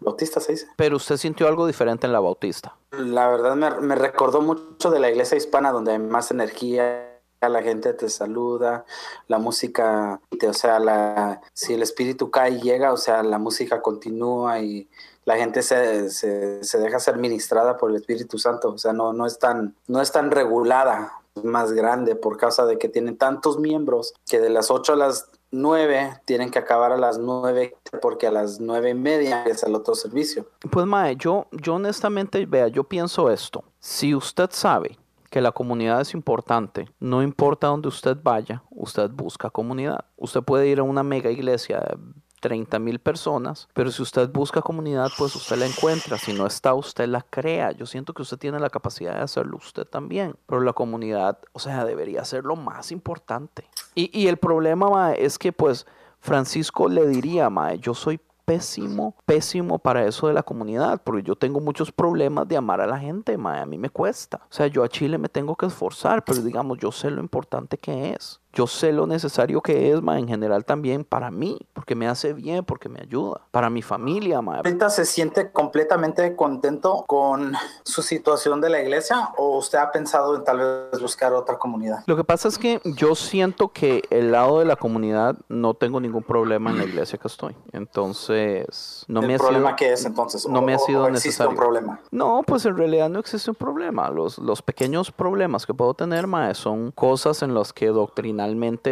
Bautista 0.00 0.40
se 0.40 0.52
dice. 0.52 0.66
Pero 0.76 0.96
usted 0.96 1.16
sintió 1.16 1.46
algo 1.46 1.66
diferente 1.66 2.06
en 2.06 2.12
la 2.12 2.18
bautista. 2.20 2.76
La 2.92 3.28
verdad 3.28 3.54
me, 3.54 3.70
me 3.80 3.94
recordó 3.94 4.40
mucho 4.40 4.90
de 4.90 4.98
la 4.98 5.10
iglesia 5.10 5.36
hispana 5.36 5.70
donde 5.70 5.92
hay 5.92 5.98
más 5.98 6.30
energía 6.30 7.11
la 7.48 7.62
gente 7.62 7.92
te 7.94 8.08
saluda, 8.08 8.84
la 9.28 9.38
música, 9.38 10.20
o 10.46 10.52
sea, 10.52 10.78
la, 10.78 11.40
si 11.52 11.74
el 11.74 11.82
espíritu 11.82 12.30
cae 12.30 12.52
y 12.52 12.60
llega, 12.60 12.92
o 12.92 12.96
sea, 12.96 13.22
la 13.22 13.38
música 13.38 13.80
continúa 13.80 14.60
y 14.60 14.88
la 15.24 15.36
gente 15.36 15.62
se, 15.62 16.10
se, 16.10 16.78
deja 16.78 16.98
ser 16.98 17.16
ministrada 17.16 17.76
por 17.76 17.90
el 17.90 17.96
Espíritu 17.96 18.38
Santo, 18.38 18.70
o 18.70 18.78
sea, 18.78 18.92
no, 18.92 19.12
no, 19.12 19.26
es 19.26 19.38
tan, 19.38 19.74
no 19.86 20.00
es 20.00 20.12
regulada, 20.12 21.12
más 21.42 21.72
grande 21.72 22.14
por 22.14 22.36
causa 22.36 22.66
de 22.66 22.78
que 22.78 22.88
tiene 22.88 23.12
tantos 23.12 23.58
miembros 23.58 24.14
que 24.28 24.38
de 24.38 24.50
las 24.50 24.70
8 24.70 24.92
a 24.92 24.96
las 24.96 25.30
9 25.50 26.20
tienen 26.24 26.50
que 26.50 26.58
acabar 26.58 26.92
a 26.92 26.96
las 26.96 27.18
9 27.18 27.74
porque 28.00 28.26
a 28.26 28.30
las 28.30 28.60
nueve 28.60 28.90
y 28.90 28.94
media 28.94 29.44
es 29.44 29.62
el 29.62 29.74
otro 29.74 29.94
servicio. 29.94 30.46
Pues 30.70 30.86
Mae, 30.86 31.16
yo, 31.16 31.46
yo 31.52 31.74
honestamente, 31.74 32.44
vea, 32.46 32.68
yo 32.68 32.84
pienso 32.84 33.30
esto, 33.30 33.64
si 33.78 34.14
usted 34.14 34.50
sabe 34.50 34.98
que 35.32 35.40
la 35.40 35.52
comunidad 35.52 36.02
es 36.02 36.12
importante. 36.12 36.90
No 37.00 37.22
importa 37.22 37.68
dónde 37.68 37.88
usted 37.88 38.18
vaya, 38.22 38.62
usted 38.68 39.10
busca 39.10 39.48
comunidad. 39.48 40.04
Usted 40.18 40.42
puede 40.42 40.68
ir 40.68 40.78
a 40.78 40.82
una 40.82 41.02
mega 41.02 41.30
iglesia 41.30 41.80
de 41.80 41.96
30 42.40 42.78
mil 42.78 42.98
personas, 42.98 43.66
pero 43.72 43.90
si 43.90 44.02
usted 44.02 44.28
busca 44.28 44.60
comunidad, 44.60 45.10
pues 45.16 45.34
usted 45.34 45.56
la 45.56 45.64
encuentra. 45.64 46.18
Si 46.18 46.34
no 46.34 46.46
está, 46.46 46.74
usted 46.74 47.08
la 47.08 47.22
crea. 47.22 47.72
Yo 47.72 47.86
siento 47.86 48.12
que 48.12 48.20
usted 48.20 48.36
tiene 48.36 48.60
la 48.60 48.68
capacidad 48.68 49.14
de 49.14 49.22
hacerlo 49.22 49.56
usted 49.56 49.86
también, 49.86 50.36
pero 50.44 50.60
la 50.60 50.74
comunidad, 50.74 51.38
o 51.52 51.58
sea, 51.58 51.86
debería 51.86 52.26
ser 52.26 52.44
lo 52.44 52.56
más 52.56 52.92
importante. 52.92 53.64
Y, 53.94 54.26
el 54.26 54.36
problema, 54.36 55.14
es 55.14 55.38
que 55.38 55.50
pues 55.50 55.86
Francisco 56.20 56.90
le 56.90 57.06
diría, 57.06 57.48
mae, 57.48 57.78
yo 57.78 57.94
soy 57.94 58.20
pésimo, 58.44 59.16
pésimo 59.24 59.78
para 59.78 60.04
eso 60.06 60.28
de 60.28 60.34
la 60.34 60.42
comunidad, 60.42 61.00
porque 61.02 61.22
yo 61.22 61.36
tengo 61.36 61.60
muchos 61.60 61.92
problemas 61.92 62.48
de 62.48 62.56
amar 62.56 62.80
a 62.80 62.86
la 62.86 62.98
gente, 62.98 63.36
a 63.42 63.66
mí 63.66 63.78
me 63.78 63.90
cuesta. 63.90 64.42
O 64.44 64.52
sea, 64.52 64.66
yo 64.66 64.84
a 64.84 64.88
Chile 64.88 65.18
me 65.18 65.28
tengo 65.28 65.56
que 65.56 65.66
esforzar, 65.66 66.24
pero 66.24 66.42
digamos, 66.42 66.78
yo 66.78 66.92
sé 66.92 67.10
lo 67.10 67.20
importante 67.20 67.78
que 67.78 68.10
es 68.10 68.41
yo 68.52 68.66
sé 68.66 68.92
lo 68.92 69.06
necesario 69.06 69.60
que 69.60 69.92
es, 69.92 70.02
ma, 70.02 70.18
en 70.18 70.28
general 70.28 70.64
también 70.64 71.04
para 71.04 71.30
mí, 71.30 71.58
porque 71.72 71.94
me 71.94 72.06
hace 72.06 72.32
bien, 72.32 72.64
porque 72.64 72.88
me 72.88 73.00
ayuda, 73.00 73.40
para 73.50 73.70
mi 73.70 73.82
familia, 73.82 74.42
ma. 74.42 74.56
¿Ahorita 74.56 74.90
se 74.90 75.04
siente 75.04 75.50
completamente 75.50 76.36
contento 76.36 77.04
con 77.06 77.54
su 77.84 78.02
situación 78.02 78.60
de 78.60 78.70
la 78.70 78.82
iglesia 78.82 79.30
o 79.36 79.56
usted 79.56 79.78
ha 79.78 79.90
pensado 79.90 80.36
en 80.36 80.44
tal 80.44 80.58
vez 80.58 81.00
buscar 81.00 81.32
otra 81.32 81.58
comunidad? 81.58 82.02
Lo 82.06 82.16
que 82.16 82.24
pasa 82.24 82.48
es 82.48 82.58
que 82.58 82.80
yo 82.84 83.14
siento 83.14 83.68
que 83.68 84.02
el 84.10 84.32
lado 84.32 84.58
de 84.58 84.66
la 84.66 84.76
comunidad 84.76 85.36
no 85.48 85.74
tengo 85.74 86.00
ningún 86.00 86.22
problema 86.22 86.70
en 86.70 86.78
la 86.78 86.84
iglesia 86.84 87.18
que 87.18 87.28
estoy. 87.28 87.56
Entonces, 87.72 89.04
no 89.08 89.22
me 89.22 89.34
ha 89.34 89.38
problema 89.38 89.68
sido, 89.68 89.76
que 89.76 89.92
es 89.92 90.04
entonces? 90.04 90.46
No 90.46 90.60
me 90.60 90.74
ha 90.74 90.78
sido 90.78 91.08
necesario. 91.08 91.50
un 91.50 91.56
problema? 91.56 92.00
No, 92.10 92.42
pues 92.46 92.66
en 92.66 92.76
realidad 92.76 93.08
no 93.08 93.18
existe 93.18 93.50
un 93.50 93.56
problema. 93.56 94.10
Los, 94.10 94.38
los 94.38 94.60
pequeños 94.60 95.10
problemas 95.10 95.64
que 95.64 95.72
puedo 95.72 95.94
tener, 95.94 96.26
ma, 96.26 96.52
son 96.54 96.90
cosas 96.92 97.42
en 97.42 97.54
las 97.54 97.72
que 97.72 97.86
doctrina 97.86 98.41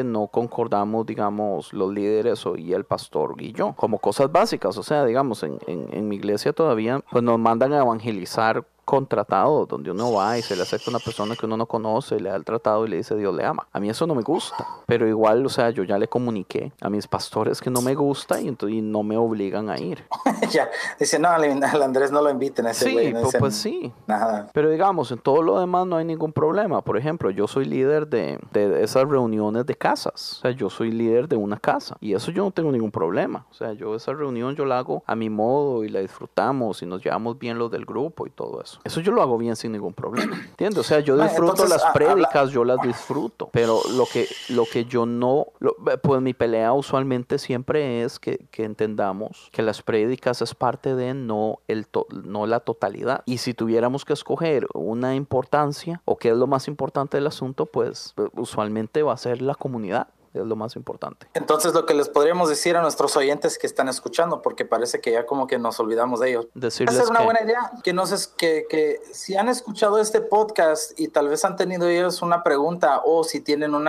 no 0.05 0.27
concordamos, 0.29 1.07
digamos, 1.07 1.73
los 1.73 1.93
líderes 1.93 2.45
y 2.57 2.73
el 2.73 2.85
pastor 2.85 3.35
y 3.39 3.53
yo, 3.53 3.75
como 3.77 3.99
cosas 3.99 4.31
básicas. 4.31 4.77
O 4.77 4.83
sea, 4.83 5.05
digamos, 5.05 5.43
en, 5.43 5.59
en, 5.67 6.09
mi 6.09 6.17
iglesia 6.17 6.53
todavía 6.53 7.01
pues 7.11 7.23
nos 7.23 7.39
mandan 7.39 7.73
a 7.73 7.79
evangelizar 7.79 8.65
contratado 8.91 9.67
donde 9.67 9.93
uno 9.93 10.15
va 10.15 10.37
y 10.37 10.43
se 10.43 10.57
le 10.57 10.63
acerca 10.63 10.91
una 10.91 10.99
persona 10.99 11.37
que 11.37 11.47
uno 11.47 11.57
no 11.57 11.67
conoce, 11.67 12.19
le 12.19 12.29
da 12.29 12.35
el 12.35 12.45
tratado 12.45 12.85
y 12.87 12.89
le 12.89 12.97
dice 12.97 13.15
Dios 13.15 13.33
le 13.33 13.45
ama. 13.45 13.69
A 13.73 13.79
mí 13.79 13.89
eso 13.89 14.05
no 14.05 14.17
me 14.17 14.23
gusta, 14.23 14.67
pero 14.87 15.07
igual, 15.07 15.47
o 15.47 15.49
sea, 15.49 15.71
yo 15.71 15.85
ya 15.85 15.97
le 15.97 16.09
comuniqué 16.09 16.73
a 16.81 16.91
mis 16.91 17.07
pastores 17.07 17.61
que 17.61 17.71
no 17.71 17.83
me 17.83 17.95
gusta 17.95 18.41
y 18.41 18.49
entonces 18.49 18.83
no 18.83 19.05
me 19.05 19.17
obligan 19.17 19.71
a 19.71 19.79
ir. 19.79 20.05
ya, 20.51 20.69
dice, 20.99 21.21
no, 21.21 21.29
al 21.29 21.83
Andrés 21.83 22.11
no 22.11 22.21
lo 22.21 22.31
inviten 22.31 22.67
a 22.67 22.73
ese 22.73 22.87
Sí, 22.87 22.93
güey. 22.93 23.13
no 23.13 23.21
pues, 23.21 23.27
dicen 23.27 23.41
pues 23.41 23.55
sí. 23.55 23.93
Nada. 24.09 24.49
Pero 24.53 24.69
digamos, 24.71 25.13
en 25.13 25.19
todo 25.19 25.41
lo 25.41 25.61
demás 25.61 25.87
no 25.87 25.97
hay 25.97 26.05
ningún 26.05 26.33
problema. 26.33 26.83
Por 26.83 26.97
ejemplo, 26.97 27.31
yo 27.31 27.47
soy 27.47 27.67
líder 27.67 28.09
de, 28.09 28.41
de 28.51 28.83
esas 28.83 29.09
reuniones 29.09 29.67
de 29.67 29.77
casas. 29.77 30.39
O 30.39 30.41
sea, 30.41 30.51
yo 30.51 30.69
soy 30.69 30.91
líder 30.91 31.29
de 31.29 31.37
una 31.37 31.59
casa. 31.59 31.97
Y 32.01 32.15
eso 32.15 32.33
yo 32.33 32.43
no 32.43 32.51
tengo 32.51 32.73
ningún 32.73 32.91
problema. 32.91 33.47
O 33.53 33.55
sea, 33.55 33.73
yo 33.73 33.95
esa 33.95 34.13
reunión 34.13 34.57
yo 34.57 34.65
la 34.65 34.79
hago 34.79 35.05
a 35.07 35.15
mi 35.15 35.31
modo 35.31 35.85
y 35.85 35.89
la 35.91 36.01
disfrutamos 36.01 36.83
y 36.83 36.87
nos 36.87 37.05
llevamos 37.05 37.39
bien 37.39 37.57
los 37.57 37.71
del 37.71 37.85
grupo 37.85 38.27
y 38.27 38.31
todo 38.31 38.61
eso. 38.61 38.80
Eso 38.85 39.01
yo 39.01 39.13
lo 39.13 39.23
hago 39.23 39.37
bien 39.39 39.57
sin 39.57 39.73
ningún 39.73 39.93
problema. 39.93 40.37
¿Entiendes? 40.37 40.79
O 40.79 40.83
sea, 40.83 41.01
yo 41.01 41.17
disfruto 41.17 41.53
entonces, 41.53 41.71
las 41.71 41.83
habla- 41.85 41.93
prédicas, 41.93 42.51
yo 42.51 42.65
las 42.65 42.81
disfruto. 42.83 43.51
Pero 43.53 43.81
lo 43.95 44.07
que, 44.07 44.27
lo 44.49 44.65
que 44.65 44.85
yo 44.87 45.07
no, 45.07 45.47
lo- 45.59 45.77
pues 46.03 46.21
mi 46.23 46.33
pelea 46.35 46.73
usualmente 46.73 47.39
siempre 47.39 48.03
es 48.03 48.19
que, 48.19 48.39
que 48.51 48.65
entendamos 48.65 49.49
que 49.53 49.63
las 49.63 49.83
prédicas 49.83 50.41
es 50.43 50.55
parte 50.55 50.95
de 50.95 51.15
no, 51.15 51.59
el 51.69 51.87
to- 51.87 52.07
no 52.11 52.47
la 52.47 52.61
totalidad. 52.61 53.23
Y 53.27 53.39
si 53.39 53.55
tuviéramos 53.55 54.05
que 54.05 54.13
escoger 54.15 54.67
una 54.75 55.15
importancia 55.15 56.01
o 56.05 56.17
qué 56.17 56.31
es 56.31 56.37
lo 56.37 56.47
más 56.47 56.67
importante 56.69 57.17
del 57.17 57.27
asunto, 57.27 57.67
pues 57.67 58.15
usualmente 58.37 59.03
va 59.03 59.13
a 59.13 59.17
ser 59.17 59.43
la 59.43 59.55
comunidad. 59.55 60.09
Es 60.33 60.45
lo 60.45 60.55
más 60.57 60.77
importante. 60.77 61.27
Entonces, 61.35 61.75
lo 61.75 61.87
que 61.87 61.95
les 61.95 62.09
podríamos 62.09 62.49
decir 62.49 62.77
a 62.77 62.83
nuestros 62.83 63.17
oyentes 63.17 63.59
que 63.59 63.67
están 63.67 63.89
escuchando, 63.89 64.43
porque 64.43 64.65
parece 64.65 65.01
que 65.01 65.11
ya 65.13 65.27
como 65.27 65.47
que 65.47 65.59
nos 65.59 65.81
olvidamos 65.81 66.21
de 66.21 66.31
ellos. 66.31 66.47
Va 66.47 66.51
a 66.57 66.61
Decirles 66.61 66.95
ser 66.97 67.07
una 67.11 67.19
que- 67.19 67.25
buena 67.25 67.43
idea 67.43 67.71
que 67.83 67.93
nos 67.93 68.13
es, 68.13 68.29
que, 68.29 68.67
que 68.71 69.01
si 69.13 69.37
han 69.37 69.49
escuchado 69.49 69.99
este 69.99 70.21
podcast 70.21 70.99
y 70.99 71.09
tal 71.09 71.29
vez 71.29 71.45
han 71.45 71.57
tenido 71.57 71.89
ellos 71.89 72.23
una 72.23 72.43
pregunta 72.45 73.03
o 73.05 73.25
si 73.25 73.41
tienen 73.41 73.75
un 73.75 73.89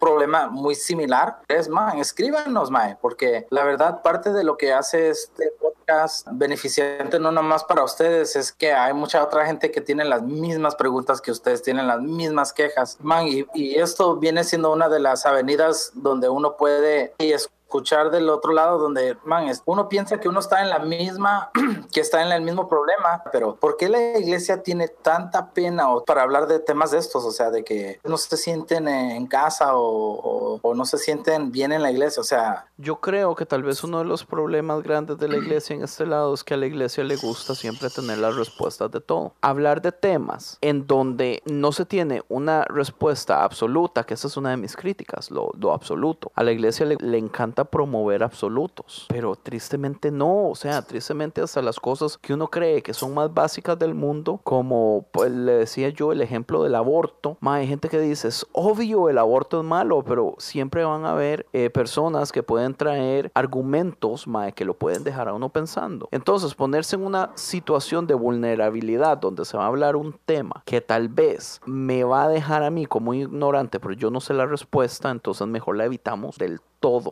problema 0.00 0.48
muy 0.48 0.74
similar, 0.74 1.38
es 1.48 1.68
man, 1.68 1.98
escríbanos, 1.98 2.70
mae, 2.70 2.96
porque 3.00 3.46
la 3.50 3.64
verdad 3.64 4.02
parte 4.02 4.32
de 4.32 4.42
lo 4.44 4.56
que 4.56 4.72
hace 4.72 5.10
este 5.10 5.52
podcast 5.60 6.26
beneficiante 6.32 7.20
no 7.20 7.30
nomás 7.30 7.62
para 7.64 7.84
ustedes 7.84 8.34
es 8.34 8.50
que 8.52 8.72
hay 8.72 8.92
mucha 8.92 9.22
otra 9.22 9.46
gente 9.46 9.70
que 9.70 9.80
tiene 9.80 10.04
las 10.04 10.22
mismas 10.22 10.74
preguntas 10.74 11.20
que 11.20 11.30
ustedes 11.30 11.62
tienen 11.62 11.86
las 11.86 12.00
mismas 12.00 12.52
quejas, 12.52 12.96
man, 13.00 13.28
y, 13.28 13.46
y 13.54 13.76
esto 13.76 14.16
viene 14.16 14.42
siendo 14.42 14.72
una 14.72 14.88
de 14.88 14.98
las 15.00 15.26
avenidas 15.26 15.75
donde 15.94 16.28
uno 16.28 16.56
puede 16.56 17.14
y 17.18 17.32
escuchar 17.32 18.10
del 18.10 18.28
otro 18.30 18.52
lado 18.52 18.78
donde, 18.78 19.16
man, 19.24 19.50
uno 19.64 19.88
piensa 19.88 20.18
que 20.20 20.28
uno 20.28 20.38
está 20.40 20.62
en 20.62 20.70
la 20.70 20.78
misma, 20.78 21.50
que 21.92 22.00
está 22.00 22.22
en 22.22 22.30
el 22.32 22.40
mismo 22.42 22.68
problema, 22.68 23.22
pero 23.32 23.56
¿por 23.56 23.76
qué 23.76 23.88
la 23.88 24.18
iglesia 24.18 24.62
tiene 24.62 24.86
tanta 24.88 25.50
pena 25.50 25.88
para 26.06 26.22
hablar 26.22 26.46
de 26.46 26.60
temas 26.60 26.92
de 26.92 26.98
estos? 26.98 27.24
O 27.24 27.32
sea, 27.32 27.50
de 27.50 27.64
que 27.64 28.00
no 28.04 28.16
se 28.18 28.36
sienten 28.36 28.86
en 28.88 29.26
casa 29.26 29.76
o- 29.76 30.60
o 30.62 30.74
no 30.74 30.84
se 30.84 30.96
sienten 30.98 31.50
bien 31.50 31.72
en 31.72 31.82
la 31.82 31.90
iglesia, 31.90 32.20
o 32.20 32.24
sea, 32.24 32.66
Yo 32.78 33.00
creo 33.00 33.34
que 33.34 33.46
tal 33.46 33.62
vez 33.62 33.82
uno 33.84 34.00
de 34.00 34.04
los 34.04 34.26
problemas 34.26 34.82
grandes 34.82 35.16
de 35.16 35.28
la 35.28 35.38
iglesia 35.38 35.74
en 35.74 35.82
este 35.82 36.04
lado 36.04 36.34
es 36.34 36.44
que 36.44 36.52
a 36.52 36.56
la 36.58 36.66
iglesia 36.66 37.04
le 37.04 37.16
gusta 37.16 37.54
siempre 37.54 37.88
tener 37.88 38.18
las 38.18 38.36
respuestas 38.36 38.90
de 38.90 39.00
todo. 39.00 39.32
Hablar 39.40 39.80
de 39.80 39.92
temas 39.92 40.58
en 40.60 40.86
donde 40.86 41.42
no 41.46 41.72
se 41.72 41.86
tiene 41.86 42.22
una 42.28 42.64
respuesta 42.64 43.44
absoluta, 43.44 44.04
que 44.04 44.12
esa 44.12 44.28
es 44.28 44.36
una 44.36 44.50
de 44.50 44.58
mis 44.58 44.76
críticas, 44.76 45.30
lo, 45.30 45.50
lo 45.58 45.72
absoluto. 45.72 46.30
A 46.34 46.42
la 46.42 46.52
iglesia 46.52 46.84
le, 46.84 46.96
le 46.96 47.16
encanta 47.16 47.64
promover 47.64 48.22
absolutos, 48.22 49.06
pero 49.08 49.36
tristemente 49.36 50.10
no, 50.10 50.50
o 50.50 50.54
sea, 50.54 50.82
tristemente 50.82 51.40
hasta 51.40 51.62
las 51.62 51.80
cosas 51.80 52.18
que 52.18 52.34
uno 52.34 52.48
cree 52.48 52.82
que 52.82 52.92
son 52.92 53.14
más 53.14 53.32
básicas 53.32 53.78
del 53.78 53.94
mundo, 53.94 54.40
como 54.44 55.06
pues, 55.12 55.32
le 55.32 55.52
decía 55.52 55.88
yo 55.88 56.12
el 56.12 56.20
ejemplo 56.20 56.62
del 56.62 56.74
aborto, 56.74 57.38
hay 57.40 57.66
gente 57.66 57.88
que 57.88 57.98
dice, 57.98 58.28
es 58.28 58.46
obvio 58.52 59.08
el 59.08 59.16
aborto 59.16 59.60
es 59.60 59.66
malo, 59.66 60.04
pero 60.04 60.34
siempre 60.38 60.84
van 60.84 61.06
a 61.06 61.12
haber 61.12 61.46
eh, 61.54 61.70
personas 61.70 62.32
que 62.32 62.42
pueden 62.42 62.65
traer 62.74 63.30
argumentos 63.34 64.26
ma, 64.26 64.50
que 64.52 64.64
lo 64.64 64.74
pueden 64.74 65.04
dejar 65.04 65.28
a 65.28 65.34
uno 65.34 65.48
pensando. 65.48 66.08
Entonces, 66.10 66.54
ponerse 66.54 66.96
en 66.96 67.04
una 67.04 67.30
situación 67.34 68.06
de 68.06 68.14
vulnerabilidad 68.14 69.18
donde 69.18 69.44
se 69.44 69.56
va 69.56 69.64
a 69.64 69.68
hablar 69.68 69.96
un 69.96 70.14
tema 70.24 70.62
que 70.64 70.80
tal 70.80 71.08
vez 71.08 71.60
me 71.66 72.04
va 72.04 72.24
a 72.24 72.28
dejar 72.28 72.62
a 72.62 72.70
mí 72.70 72.86
como 72.86 73.14
ignorante, 73.14 73.80
pero 73.80 73.94
yo 73.94 74.10
no 74.10 74.20
sé 74.20 74.34
la 74.34 74.46
respuesta, 74.46 75.10
entonces 75.10 75.46
mejor 75.46 75.76
la 75.76 75.84
evitamos 75.84 76.38
del 76.38 76.60
todo. 76.60 76.66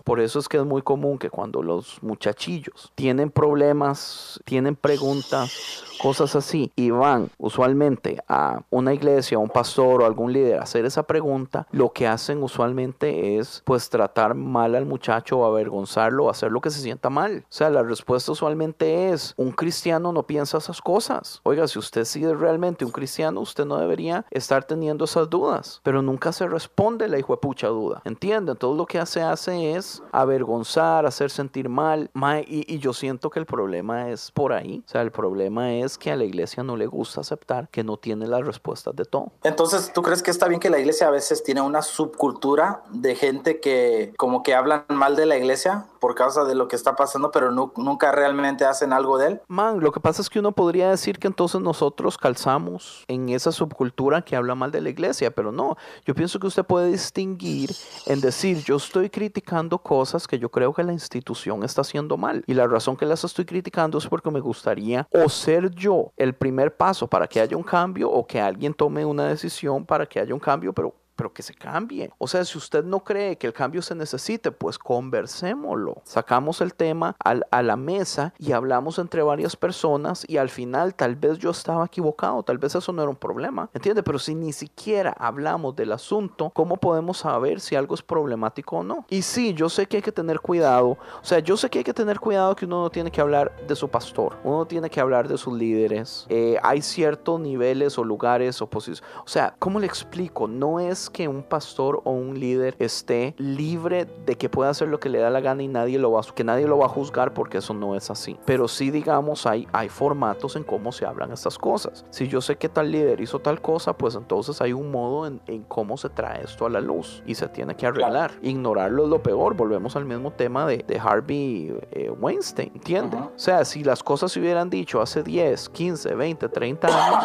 Por 0.05 0.21
eso 0.21 0.39
es 0.39 0.49
que 0.49 0.59
es 0.59 0.65
muy 0.65 0.83
común 0.83 1.19
que 1.19 1.31
cuando 1.31 1.63
los 1.63 2.03
muchachillos 2.03 2.93
tienen 2.95 3.31
problemas, 3.31 4.41
tienen 4.45 4.77
preguntas, 4.77 5.85
cosas 6.01 6.37
así, 6.37 6.73
y 6.77 6.91
van 6.91 7.31
usualmente 7.39 8.23
a 8.29 8.63
una 8.71 8.95
iglesia, 8.95 9.37
a 9.37 9.41
un 9.41 9.49
pastor 9.49 10.03
o 10.03 10.07
algún 10.07 10.33
líder 10.33 10.59
a 10.59 10.63
hacer 10.63 10.85
esa 10.85 11.05
pregunta, 11.05 11.67
lo 11.71 11.93
que 11.93 12.07
hacen 12.07 12.43
usualmente 12.43 13.39
es 13.39 13.63
pues 13.65 13.89
tratar 13.89 14.35
mal 14.35 14.75
al 14.75 14.87
muchacho 14.87 15.39
o 15.39 15.45
avergonzarlo 15.45 16.27
o 16.27 16.31
hacer 16.31 16.53
lo 16.53 16.61
que 16.61 16.71
se 16.71 16.81
sienta 16.81 17.11
mal. 17.11 17.45
O 17.45 17.53
sea, 17.53 17.71
la 17.71 17.83
respuesta 17.83 18.33
usualmente 18.33 19.11
es, 19.11 19.35
un 19.37 19.53
cristiano 19.53 20.13
no 20.13 20.25
piensa 20.25 20.59
esas 20.59 20.81
cosas. 20.81 21.41
Oiga, 21.43 21.67
si 21.69 21.79
usted 21.79 22.05
sigue 22.05 22.35
realmente 22.35 22.85
un 22.85 22.91
cristiano, 22.91 23.41
usted 23.41 23.65
no 23.65 23.79
debería 23.79 24.27
estar 24.31 24.65
teniendo 24.65 25.05
esas 25.05 25.29
dudas, 25.31 25.81
pero 25.83 26.03
nunca 26.03 26.33
se 26.33 26.47
responde 26.47 27.09
la 27.09 27.19
hijo 27.19 27.35
de 27.35 27.41
pucha 27.41 27.69
duda. 27.69 28.03
¿Entienden? 28.05 28.57
Todo 28.57 28.75
lo 28.75 28.87
que 28.87 29.05
se 29.07 29.23
hace 29.23 29.64
es 29.65 30.03
avergonzar, 30.13 31.07
hacer 31.07 31.31
sentir 31.31 31.69
mal, 31.69 32.11
mae, 32.13 32.45
y, 32.49 32.73
y 32.73 32.79
yo 32.79 32.93
siento 32.93 33.31
que 33.31 33.39
el 33.39 33.47
problema 33.47 34.11
es 34.11 34.31
por 34.31 34.53
ahí. 34.53 34.83
O 34.87 34.89
sea, 34.89 35.03
el 35.03 35.11
problema 35.13 35.73
es 35.75 35.97
que 35.99 36.11
a 36.11 36.17
la 36.17 36.25
iglesia 36.25 36.63
no 36.63 36.77
le 36.77 36.87
gusta 36.87 37.21
aceptar 37.21 37.69
que 37.69 37.85
no 37.85 37.97
tiene 37.97 38.27
las 38.27 38.45
respuestas 38.45 38.95
de 38.97 39.05
todo. 39.05 39.33
entonces, 39.43 39.93
¿tú 39.95 40.03
crees 40.03 40.23
que 40.23 40.31
está 40.31 40.49
bien 40.49 40.61
que 40.61 40.71
la 40.71 40.79
iglesia 40.79 41.09
a 41.09 41.11
veces 41.11 41.43
tiene 41.43 41.61
una 41.61 41.83
subcultura 41.83 42.83
de 42.91 43.15
gente 43.15 43.61
que 43.61 44.13
como 44.19 44.43
que 44.43 44.55
hablan 44.55 44.85
mal 44.89 45.17
de 45.17 45.27
la 45.27 45.37
iglesia 45.37 45.87
por 46.01 46.15
causa 46.15 46.45
de 46.45 46.55
lo 46.55 46.69
que 46.69 46.77
está 46.77 46.97
pasando, 46.97 47.31
pero 47.31 47.51
nu- 47.51 47.73
nunca 47.77 48.13
realmente 48.13 48.65
hacen 48.65 48.93
algo 48.93 49.17
de 49.19 49.27
él? 49.29 49.41
Man, 49.49 49.81
lo 49.81 49.93
que 49.93 50.01
pasa 50.01 50.21
es 50.23 50.29
que 50.29 50.39
uno 50.41 50.53
podría 50.53 50.91
decir 50.91 51.19
que 51.19 51.27
entonces 51.29 51.61
nosotros 51.61 52.19
calzamos 52.19 53.05
en 53.09 53.29
esa 53.31 53.53
subcultura 53.53 54.23
que 54.23 54.37
habla 54.37 54.55
mal 54.55 54.71
de 54.71 54.81
la 54.81 54.91
iglesia, 54.91 55.31
pero 55.31 55.53
no. 55.53 55.77
Yo 56.05 56.15
pienso 56.15 56.39
que 56.39 56.47
usted 56.47 56.65
puede 56.65 56.89
distinguir 56.93 57.71
en 58.07 58.21
decir, 58.21 58.63
yo 58.65 58.77
estoy 58.77 59.09
criticando 59.11 59.44
cosas 59.83 60.27
que 60.27 60.39
yo 60.39 60.51
creo 60.51 60.73
que 60.73 60.83
la 60.83 60.93
institución 60.93 61.63
está 61.63 61.83
haciendo 61.83 62.17
mal. 62.17 62.43
Y 62.47 62.55
la 62.55 62.67
razón 62.67 62.97
que 62.97 63.07
las 63.07 63.25
estoy 63.25 63.45
criticando 63.45 63.99
es 63.99 64.07
porque 64.07 64.31
me 64.31 64.41
gustaría 64.41 65.07
o 65.13 65.29
ser 65.29 65.71
yo 65.71 66.13
el 66.17 66.35
primer 66.35 66.77
paso 66.77 67.07
para 67.07 67.27
que 67.27 67.41
haya 67.41 67.57
un 67.57 67.63
cambio 67.63 68.11
o 68.11 68.27
que 68.27 68.41
alguien 68.41 68.75
tome 68.75 69.05
una 69.05 69.27
decisión 69.27 69.85
para 69.85 70.07
que 70.07 70.21
haya 70.21 70.35
un 70.35 70.41
cambio, 70.41 70.73
pero 70.73 70.95
pero 71.17 71.33
que 71.33 71.43
se 71.43 71.55
cambie. 71.55 72.11
O 72.19 72.27
sea, 72.27 72.45
si 72.45 72.59
usted 72.59 72.85
no 72.85 73.01
cree 73.01 73.37
que 73.37 73.47
el 73.47 73.53
cambio 73.53 73.83
se 73.83 73.95
necesite, 73.95 74.51
pues 74.51 74.79
conversémoslo. 74.79 76.03
Sacamos 76.05 76.61
el 76.61 76.75
tema 76.75 77.17
a 77.21 77.63
la 77.63 77.77
mesa 77.77 78.35
y 78.39 78.53
hablamos 78.53 78.99
entre 78.99 79.23
varias 79.23 79.57
personas 79.57 80.25
y 80.29 80.37
al 80.37 80.51
final 80.51 80.95
tal 80.95 81.17
vez 81.17 81.39
yo 81.39 81.51
estaba 81.51 81.87
equivocado, 81.87 82.43
tal 82.43 82.59
vez 82.59 82.75
eso 82.75 82.93
no 82.93 83.03
era 83.03 83.11
un 83.11 83.17
problema, 83.17 83.71
¿entiende? 83.73 84.03
Pero 84.03 84.19
si 84.19 84.35
ni 84.35 84.53
siquiera 84.53 85.15
hablamos 85.19 85.77
del 85.77 85.93
asunto, 85.93 86.51
¿cómo 86.55 86.77
podemos 86.77 87.19
saber 87.19 87.61
si 87.61 87.77
algo 87.77 87.95
es 87.95 88.03
problemático 88.03 88.79
o 88.79 88.83
no? 88.83 89.07
Y 89.09 89.23
sí, 89.23 89.55
yo 89.55 89.69
sé 89.69 89.87
que 89.87 89.99
hay 89.99 90.03
que 90.03 90.13
tener 90.13 90.41
cuidado, 90.41 90.91
o 90.91 90.99
sea, 91.25 91.39
yo 91.39 91.57
sé 91.57 91.71
que 91.71 91.79
hay 91.79 91.85
que 91.85 91.95
tener 91.95 92.21
cuidado 92.21 92.55
que 92.57 92.67
uno 92.67 92.83
no 92.83 92.91
tiene 92.91 93.11
que 93.11 93.21
hablar 93.21 93.55
de 93.67 93.77
su 93.77 93.89
pastor, 93.89 94.37
uno 94.45 94.67
tiene 94.67 94.91
que 94.91 95.01
hablar 95.01 95.29
de 95.29 95.39
sus 95.39 95.55
líderes, 95.55 96.27
Eh, 96.29 96.59
hay 96.63 96.83
ciertos 96.83 97.41
niveles 97.41 97.99
o 97.99 98.05
lugares 98.05 98.61
o 98.61 98.67
posiciones, 98.69 99.03
o 99.25 99.29
sea, 99.29 99.55
¿cómo 99.59 99.79
le 99.81 99.87
explico? 99.87 100.49
No 100.49 100.81
es 100.81 101.04
que 101.11 101.29
un 101.29 101.43
pastor 101.43 102.01
o 102.05 102.11
un 102.13 102.39
líder 102.39 102.75
esté 102.79 103.35
libre 103.39 104.07
de 104.27 104.37
que 104.37 104.49
pueda 104.49 104.71
hacer 104.71 104.89
lo 104.89 105.01
que 105.01 105.09
le 105.09 105.19
da 105.19 105.31
la 105.31 105.41
gana 105.41 105.63
y 105.63 105.69
nadie 105.69 105.99
lo 105.99 106.13
va, 106.13 106.21
a- 106.21 106.35
que 106.35 106.45
nadie 106.45 106.67
lo 106.67 106.79
va 106.79 106.87
a 106.87 106.89
juzgar 106.89 107.35
porque 107.35 107.59
eso 107.59 107.75
no 107.75 107.95
es 107.97 108.11
así. 108.11 108.39
Pero 108.45 108.69
sí, 108.69 108.91
digamos, 108.91 109.47
hay, 109.47 109.67
hay 109.73 109.89
formatos 109.89 110.57
en 110.57 110.65
cómo 110.65 110.93
se 110.93 111.07
hablan 111.07 111.33
estas 111.33 111.59
cosas. 111.59 112.05
Si 112.11 112.29
yo 112.29 112.41
sé 112.41 112.57
que 112.57 112.69
tal 112.69 112.91
líder 112.91 113.21
hizo 113.21 113.39
tal 113.39 113.61
cosa, 113.61 113.97
pues 113.97 114.15
entonces 114.15 114.61
hay 114.61 114.73
un 114.73 114.91
modo 114.91 115.27
en, 115.27 115.41
en 115.47 115.63
cómo 115.65 115.97
se 115.97 116.09
trae 116.09 116.45
esto 116.45 116.67
a 116.67 116.71
la 116.71 116.81
luz 116.81 117.23
y 117.27 117.35
se 117.35 117.49
tiene 117.49 117.75
que 117.77 117.87
arreglar. 117.87 118.33
Ignorarlo 118.43 119.05
es 119.05 119.09
lo 119.11 119.23
peor. 119.23 119.55
Volvemos 119.55 119.97
al 119.97 120.05
mismo 120.05 120.31
tema 120.33 120.67
de, 120.67 120.79
de 120.87 120.99
Harvey 120.99 121.75
eh, 121.93 122.11
Weinstein, 122.11 122.73
¿entiende? 122.75 123.17
Ajá. 123.17 123.27
O 123.35 123.39
sea, 123.39 123.65
si 123.65 123.83
las 123.85 124.03
cosas 124.03 124.33
se 124.33 124.41
hubieran 124.41 124.71
dicho 124.71 125.01
hace 125.01 125.23
10, 125.23 125.69
15, 125.71 126.15
20, 126.15 126.49
30 126.49 126.87
años, 126.89 127.25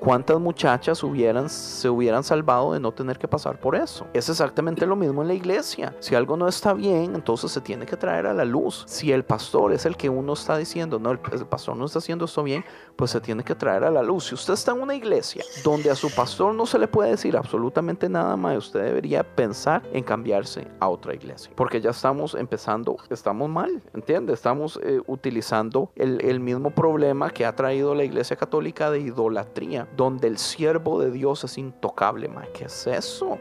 ¿cuántas 0.00 0.38
muchachas 0.40 0.98
se 0.98 1.88
hubieran 1.88 2.24
salvado 2.24 2.72
de 2.72 2.80
no 2.80 2.92
tener 2.92 3.18
que 3.18 3.28
pasar 3.28 3.58
por 3.58 3.76
eso? 3.76 4.06
Es 4.12 4.28
exactamente 4.28 4.86
lo 4.86 4.96
mismo 4.96 5.22
en 5.22 5.28
la 5.28 5.34
iglesia. 5.34 5.94
Si 6.00 6.14
algo 6.14 6.36
no 6.36 6.48
está 6.48 6.74
bien, 6.74 7.14
entonces 7.14 7.50
se 7.50 7.60
tiene 7.60 7.86
que 7.86 7.96
traer 7.96 8.26
a 8.26 8.34
la 8.34 8.44
luz. 8.44 8.84
Si 8.86 9.12
el 9.12 9.24
pastor 9.24 9.72
es 9.72 9.86
el 9.86 9.96
que 9.96 10.08
uno 10.08 10.32
está 10.32 10.56
diciendo, 10.56 10.98
no, 10.98 11.10
el, 11.10 11.18
pastor 11.18 11.76
no 11.76 11.86
está 11.86 11.98
haciendo 11.98 12.24
esto 12.24 12.42
bien, 12.42 12.64
pues 12.96 13.10
se 13.10 13.20
tiene 13.20 13.44
que 13.44 13.54
traer 13.54 13.84
a 13.84 13.90
la 13.90 14.02
luz. 14.02 14.26
Si 14.26 14.34
usted 14.34 14.54
está 14.54 14.72
en 14.72 14.80
una 14.80 14.94
iglesia 14.94 15.44
donde 15.64 15.90
a 15.90 15.94
su 15.94 16.10
pastor 16.14 16.54
no 16.54 16.66
se 16.66 16.78
le 16.78 16.88
puede 16.88 17.10
decir 17.10 17.36
absolutamente 17.36 18.08
nada 18.08 18.36
más, 18.36 18.56
usted 18.56 18.84
debería 18.84 19.22
pensar 19.22 19.82
en 19.92 20.04
cambiarse 20.04 20.66
a 20.80 20.88
otra 20.88 21.14
iglesia. 21.14 21.52
Porque 21.54 21.80
ya 21.80 21.90
estamos 21.90 22.34
empezando, 22.34 22.96
estamos 23.10 23.48
mal, 23.48 23.82
¿entiende? 23.94 24.32
Estamos 24.32 24.78
eh, 24.82 25.00
utilizando 25.06 25.90
el 25.96 26.40
mismo 26.40 26.70
problema 26.70 27.30
que 27.30 27.44
ha 27.44 27.54
traído 27.54 27.94
la 27.94 28.04
iglesia 28.04 28.36
católica 28.36 28.90
de 28.90 29.00
idolatría, 29.00 29.87
donde 29.96 30.28
el 30.28 30.38
siervo 30.38 31.00
de 31.00 31.10
Dios 31.10 31.44
es 31.44 31.58
intocable, 31.58 32.28
ma. 32.28 32.42
¿Qué 32.52 32.64
es 32.64 32.86
eso? 32.86 33.38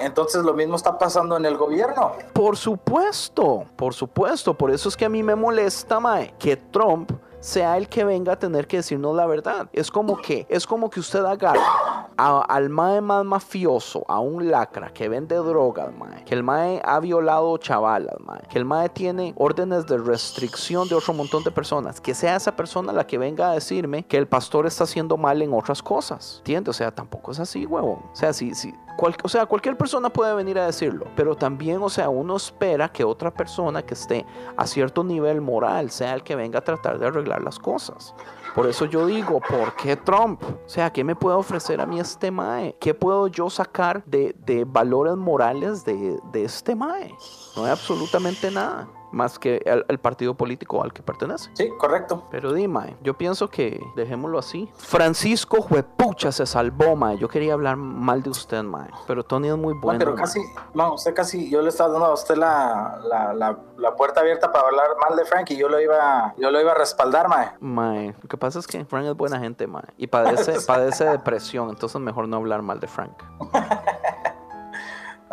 Entonces 0.00 0.42
lo 0.44 0.54
mismo 0.54 0.76
está 0.76 0.98
pasando 0.98 1.36
en 1.36 1.44
el 1.44 1.56
gobierno. 1.56 2.12
Por 2.32 2.56
supuesto, 2.56 3.66
por 3.76 3.94
supuesto. 3.94 4.54
Por 4.54 4.70
eso 4.70 4.88
es 4.88 4.96
que 4.96 5.04
a 5.04 5.08
mí 5.08 5.22
me 5.22 5.34
molesta, 5.34 6.00
mae, 6.00 6.34
que 6.38 6.56
Trump 6.56 7.12
sea 7.40 7.76
el 7.76 7.88
que 7.88 8.04
venga 8.04 8.34
a 8.34 8.38
tener 8.38 8.66
que 8.66 8.78
decirnos 8.78 9.14
la 9.16 9.26
verdad. 9.26 9.68
Es 9.72 9.90
como 9.90 10.16
que, 10.16 10.46
es 10.48 10.66
como 10.66 10.88
que 10.88 11.00
usted 11.00 11.24
agarra 11.24 11.91
a- 12.16 12.42
al 12.42 12.68
mae 12.68 13.00
más 13.00 13.24
mafioso, 13.24 14.04
a 14.08 14.18
un 14.20 14.50
lacra 14.50 14.92
que 14.92 15.08
vende 15.08 15.34
drogas, 15.36 15.92
mae, 15.96 16.24
que 16.24 16.34
el 16.34 16.42
mae 16.42 16.80
ha 16.84 17.00
violado 17.00 17.56
chavalas, 17.58 18.16
mae, 18.20 18.40
que 18.48 18.58
el 18.58 18.64
mae 18.64 18.88
tiene 18.88 19.34
órdenes 19.36 19.86
de 19.86 19.98
restricción 19.98 20.88
de 20.88 20.94
otro 20.94 21.12
montón 21.14 21.42
de 21.44 21.50
personas, 21.50 22.00
que 22.00 22.14
sea 22.14 22.36
esa 22.36 22.54
persona 22.56 22.92
la 22.92 23.06
que 23.06 23.18
venga 23.18 23.50
a 23.50 23.54
decirme 23.54 24.04
que 24.04 24.16
el 24.18 24.26
pastor 24.26 24.66
está 24.66 24.84
haciendo 24.84 25.16
mal 25.16 25.42
en 25.42 25.52
otras 25.52 25.82
cosas. 25.82 26.36
¿Entiende? 26.38 26.70
O 26.70 26.74
sea, 26.74 26.90
tampoco 26.94 27.32
es 27.32 27.40
así, 27.40 27.66
huevón. 27.66 28.00
O 28.12 28.16
sea, 28.16 28.32
si, 28.32 28.54
si, 28.54 28.74
o 29.22 29.28
sea, 29.28 29.46
cualquier 29.46 29.76
persona 29.76 30.10
puede 30.10 30.34
venir 30.34 30.58
a 30.58 30.66
decirlo, 30.66 31.06
pero 31.16 31.34
también, 31.34 31.82
o 31.82 31.88
sea, 31.88 32.08
uno 32.08 32.36
espera 32.36 32.88
que 32.90 33.04
otra 33.04 33.30
persona 33.32 33.82
que 33.82 33.94
esté 33.94 34.24
a 34.56 34.66
cierto 34.66 35.02
nivel 35.04 35.40
moral 35.40 35.90
sea 35.90 36.14
el 36.14 36.22
que 36.22 36.36
venga 36.36 36.58
a 36.60 36.62
tratar 36.62 36.98
de 36.98 37.06
arreglar 37.06 37.42
las 37.42 37.58
cosas. 37.58 38.14
Por 38.54 38.66
eso 38.66 38.84
yo 38.84 39.06
digo, 39.06 39.40
¿por 39.40 39.74
qué 39.76 39.96
Trump? 39.96 40.42
O 40.42 40.68
sea, 40.68 40.92
¿qué 40.92 41.04
me 41.04 41.16
puede 41.16 41.36
ofrecer 41.36 41.80
a 41.80 41.86
mí 41.86 41.98
este 41.98 42.30
Mae? 42.30 42.76
¿Qué 42.78 42.92
puedo 42.92 43.28
yo 43.28 43.48
sacar 43.48 44.04
de, 44.04 44.34
de 44.44 44.64
valores 44.64 45.16
morales 45.16 45.84
de, 45.84 46.18
de 46.32 46.44
este 46.44 46.74
Mae? 46.74 47.14
No 47.56 47.64
hay 47.64 47.70
absolutamente 47.70 48.50
nada 48.50 48.88
más 49.12 49.38
que 49.38 49.62
el, 49.64 49.84
el 49.88 49.98
partido 49.98 50.34
político 50.34 50.82
al 50.82 50.92
que 50.92 51.02
pertenece. 51.02 51.50
Sí, 51.54 51.70
correcto. 51.78 52.26
Pero 52.30 52.52
di, 52.52 52.66
mae, 52.66 52.96
yo 53.02 53.14
pienso 53.14 53.48
que 53.48 53.80
dejémoslo 53.96 54.38
así. 54.38 54.68
Francisco 54.76 55.60
Juepucha 55.60 56.32
se 56.32 56.46
salvó, 56.46 56.96
mae. 56.96 57.18
Yo 57.18 57.28
quería 57.28 57.52
hablar 57.52 57.76
mal 57.76 58.22
de 58.22 58.30
usted, 58.30 58.62
mae. 58.62 58.90
Pero 59.06 59.24
Tony 59.24 59.48
es 59.48 59.56
muy 59.56 59.74
bueno. 59.74 59.98
pero 59.98 60.12
mae. 60.12 60.20
casi, 60.20 60.40
no, 60.74 60.94
usted 60.94 61.14
casi, 61.14 61.48
yo 61.50 61.62
le 61.62 61.68
estaba 61.68 61.90
dando 61.90 62.06
a 62.06 62.14
usted 62.14 62.36
la, 62.36 63.00
la, 63.04 63.34
la, 63.34 63.58
la 63.76 63.96
puerta 63.96 64.20
abierta 64.20 64.50
para 64.50 64.66
hablar 64.66 64.88
mal 65.08 65.16
de 65.16 65.24
Frank 65.24 65.50
y 65.50 65.56
yo 65.56 65.68
lo 65.68 65.80
iba, 65.80 66.34
yo 66.38 66.50
lo 66.50 66.60
iba 66.60 66.72
a 66.72 66.76
respaldar, 66.76 67.28
mae. 67.28 67.52
Mae, 67.60 68.14
lo 68.20 68.28
que 68.28 68.36
pasa 68.36 68.58
es 68.58 68.66
que 68.66 68.84
Frank 68.84 69.06
es 69.06 69.14
buena 69.14 69.38
gente, 69.38 69.66
mae. 69.66 69.84
Y 69.96 70.06
padece, 70.06 70.60
padece 70.66 71.04
depresión, 71.04 71.68
entonces 71.68 72.00
mejor 72.00 72.28
no 72.28 72.36
hablar 72.36 72.62
mal 72.62 72.80
de 72.80 72.88
Frank. 72.88 73.12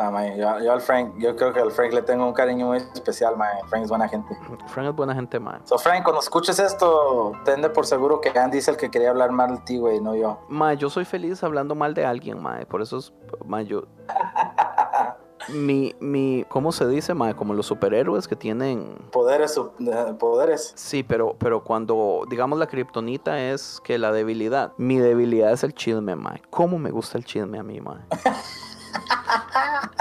Ah, 0.01 0.25
yo, 0.33 0.59
yo 0.63 0.71
al 0.71 0.79
Frank, 0.79 1.15
yo 1.17 1.35
creo 1.35 1.51
que 1.51 1.59
al 1.59 1.71
Frank 1.71 1.91
le 1.91 2.01
tengo 2.01 2.25
un 2.25 2.31
cariño 2.33 2.67
muy 2.67 2.77
especial, 2.77 3.35
mae. 3.35 3.49
Frank 3.67 3.83
es 3.83 3.89
buena 3.89 4.07
gente. 4.07 4.33
Frank 4.67 4.87
es 4.87 4.95
buena 4.95 5.13
gente, 5.13 5.39
mae. 5.41 5.59
So, 5.65 5.77
Frank, 5.77 6.03
cuando 6.03 6.21
escuches 6.21 6.57
esto, 6.57 7.33
ten 7.43 7.61
de 7.61 7.69
por 7.69 7.85
seguro 7.85 8.21
que 8.21 8.29
Andy 8.29 8.59
es 8.59 8.69
el 8.69 8.77
que 8.77 8.89
quería 8.89 9.09
hablar 9.09 9.31
mal 9.31 9.55
de 9.57 9.61
ti, 9.65 9.77
güey, 9.77 9.99
no 9.99 10.15
yo. 10.15 10.39
Mae, 10.47 10.77
yo 10.77 10.89
soy 10.89 11.03
feliz 11.03 11.43
hablando 11.43 11.75
mal 11.75 11.93
de 11.93 12.05
alguien, 12.05 12.41
mae. 12.41 12.65
Por 12.65 12.81
eso 12.81 12.97
es, 12.97 13.11
mae, 13.45 13.65
yo... 13.65 13.83
Mi, 15.53 15.95
mi, 15.99 16.45
¿cómo 16.49 16.71
se 16.71 16.85
dice, 16.87 17.13
mae? 17.15 17.33
Como 17.33 17.53
los 17.53 17.65
superhéroes 17.65 18.27
que 18.27 18.35
tienen 18.35 18.97
Poderes, 19.11 19.53
su- 19.53 19.71
eh, 19.79 20.13
poderes. 20.19 20.73
Sí, 20.75 21.01
pero, 21.01 21.35
pero 21.39 21.63
cuando, 21.63 22.25
digamos, 22.29 22.59
la 22.59 22.67
kriptonita 22.67 23.39
es 23.39 23.81
que 23.83 23.97
la 23.97 24.11
debilidad. 24.11 24.73
Mi 24.77 24.97
debilidad 24.97 25.51
es 25.51 25.63
el 25.63 25.73
chisme, 25.73 26.15
mae. 26.15 26.41
¿Cómo 26.51 26.77
me 26.77 26.91
gusta 26.91 27.17
el 27.17 27.23
chisme 27.25 27.57
a 27.57 27.63
mí, 27.63 27.79
mae? 27.81 27.99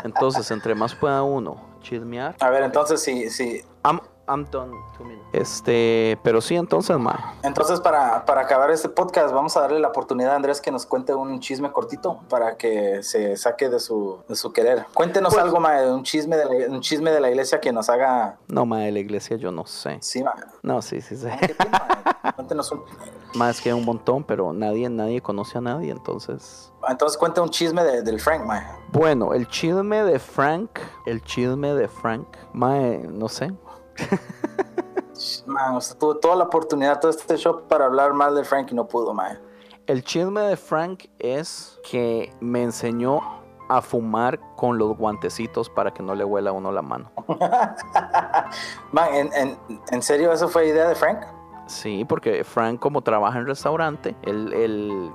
Entonces, 0.05 0.51
entre 0.51 0.75
más 0.75 0.95
pueda 0.95 1.23
uno 1.23 1.57
chismear. 1.83 2.37
A 2.41 2.51
ver, 2.51 2.63
entonces, 2.63 3.01
sí, 3.03 3.31
sí. 3.31 3.63
I'm, 3.85 4.01
I'm 4.29 4.45
done. 4.51 4.73
Este, 5.33 6.19
pero 6.23 6.41
sí, 6.41 6.57
entonces, 6.57 6.99
mae. 6.99 7.17
Entonces, 7.43 7.81
para, 7.81 8.25
para 8.27 8.43
acabar 8.43 8.71
este 8.71 8.89
podcast, 8.89 9.33
vamos 9.33 9.57
a 9.57 9.61
darle 9.61 9.79
la 9.79 9.89
oportunidad 9.89 10.33
a 10.33 10.37
Andrés 10.37 10.61
que 10.61 10.71
nos 10.71 10.85
cuente 10.87 11.15
un 11.15 11.41
chisme 11.41 11.71
cortito 11.73 12.21
para 12.29 12.57
que 12.57 13.03
se 13.03 13.37
saque 13.37 13.69
de 13.69 13.79
su, 13.81 14.19
de 14.29 14.37
su 14.37 14.53
querer. 14.53 14.87
Cuéntenos 14.95 15.33
Pues- 15.33 15.45
algo, 15.45 15.61
mae, 15.61 15.91
un 15.91 16.03
chisme, 16.03 16.37
de 16.37 16.45
la, 16.45 16.71
un 16.75 16.81
chisme 16.81 17.11
de 17.11 17.21
la 17.21 17.31
iglesia 17.31 17.61
que 17.61 17.73
nos 17.73 17.89
haga... 17.89 18.37
No, 18.49 18.67
mae, 18.67 18.87
de 18.87 18.93
la 18.93 18.99
iglesia 18.99 19.37
yo 19.37 19.51
no 19.53 19.65
sé. 19.67 19.99
Sí, 20.01 20.23
mae. 20.23 20.35
No, 20.63 20.83
sí, 20.83 21.01
sí 21.01 21.17
sé. 21.17 21.31
Cuéntenos 22.35 22.71
un... 22.73 22.83
Más 23.35 23.61
que 23.61 23.73
un 23.75 23.85
montón, 23.85 24.25
pero 24.25 24.53
nadie, 24.53 24.89
nadie 24.89 25.21
conoce 25.21 25.59
a 25.59 25.61
nadie, 25.61 25.91
entonces. 25.91 26.73
Entonces, 26.89 27.19
cuente 27.19 27.41
un 27.41 27.51
chisme 27.51 27.85
de- 27.85 28.03
del 28.03 28.21
Frank, 28.21 28.45
mae. 28.45 28.63
Bueno, 28.93 29.35
el 29.35 29.47
chisme 29.49 30.03
de 30.03 30.19
Frank, 30.19 30.79
el 31.07 31.23
chisme 31.23 31.75
de 31.75 31.89
Frank, 31.89 32.27
mae, 32.53 32.99
no 33.07 33.29
sé. 33.29 33.53
Man, 35.47 35.77
usted 35.77 35.97
tuvo 35.99 36.17
toda 36.17 36.37
la 36.37 36.45
oportunidad, 36.45 37.01
todo 37.01 37.11
este 37.11 37.37
show 37.37 37.63
para 37.69 37.87
hablar 37.87 38.13
mal 38.15 38.35
del 38.35 38.45
Frank 38.45 38.71
y 38.71 38.75
no 38.75 38.87
pudo, 38.87 39.13
mae. 39.13 39.39
El 39.87 40.05
chisme 40.05 40.41
de 40.43 40.57
Frank 40.57 41.05
es 41.19 41.79
que 41.91 42.33
me 42.41 42.63
enseñó 42.63 43.21
a 43.69 43.83
fumar 43.83 44.39
con 44.57 44.79
los 44.79 44.97
guantecitos 44.97 45.69
para 45.69 45.93
que 45.93 46.03
no 46.03 46.15
le 46.15 46.25
huela 46.25 46.51
a 46.51 46.53
uno 46.53 46.71
la 46.73 46.83
mano. 46.83 47.11
Man, 48.93 49.15
¿en, 49.15 49.31
en, 49.35 49.59
en 49.91 50.03
serio 50.03 50.33
eso 50.33 50.49
fue 50.49 50.69
idea 50.69 50.89
de 50.89 50.95
Frank? 50.95 51.21
Sí, 51.69 52.05
porque 52.05 52.43
Frank 52.45 52.81
como 52.81 53.03
trabaja 53.03 53.39
en 53.39 53.47
restaurante, 53.47 54.17
él, 54.23 54.53
él, 54.55 55.11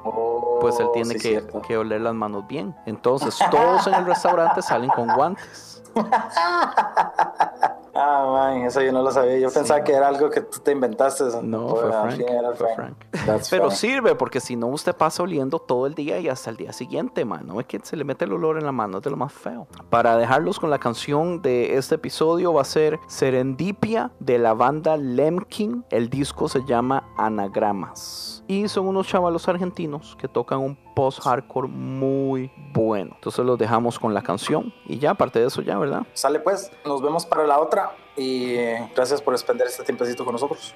pues 0.61 0.79
él 0.79 0.85
Oh, 0.87 0.91
tiene 0.91 1.17
sí, 1.17 1.19
que, 1.19 1.43
que 1.67 1.77
oler 1.77 2.01
las 2.01 2.13
manos 2.13 2.47
bien. 2.47 2.75
Entonces 2.85 3.37
todos 3.51 3.87
en 3.87 3.95
el 3.95 4.05
restaurante 4.05 4.61
salen 4.61 4.89
con 4.91 5.07
guantes. 5.07 5.83
Ah, 7.95 8.25
man, 8.31 8.61
eso 8.63 8.81
yo 8.81 8.91
no 8.91 9.03
lo 9.03 9.11
sabía. 9.11 9.37
Yo 9.37 9.49
Sí. 9.49 9.59
pensaba 9.59 9.83
que 9.83 9.93
era 9.93 10.07
algo 10.07 10.29
que 10.29 10.41
tú 10.41 10.59
te 10.61 10.71
inventaste. 10.71 11.25
No, 11.43 11.67
Pues, 11.67 11.81
fue 11.81 11.91
Frank. 11.91 12.19
era 12.21 12.53
fue 12.53 12.75
Frank. 12.75 12.95
Frank. 13.11 13.25
That's 13.25 13.49
Pero 13.51 13.69
sirve, 13.69 14.15
porque 14.15 14.39
si 14.39 14.55
no 14.55 14.67
usted 14.67 14.95
pasa 14.95 15.21
oliendo 15.21 15.59
todo 15.59 15.85
el 15.85 15.93
día 15.93 16.19
y 16.19 16.27
hasta 16.27 16.49
el 16.49 16.57
día 16.57 16.73
siguiente, 16.73 17.23
man. 17.23 17.45
No 17.45 17.59
es 17.59 17.67
que 17.67 17.79
se 17.83 17.95
le 17.95 18.03
mete 18.03 18.25
el 18.25 18.33
olor 18.33 18.57
en 18.57 18.65
la 18.65 18.71
mano, 18.71 18.97
es 18.97 19.03
de 19.03 19.11
lo 19.11 19.17
más 19.17 19.31
feo. 19.31 19.67
Para 19.91 20.17
dejarlos 20.17 20.59
con 20.59 20.69
la 20.71 20.79
canción 20.79 21.41
de 21.43 21.77
este 21.77 21.95
episodio 21.95 22.51
va 22.53 22.61
a 22.61 22.65
ser 22.65 22.99
Serendipia 23.07 24.11
de 24.19 24.39
la 24.39 24.53
banda 24.53 24.97
Lemkin. 24.97 25.85
El 25.91 26.09
disco 26.09 26.47
se 26.49 26.63
llama 26.65 27.03
Anagramas. 27.17 28.42
Y 28.47 28.67
son 28.67 28.87
unos 28.87 29.07
chavalos 29.07 29.47
argentinos 29.47 30.17
que 30.19 30.27
tocan 30.27 30.59
un 30.59 30.75
post-hardcore 30.95 31.67
muy 31.67 32.51
bueno. 32.73 33.11
Entonces 33.15 33.45
los 33.45 33.57
dejamos 33.57 33.97
con 33.97 34.13
la 34.13 34.21
canción. 34.21 34.73
Y 34.85 34.99
ya, 34.99 35.11
aparte 35.11 35.39
de 35.39 35.47
eso, 35.47 35.61
ya, 35.61 35.77
¿verdad? 35.77 36.03
Sale 36.13 36.39
pues, 36.39 36.71
nos 36.85 37.01
vemos 37.01 37.25
para 37.25 37.47
la 37.47 37.59
otra 37.59 37.95
y 38.17 38.55
gracias 38.95 39.21
por 39.21 39.33
expender 39.33 39.67
este 39.67 39.83
tiempecito 39.83 40.25
con 40.25 40.33
nosotros. 40.33 40.75